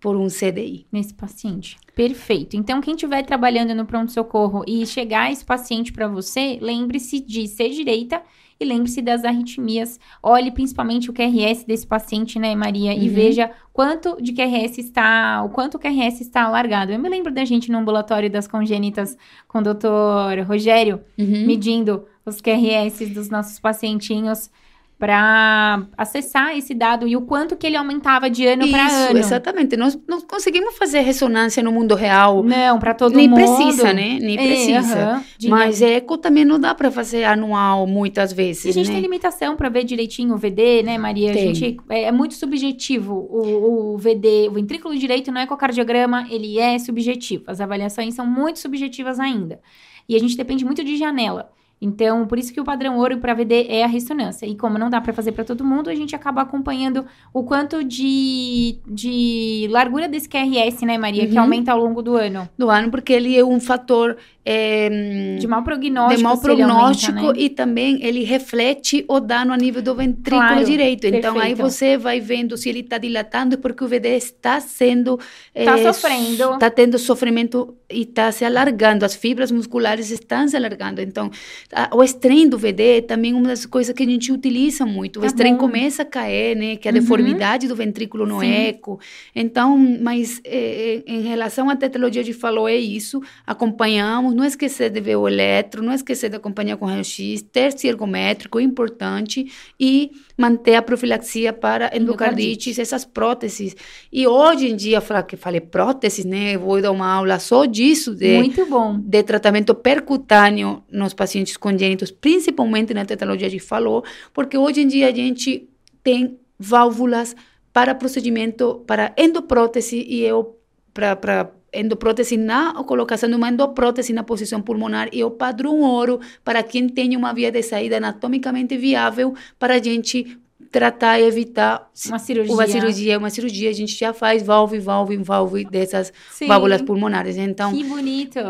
[0.00, 0.86] por um CDI.
[0.90, 1.76] nesse paciente.
[1.94, 2.56] Perfeito.
[2.56, 7.70] Então, quem estiver trabalhando no pronto-socorro e chegar esse paciente para você, lembre-se de ser
[7.70, 8.20] direita
[8.60, 10.00] e lembre-se das arritmias.
[10.22, 12.92] Olhe principalmente o QRS desse paciente, né, Maria?
[12.92, 13.14] E Uhum.
[13.14, 16.90] veja quanto de QRS está, o quanto o QRS está alargado.
[16.92, 19.16] Eu me lembro da gente no ambulatório das congênitas
[19.46, 21.46] com o doutor Rogério, Uhum.
[21.46, 24.50] medindo os QRS dos nossos pacientinhos
[24.98, 29.18] para acessar esse dado e o quanto que ele aumentava de ano para ano.
[29.18, 29.76] exatamente.
[29.76, 32.42] Nós não conseguimos fazer ressonância no mundo real.
[32.42, 33.38] Não, para todo Nem mundo.
[33.38, 34.18] precisa, né?
[34.20, 35.24] Nem É, precisa.
[35.48, 38.94] Mas eco também não dá para fazer anual muitas vezes, E a gente né?
[38.94, 41.32] tem limitação para ver direitinho o VD, né, Maria?
[41.32, 41.42] Tem.
[41.50, 46.58] A gente é, é muito subjetivo o, o VD, o ventrículo direito no ecocardiograma, ele
[46.58, 47.44] é subjetivo.
[47.46, 49.60] As avaliações são muito subjetivas ainda.
[50.08, 51.50] E a gente depende muito de janela.
[51.80, 54.46] Então, por isso que o padrão ouro para VD é a ressonância.
[54.46, 57.84] E como não dá para fazer para todo mundo, a gente acaba acompanhando o quanto
[57.84, 61.42] de, de largura desse QRS, né, Maria, que Uhum.
[61.42, 62.48] aumenta ao longo do ano.
[62.58, 64.16] do ano, porque ele é um fator
[64.50, 66.16] eh, De mau prognóstico.
[66.16, 67.32] de mau ele aumenta, prognóstico né?
[67.36, 71.06] e também ele reflete o dano a nível do ventrículo Claro, direito.
[71.06, 71.70] Então aí perfeito.
[71.70, 75.82] você vai vendo se ele está dilatando é porque o VD está sendo Tá eh,
[75.92, 76.54] sofrendo.
[76.54, 81.00] está tendo sofrimento e está se alargando, as fibras musculares estão se alargando.
[81.00, 81.30] Então
[81.72, 85.18] a- o strain do VD é também uma das coisas que a gente utiliza muito.
[85.18, 85.58] O Tá strain bom.
[85.60, 86.76] começa a cair, né?
[86.76, 87.00] Que é a Uhum.
[87.00, 88.50] deformidade do ventrículo no Sim.
[88.50, 88.98] eco.
[89.34, 93.20] Então, mas eh, em relação à tetralogia de falou é isso.
[93.46, 98.60] Acompanhamos não esquecer de ver o eletro, não esquecer de acompanhar com raio-x, teste ergométrico,
[98.60, 103.74] importante, e manter a profilaxia para endocardite, endocardite, essas próteses.
[104.12, 106.54] E hoje em dia, que falei próteses, né?
[106.54, 108.96] Eu vou dar uma aula só disso, de, Muito bom.
[108.96, 115.08] de tratamento percutâneo nos pacientes congênitos, principalmente na tetralogia de falou, porque hoje em dia
[115.08, 115.68] a gente
[116.02, 117.34] tem válvulas
[117.72, 120.56] para procedimento, para endoprótese e eu
[120.94, 126.62] para endoprótese na colocação de uma endoprótese na posição pulmonar e o padrão ouro para
[126.62, 130.38] quem tem uma via de saída anatomicamente viável para a gente
[130.70, 132.54] tratar e evitar uma cirurgia.
[132.54, 136.46] Uma cirurgia, uma cirurgia, a gente já faz valve, valve, valve dessas Sim.
[136.46, 137.36] válvulas pulmonares.
[137.36, 138.40] Então, que bonito.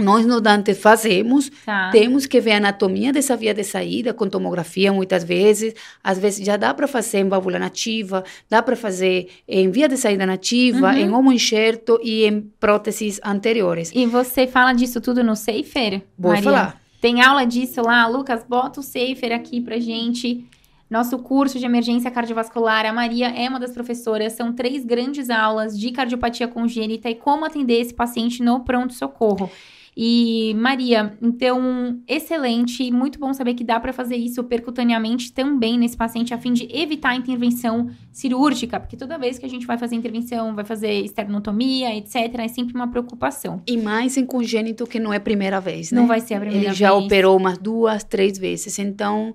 [0.00, 1.90] Nós no Dante fazemos, tá.
[1.90, 5.74] temos que ver a anatomia dessa via de saída com tomografia muitas vezes.
[6.02, 9.96] Às vezes já dá para fazer em válvula nativa, dá para fazer em via de
[9.96, 10.96] saída nativa, uhum.
[10.96, 13.90] em homoenxerto e em próteses anteriores.
[13.94, 16.02] E você fala disso tudo no Safer?
[16.18, 16.42] Vou Maria?
[16.42, 16.80] falar.
[17.00, 18.06] Tem aula disso lá?
[18.06, 20.46] Lucas, bota o Safer aqui pra gente.
[20.90, 24.32] Nosso curso de emergência cardiovascular, a Maria é uma das professoras.
[24.32, 29.48] São três grandes aulas de cardiopatia congênita e como atender esse paciente no pronto-socorro.
[29.96, 35.96] E Maria, então, excelente, muito bom saber que dá para fazer isso percutaneamente também nesse
[35.96, 39.76] paciente a fim de evitar a intervenção cirúrgica, porque toda vez que a gente vai
[39.76, 43.62] fazer intervenção, vai fazer esternotomia, etc, é sempre uma preocupação.
[43.66, 46.00] E mais em congênito que não é a primeira vez, né?
[46.00, 46.80] Não vai ser a primeira Ele vez.
[46.80, 49.34] Ele já operou umas duas, três vezes, então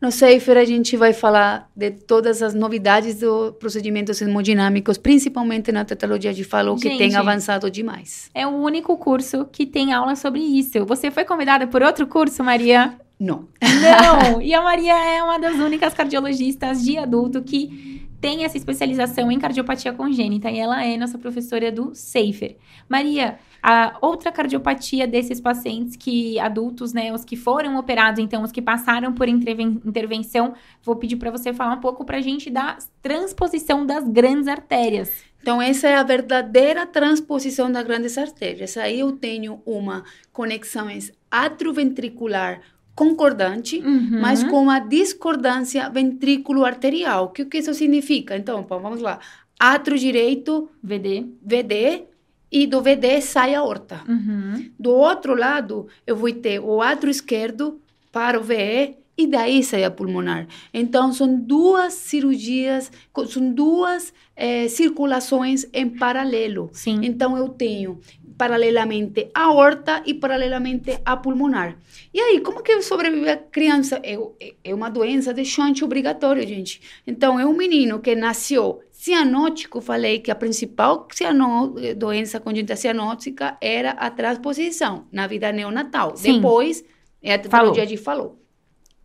[0.00, 5.84] no Safer, a gente vai falar de todas as novidades dos procedimentos hemodinâmicos, principalmente na
[5.84, 8.30] tetralogia de Fallot, que tem avançado demais.
[8.34, 10.84] É o único curso que tem aula sobre isso.
[10.84, 12.94] Você foi convidada por outro curso, Maria?
[13.18, 13.48] Não.
[13.62, 14.42] Não!
[14.42, 19.38] E a Maria é uma das únicas cardiologistas de adulto que tem essa especialização em
[19.38, 22.56] cardiopatia congênita e ela é nossa professora do Safer.
[22.88, 28.50] Maria, a outra cardiopatia desses pacientes que adultos, né, os que foram operados, então os
[28.50, 32.76] que passaram por intervenção, vou pedir para você falar um pouco para a gente da
[33.00, 35.08] transposição das grandes artérias.
[35.40, 38.76] Então, essa é a verdadeira transposição das grandes artérias.
[38.76, 40.88] Aí eu tenho uma conexão
[41.30, 42.60] atrioventricular
[42.96, 44.20] concordante, uhum.
[44.22, 47.26] mas com uma discordância ventrículo-arterial.
[47.26, 48.34] O que, que isso significa?
[48.36, 49.20] Então, vamos lá.
[49.60, 51.26] Atrio direito, VD.
[51.42, 52.04] VD,
[52.50, 54.02] e do VD sai a aorta.
[54.08, 54.70] Uhum.
[54.78, 57.78] Do outro lado, eu vou ter o átrio esquerdo
[58.10, 60.46] para o VE e daí sai a pulmonar.
[60.72, 62.90] Então, são duas cirurgias,
[63.28, 66.70] são duas é, circulações em paralelo.
[66.72, 67.00] Sim.
[67.02, 68.00] Então, eu tenho
[68.36, 71.78] paralelamente a aorta e paralelamente a pulmonar.
[72.12, 74.00] E aí, como que sobrevive a criança?
[74.02, 74.18] É,
[74.62, 76.80] é uma doença de shunt obrigatório, gente.
[77.06, 83.56] Então, é um menino que nasceu cianótico, falei que a principal cianó, doença congênita cianótica
[83.60, 86.16] era a transposição na vida neonatal.
[86.16, 86.34] Sim.
[86.34, 86.84] Depois,
[87.22, 88.38] é a tetralogia de falou.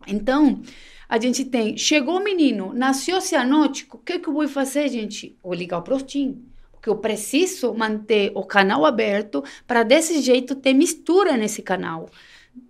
[0.06, 0.60] Então,
[1.08, 5.36] a gente tem, chegou o menino, nasceu cianótico, o que, que eu vou fazer, gente?
[5.42, 6.51] Vou ligar o prostim
[6.82, 12.10] porque eu preciso manter o canal aberto para desse jeito ter mistura nesse canal.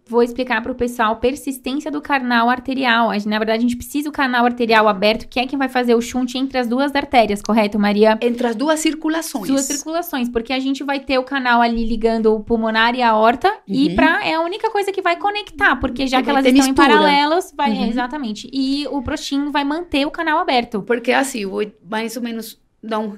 [0.07, 3.09] Vou explicar para o pessoal persistência do canal arterial.
[3.25, 6.03] Na verdade, a gente precisa do canal arterial aberto, que é quem vai fazer o
[6.03, 8.19] shunt entre as duas artérias, correto, Maria?
[8.21, 9.49] Entre as duas circulações.
[9.49, 13.13] Duas circulações, porque a gente vai ter o canal ali ligando o pulmonar e a
[13.13, 13.75] aorta, uhum.
[13.75, 16.67] e pra, é a única coisa que vai conectar, porque já que, que elas estão
[16.67, 16.93] mistura.
[16.93, 17.89] em paralelos, vai, uhum.
[17.89, 18.51] exatamente.
[18.53, 20.83] E o prostinho vai manter o canal aberto.
[20.83, 23.17] Porque assim, vou mais ou menos dar um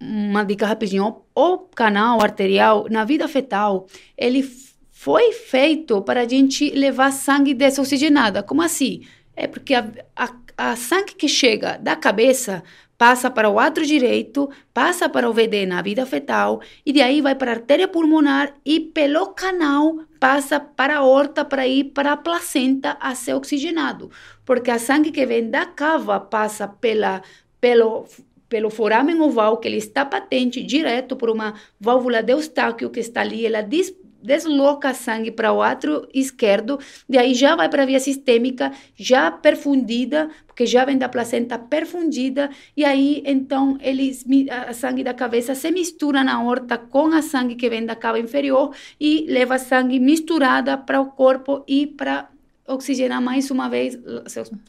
[0.00, 1.22] uma dica rapidinho.
[1.34, 3.86] O canal arterial, na vida fetal,
[4.16, 4.42] ele
[4.90, 8.42] foi feito para a gente levar sangue desoxigenada.
[8.42, 9.02] Como assim?
[9.36, 12.62] É porque a, a, a sangue que chega da cabeça
[13.00, 17.22] passa para o átrio direito, passa para o VD na vida fetal, e de aí
[17.22, 22.12] vai para a artéria pulmonar e pelo canal passa para a aorta para ir para
[22.12, 24.10] a placenta a ser oxigenado.
[24.44, 27.22] Porque a sangue que vem da cava passa pela,
[27.58, 28.04] pelo
[28.50, 33.22] pelo foramen oval, que ele está patente direto por uma válvula de Eustáquio que está
[33.22, 36.78] ali, ela des desloca sangue para o átrio esquerdo,
[37.08, 41.58] e aí já vai para a via sistêmica, já perfundida, porque já vem da placenta
[41.58, 47.22] perfundida, e aí então eles, a sangue da cabeça se mistura na horta com a
[47.22, 52.28] sangue que vem da cava inferior e leva sangue misturada para o corpo e para
[52.72, 53.98] oxigenar mais uma vez,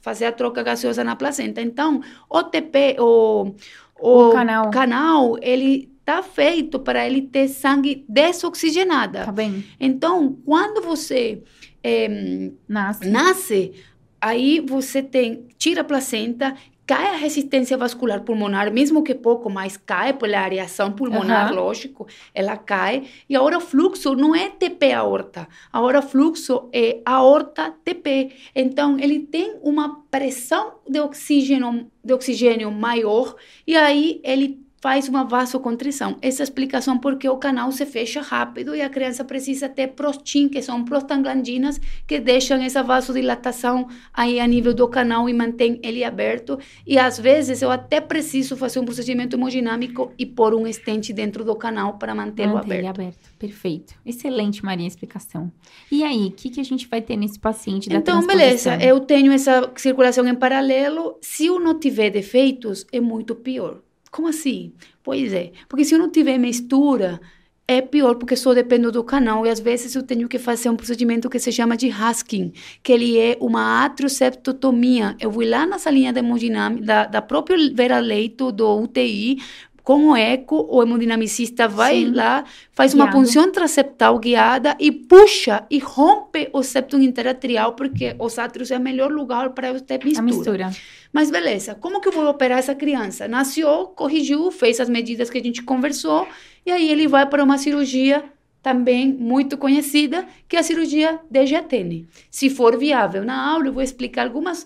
[0.02, 1.62] fazer a troca gaseosa na placenta.
[1.62, 3.54] Então, o TP, o,
[4.00, 4.72] o, o canal.
[4.72, 9.26] canal, ele tá feito para ele ter sangue desoxigenada.
[9.26, 9.64] Tá bem.
[9.80, 11.44] Então, quando você
[11.84, 13.10] é, nasce.
[13.10, 13.72] nasce,
[14.20, 16.56] aí você tem tira a placenta,
[16.92, 21.56] cai a resistência vascular pulmonar, mesmo que pouco, mas cai pela areação pulmonar, uhum.
[21.56, 22.06] lógico,
[22.36, 23.08] ela cai.
[23.30, 28.34] E agora o fluxo não é TP aorta, agora o fluxo é aorta TP.
[28.54, 35.24] Então ele tem uma pressão de oxígeno, de oxigênio maior e aí ele faz uma
[35.24, 36.18] vasocontrição.
[36.24, 40.60] Essa explicação porque o canal se fecha rápido e a criança precisa ter prostin, que
[40.60, 46.58] são prostaglandinas, que deixam essa vasodilatação aí a nível do canal e mantém ele aberto.
[46.86, 51.46] E às vezes eu até preciso fazer um procedimento hemodinâmico e pôr um estente dentro
[51.46, 52.88] do canal para mantê-lo aberto.
[52.88, 53.30] aberto.
[53.38, 53.94] Perfeito.
[54.04, 55.52] Excelente, Maria, explicação.
[55.92, 58.76] E aí, o que, que a gente vai ter nesse paciente da Então, beleza.
[58.84, 61.18] Eu tenho essa circulação em paralelo.
[61.22, 63.80] Se eu não tiver defeitos, é muito pior
[64.12, 64.74] como assim?
[65.02, 67.20] Pois é, porque se eu não tiver mistura,
[67.68, 70.76] é pior porque só dependo do canal e às vezes eu tenho que fazer um
[70.76, 72.52] procedimento que se chama de Haskin,
[72.84, 75.16] que ele é uma atrioseptotomia.
[75.20, 79.38] Eu vou lá na salinha de hemodinâmica da, da própria Vera Leito do UTI,
[79.84, 82.12] com o eco, o hemodinamicista vai Sim.
[82.12, 83.10] lá, faz Guiado.
[83.10, 88.78] uma punção transeptal guiada e puxa e rompe o septum interatrial, porque os átrios é
[88.78, 90.20] o melhor lugar para eu ter mistura.
[90.20, 90.72] A mistura.
[91.12, 93.28] Mas beleza, como que eu vou operar essa criança?
[93.28, 96.28] Nasceu, corrigiu, fez as medidas que a gente conversou,
[96.66, 98.24] e aí ele vai para uma cirurgia
[98.62, 102.08] também muito conhecida, que é a cirurgia Jatene.
[102.30, 103.26] Se for viável.
[103.26, 104.66] Na aula eu vou explicar algumas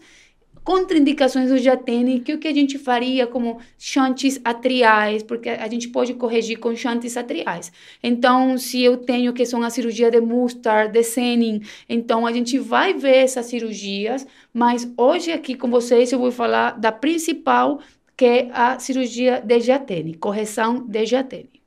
[0.66, 5.90] contraindicações do Jatene, que o que a gente faria como chantes atriais, porque a gente
[5.90, 7.72] pode corrigir com chantes atriais.
[8.02, 12.58] Então, se eu tenho que são a cirurgia de Mustard, de Senin, então a gente
[12.58, 17.80] vai ver essas cirurgias, mas hoje aqui com vocês eu vou falar da principal,
[18.18, 21.62] que é a cirurgia de Jatene, correção de Jatene.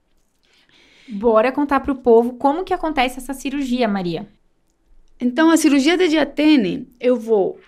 [1.07, 4.27] Bora contar para o povo como que acontece essa cirurgia, Maria.
[5.21, 7.59] Então, a cirurgia de Jatene, eu vou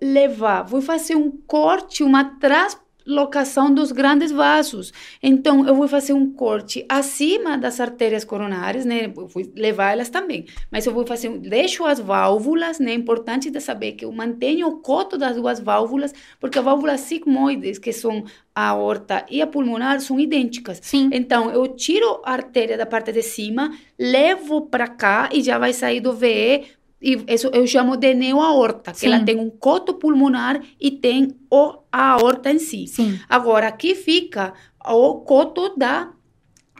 [0.00, 4.92] levar, vou fazer um corte, uma translocação dos grandes vasos.
[5.22, 9.06] Então, eu vou fazer um corte acima das artérias coronárias, né?
[9.06, 10.46] Eu vou levar elas também.
[10.70, 12.90] Mas eu vou fazer, deixo as válvulas, né?
[12.90, 17.00] É importante de saber que eu mantenho o coto das duas válvulas, porque as válvulas
[17.00, 18.24] sigmoides, que são
[18.54, 20.78] a aorta e a pulmonar, são idênticas.
[20.82, 21.08] Sim.
[21.12, 25.72] Então, eu tiro a artéria da parte de cima, levo para cá e já vai
[25.72, 26.64] sair do VE
[27.00, 29.06] e isso eu chamo de neoaorta, que Sim.
[29.06, 32.86] ela tem um coto pulmonar e tem o, a aorta em si.
[32.86, 33.18] Sim.
[33.28, 34.54] Agora, aqui fica
[34.84, 36.10] o coto da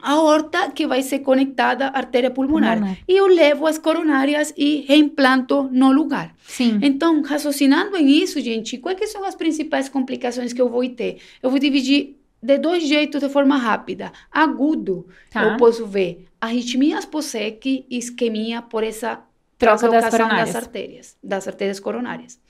[0.02, 2.76] aorta que vai ser conectada à artéria pulmonar.
[2.76, 2.98] pulmonar.
[3.06, 6.34] E eu levo as coronárias e reimplanto no lugar.
[6.47, 6.78] Sim.
[6.82, 11.18] Então, raciocinando em isso, gente, quais são as principais complicações que eu vou ter?
[11.43, 14.12] Eu vou dividir de dois jeitos de forma rápida.
[14.30, 15.43] Agudo, tá.
[15.43, 19.20] eu posso ver arritmias POSEC e isquemia por essa
[19.58, 20.52] troca das coronárias.
[20.52, 22.40] das artérias, das artérias coronárias.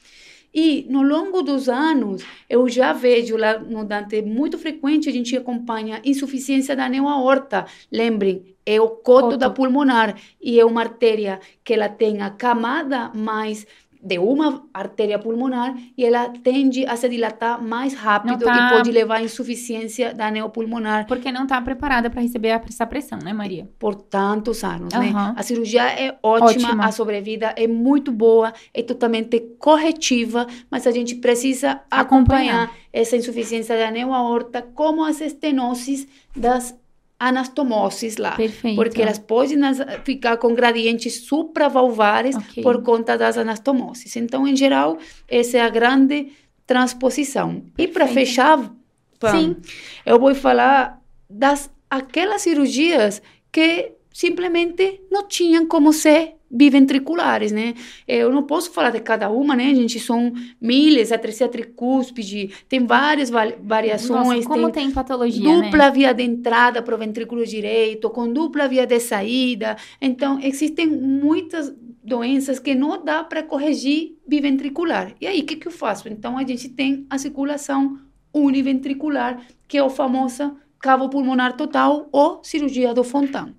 [0.58, 5.36] E no longo dos anos, eu já vejo lá no Dante, muito frequente a gente
[5.36, 7.66] acompanha insuficiência da neoaorta.
[7.92, 12.30] Lembrem, é o coto, coto, da pulmonar e é uma artéria que ela tem a
[12.30, 13.66] camada mais
[14.02, 18.54] de uma artéria pulmonar e ela tende a se dilatar mais rápido tá...
[18.54, 21.06] e pode levar à insuficiência da neopulmonar.
[21.06, 23.68] Porque não está preparada para receber essa pressão, né, Maria?
[23.78, 25.00] Por tantos anos, uhum.
[25.00, 25.34] né?
[25.36, 30.90] A cirurgia é ótima, ótima, a sobrevida é muito boa, é totalmente corretiva, mas a
[30.90, 36.74] gente precisa acompanhar, acompanhar essa insuficiência da neoaorta como as estenoses das
[37.18, 38.32] anastomoses lá.
[38.32, 38.76] Perfeito.
[38.76, 39.58] Porque elas podem
[40.04, 42.62] ficar com gradientes supravalvares okay.
[42.62, 44.16] por conta das anastomoses.
[44.16, 44.98] Então, em geral,
[45.28, 46.32] essa é a grande
[46.66, 47.54] transposição.
[47.54, 47.80] Perfeito.
[47.80, 48.72] E para fechar,
[49.18, 49.56] Pam,
[50.04, 57.74] eu vou falar das aquelas cirurgias que simplesmente não tinham como ser biventriculares, né?
[58.06, 59.98] Eu não posso falar de cada uma, né, gente?
[59.98, 64.44] São milhas, atresia tricúspide, tem várias variações.
[64.44, 65.90] Nossa, como tem, tem patologia, Dupla né?
[65.90, 69.76] via de entrada para o ventrículo direito, com dupla via de saída.
[70.00, 75.12] Então, existem muitas doenças que não dá para corrigir biventricular.
[75.20, 76.08] E aí, o que, que eu faço?
[76.08, 77.98] Então, a gente tem a circulação
[78.32, 83.54] univentricular, que é o famoso cavo pulmonar total ou cirurgia do Fontan.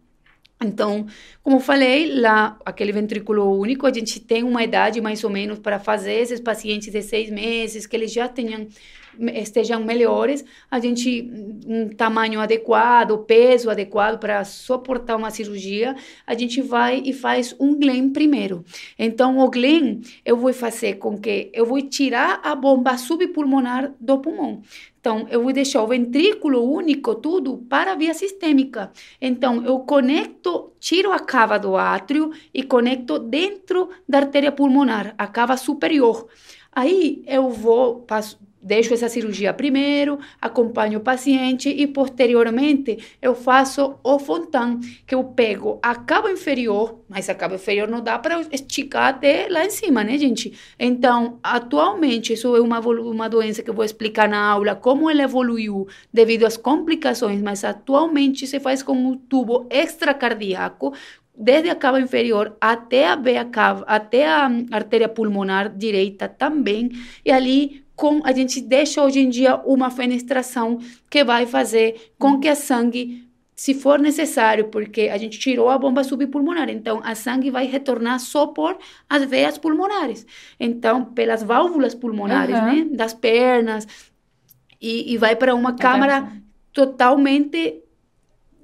[0.59, 1.05] Então,
[1.43, 5.79] como falei, lá, aquele ventrículo único, a gente tem uma idade mais ou menos para
[5.79, 8.67] fazer esses pacientes de seis meses, que eles já tenham,
[9.35, 11.29] estejam melhores, a gente,
[11.65, 17.77] um tamanho adequado, peso adequado para suportar uma cirurgia, a gente vai e faz um
[17.77, 18.65] Glen primeiro.
[18.97, 24.17] Então, o Glen, eu vou fazer com que, eu vou tirar a bomba subpulmonar do
[24.17, 24.63] pulmão.
[25.07, 28.91] Então, eu vou deixar o ventrículo único, tudo, para a via sistêmica.
[29.21, 35.25] Então, eu conecto, tiro a cava do átrio e conecto dentro da artéria pulmonar, a
[35.25, 36.27] cava superior.
[36.69, 43.97] Aí, eu vou, passo, deixo essa cirurgia primeiro, acompanho o paciente e posteriormente eu faço
[44.03, 48.41] o Fontan, que eu pego a cabo inferior, mas a cabo inferior não dá para
[48.51, 50.53] esticar até lá em cima, né, gente?
[50.77, 55.23] Então, atualmente, isso é uma, uma doença que eu vou explicar na aula, como ela
[55.23, 60.93] evoluiu devido às complicações, mas atualmente se faz com um tubo extracardíaco,
[61.37, 66.89] desde a cava inferior até a cava, até a artéria pulmonar direita também,
[67.23, 70.77] e ali com a gente deixa hoje em dia uma fenestração
[71.09, 75.79] que vai fazer com que a sangue se for necessário, porque a gente tirou a
[75.79, 78.77] bomba subpulmonar, então a sangue vai retornar só por
[79.09, 80.27] as veias pulmonares.
[80.59, 82.65] Então, pelas válvulas pulmonares, uhum.
[82.65, 83.87] né, das pernas,
[84.79, 86.31] e, e vai para uma câmara
[86.71, 87.81] totalmente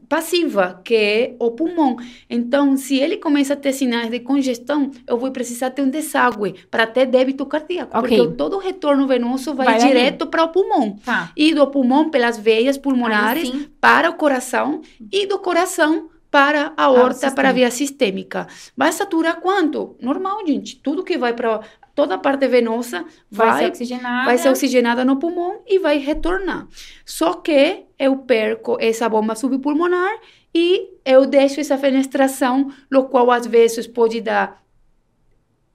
[0.08, 1.98] passiva, que é o pulmão.
[2.30, 6.56] Então, se ele começa a ter sinais de congestão, eu vou precisar ter um deságue
[6.70, 8.18] para ter débito cardíaco, okay.
[8.18, 10.98] porque todo o retorno venoso vai, vai direto para o pulmão.
[11.04, 11.32] Tá.
[11.36, 14.82] E do pulmão pelas veias pulmonares para o coração
[15.12, 18.48] e do coração para a aorta, para a via sistêmica.
[18.76, 19.96] Vai saturar quanto?
[20.02, 20.78] Normal, gente.
[20.78, 21.62] Tudo que vai para
[21.96, 24.26] toda a parte venosa vai, vai, ser oxigenada.
[24.26, 26.68] vai ser oxigenada no pulmão e vai retornar.
[27.06, 30.20] Só que eu perco essa bomba subpulmonar
[30.54, 34.64] e eu deixo essa fenestração, o qual às vezes pode dar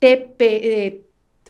[0.00, 1.00] TP, eh,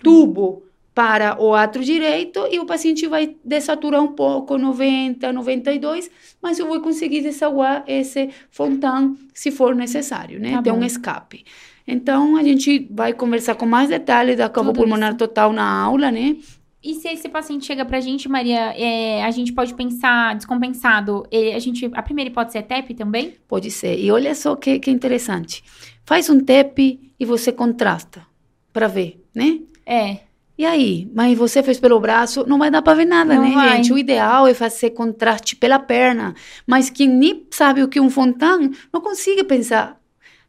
[0.03, 0.65] tubo
[0.95, 6.11] para o átrio direito e o paciente vai desaturar um pouco, 90, 92,
[6.43, 10.53] mas eu vou conseguir desaguar esse fontan se for necessário, né?
[10.53, 11.45] Tá Tem um escape.
[11.90, 15.19] Então, a gente vai conversar com mais detalhes da cava pulmonar isso.
[15.19, 16.36] total na aula, né?
[16.85, 21.59] E se esse paciente chega pra gente, Maria, é, a gente pode pensar descompensado, a
[21.59, 23.35] gente, a primeira hipótese é TEP também?
[23.48, 23.98] Pode ser.
[23.98, 25.65] E olha só que, que interessante.
[26.05, 28.24] Faz um TEP e você contrasta
[28.73, 29.60] para ver, né?
[29.85, 30.19] É.
[30.59, 31.09] E aí?
[31.15, 33.77] Mas você fez pelo braço, não vai dar para ver nada, não né, vai.
[33.77, 33.93] gente?
[33.93, 36.35] O ideal é fazer contraste pela perna.
[36.66, 39.98] Mas quem nem sabe o que é um fontan, não consegue pensar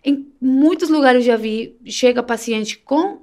[0.03, 3.19] em muitos lugares já vi, chega paciente com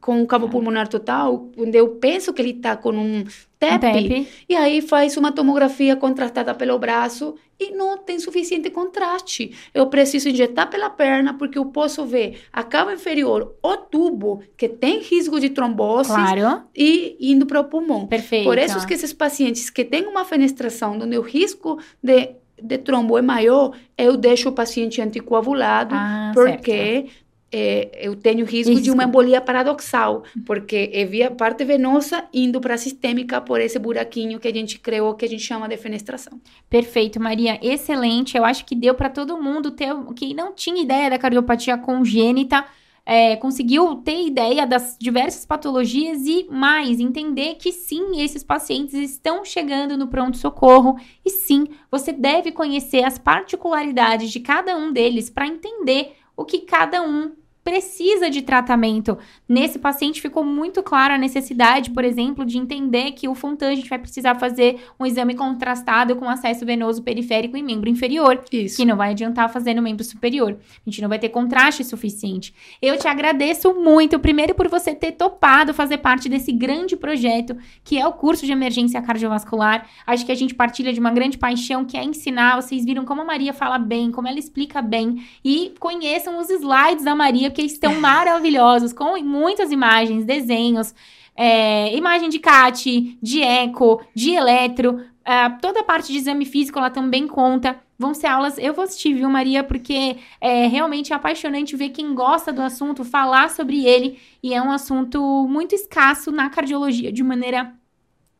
[0.00, 3.24] com um cabo pulmonar total, onde eu penso que ele está com um
[3.58, 9.52] TEP, e aí faz uma tomografia contrastada pelo braço e não tem suficiente contraste.
[9.74, 14.68] Eu preciso injetar pela perna porque eu posso ver a cava inferior, o tubo que
[14.68, 16.62] tem risco de trombose claro.
[16.74, 18.06] e indo para o pulmão.
[18.06, 18.44] Perfeito.
[18.44, 23.18] Por isso que esses pacientes que têm uma fenestração onde o risco de de trombo
[23.18, 27.06] é maior, eu deixo o paciente anticoagulado, ah, porque
[27.50, 28.82] é, eu tenho risco Isso.
[28.82, 33.78] de uma embolia paradoxal, porque é via parte venosa indo para a sistêmica por esse
[33.78, 36.38] buraquinho que a gente criou, que a gente chama de fenestração.
[36.68, 37.58] Perfeito, Maria.
[37.62, 38.36] Excelente.
[38.36, 42.64] Eu acho que deu para todo mundo ter, que não tinha ideia da cardiopatia congênita,
[43.10, 49.42] é, conseguiu ter ideia das diversas patologias e mais entender que sim, esses pacientes estão
[49.46, 50.94] chegando no pronto-socorro
[51.24, 56.58] e sim, você deve conhecer as particularidades de cada um deles para entender o que
[56.58, 57.32] cada um
[57.68, 59.18] precisa de tratamento.
[59.46, 63.74] Nesse paciente ficou muito clara a necessidade, por exemplo, de entender que o Fontan a
[63.74, 68.78] gente vai precisar fazer um exame contrastado com acesso venoso periférico em membro inferior, Isso.
[68.78, 70.56] que não vai adiantar fazer no membro superior.
[70.58, 72.54] A gente não vai ter contraste suficiente.
[72.80, 77.54] Eu te agradeço muito, primeiro por você ter topado fazer parte desse grande projeto
[77.84, 79.86] que é o curso de emergência cardiovascular.
[80.06, 82.56] Acho que a gente partilha de uma grande paixão que é ensinar.
[82.56, 87.04] Vocês viram como a Maria fala bem, como ela explica bem e conheçam os slides
[87.04, 90.94] da Maria porque estão maravilhosos, com muitas imagens, desenhos,
[91.34, 96.78] é, imagem de CAT, de eco, de eletro, é, toda a parte de exame físico
[96.78, 97.76] ela também conta.
[97.98, 99.64] Vão ser aulas, eu vou assistir, viu, Maria?
[99.64, 104.20] Porque é realmente apaixonante ver quem gosta do assunto falar sobre ele.
[104.40, 107.74] E é um assunto muito escasso na cardiologia, de maneira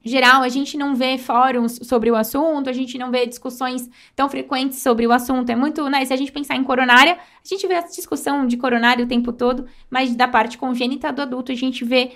[0.05, 4.29] geral, a gente não vê fóruns sobre o assunto, a gente não vê discussões tão
[4.29, 5.51] frequentes sobre o assunto.
[5.51, 6.05] É muito, né?
[6.05, 9.33] Se a gente pensar em coronária, a gente vê essa discussão de coronário o tempo
[9.33, 12.13] todo, mas da parte congênita do adulto a gente vê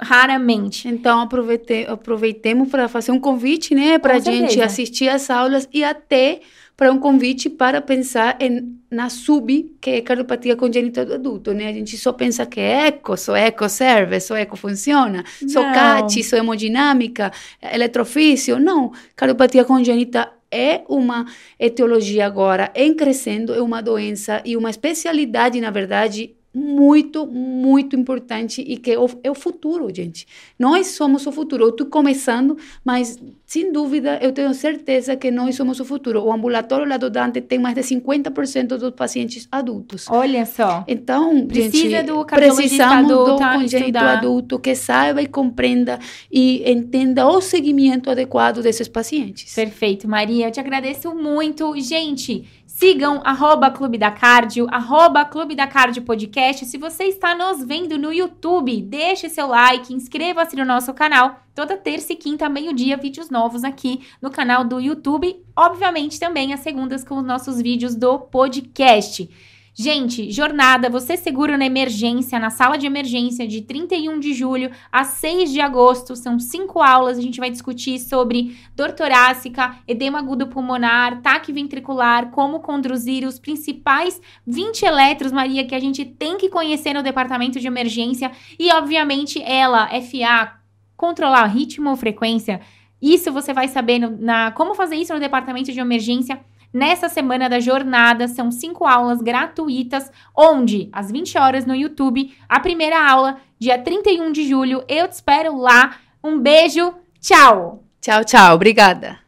[0.00, 0.88] raramente.
[0.88, 5.84] Então, aproveite, aproveitemos para fazer um convite, né, para a gente assistir as aulas e
[5.84, 6.40] até
[6.82, 11.68] para um convite para pensar em, na SUB, que é cardiopatia congênita do adulto, né?
[11.68, 15.48] A gente só pensa que é eco, só eco serve, só eco funciona, Não.
[15.48, 17.30] só CAT, só hemodinâmica,
[17.62, 18.58] eletrofísio.
[18.58, 21.24] Não, cardiopatia congênita é uma
[21.56, 28.60] etiologia agora em crescendo, é uma doença e uma especialidade, na verdade, muito, muito importante
[28.60, 30.26] e que é o, é o futuro, gente.
[30.58, 31.64] Nós somos o futuro.
[31.64, 36.22] Eu estou começando, mas sem dúvida eu tenho certeza que nós somos o futuro.
[36.22, 40.06] O ambulatório lá do Dante tem mais de 50% dos pacientes adultos.
[40.10, 40.84] Olha só.
[40.86, 45.98] Então, Precisa gente, do precisamos adulto do congênito adulto que saiba e compreenda
[46.30, 49.54] e entenda o seguimento adequado desses pacientes.
[49.54, 50.48] Perfeito, Maria.
[50.48, 51.74] Eu te agradeço muito.
[51.80, 52.44] Gente,
[52.82, 56.66] sigam arroba Clube da Cardio, arroba Clube da Cardio Podcast.
[56.66, 61.36] Se você está nos vendo no YouTube, deixe seu like, inscreva-se no nosso canal.
[61.54, 65.44] Toda terça e quinta, meio-dia, vídeos novos aqui no canal do YouTube.
[65.54, 69.30] Obviamente, também às segundas com os nossos vídeos do podcast.
[69.74, 75.02] Gente, jornada Você Seguro na Emergência, na sala de emergência, de 31 de julho a
[75.02, 76.14] 6 de agosto.
[76.14, 77.16] São cinco aulas.
[77.16, 83.38] A gente vai discutir sobre dor torácica, edema agudo pulmonar, taque ventricular, como conduzir os
[83.38, 88.30] principais 20 eletros, Maria, que a gente tem que conhecer no departamento de emergência.
[88.58, 90.52] E, obviamente, ela, FA,
[90.98, 92.60] controlar ritmo ou frequência.
[93.00, 96.38] Isso você vai saber no, na como fazer isso no departamento de emergência
[96.72, 98.28] nessa semana da jornada.
[98.28, 104.32] São cinco aulas gratuitas, onde, às 20 horas no YouTube, a primeira aula, dia 31
[104.32, 104.84] de julho.
[104.88, 105.96] Eu te espero lá.
[106.22, 107.82] Um beijo, tchau!
[108.02, 108.56] Tchau, tchau.
[108.56, 109.21] Obrigada.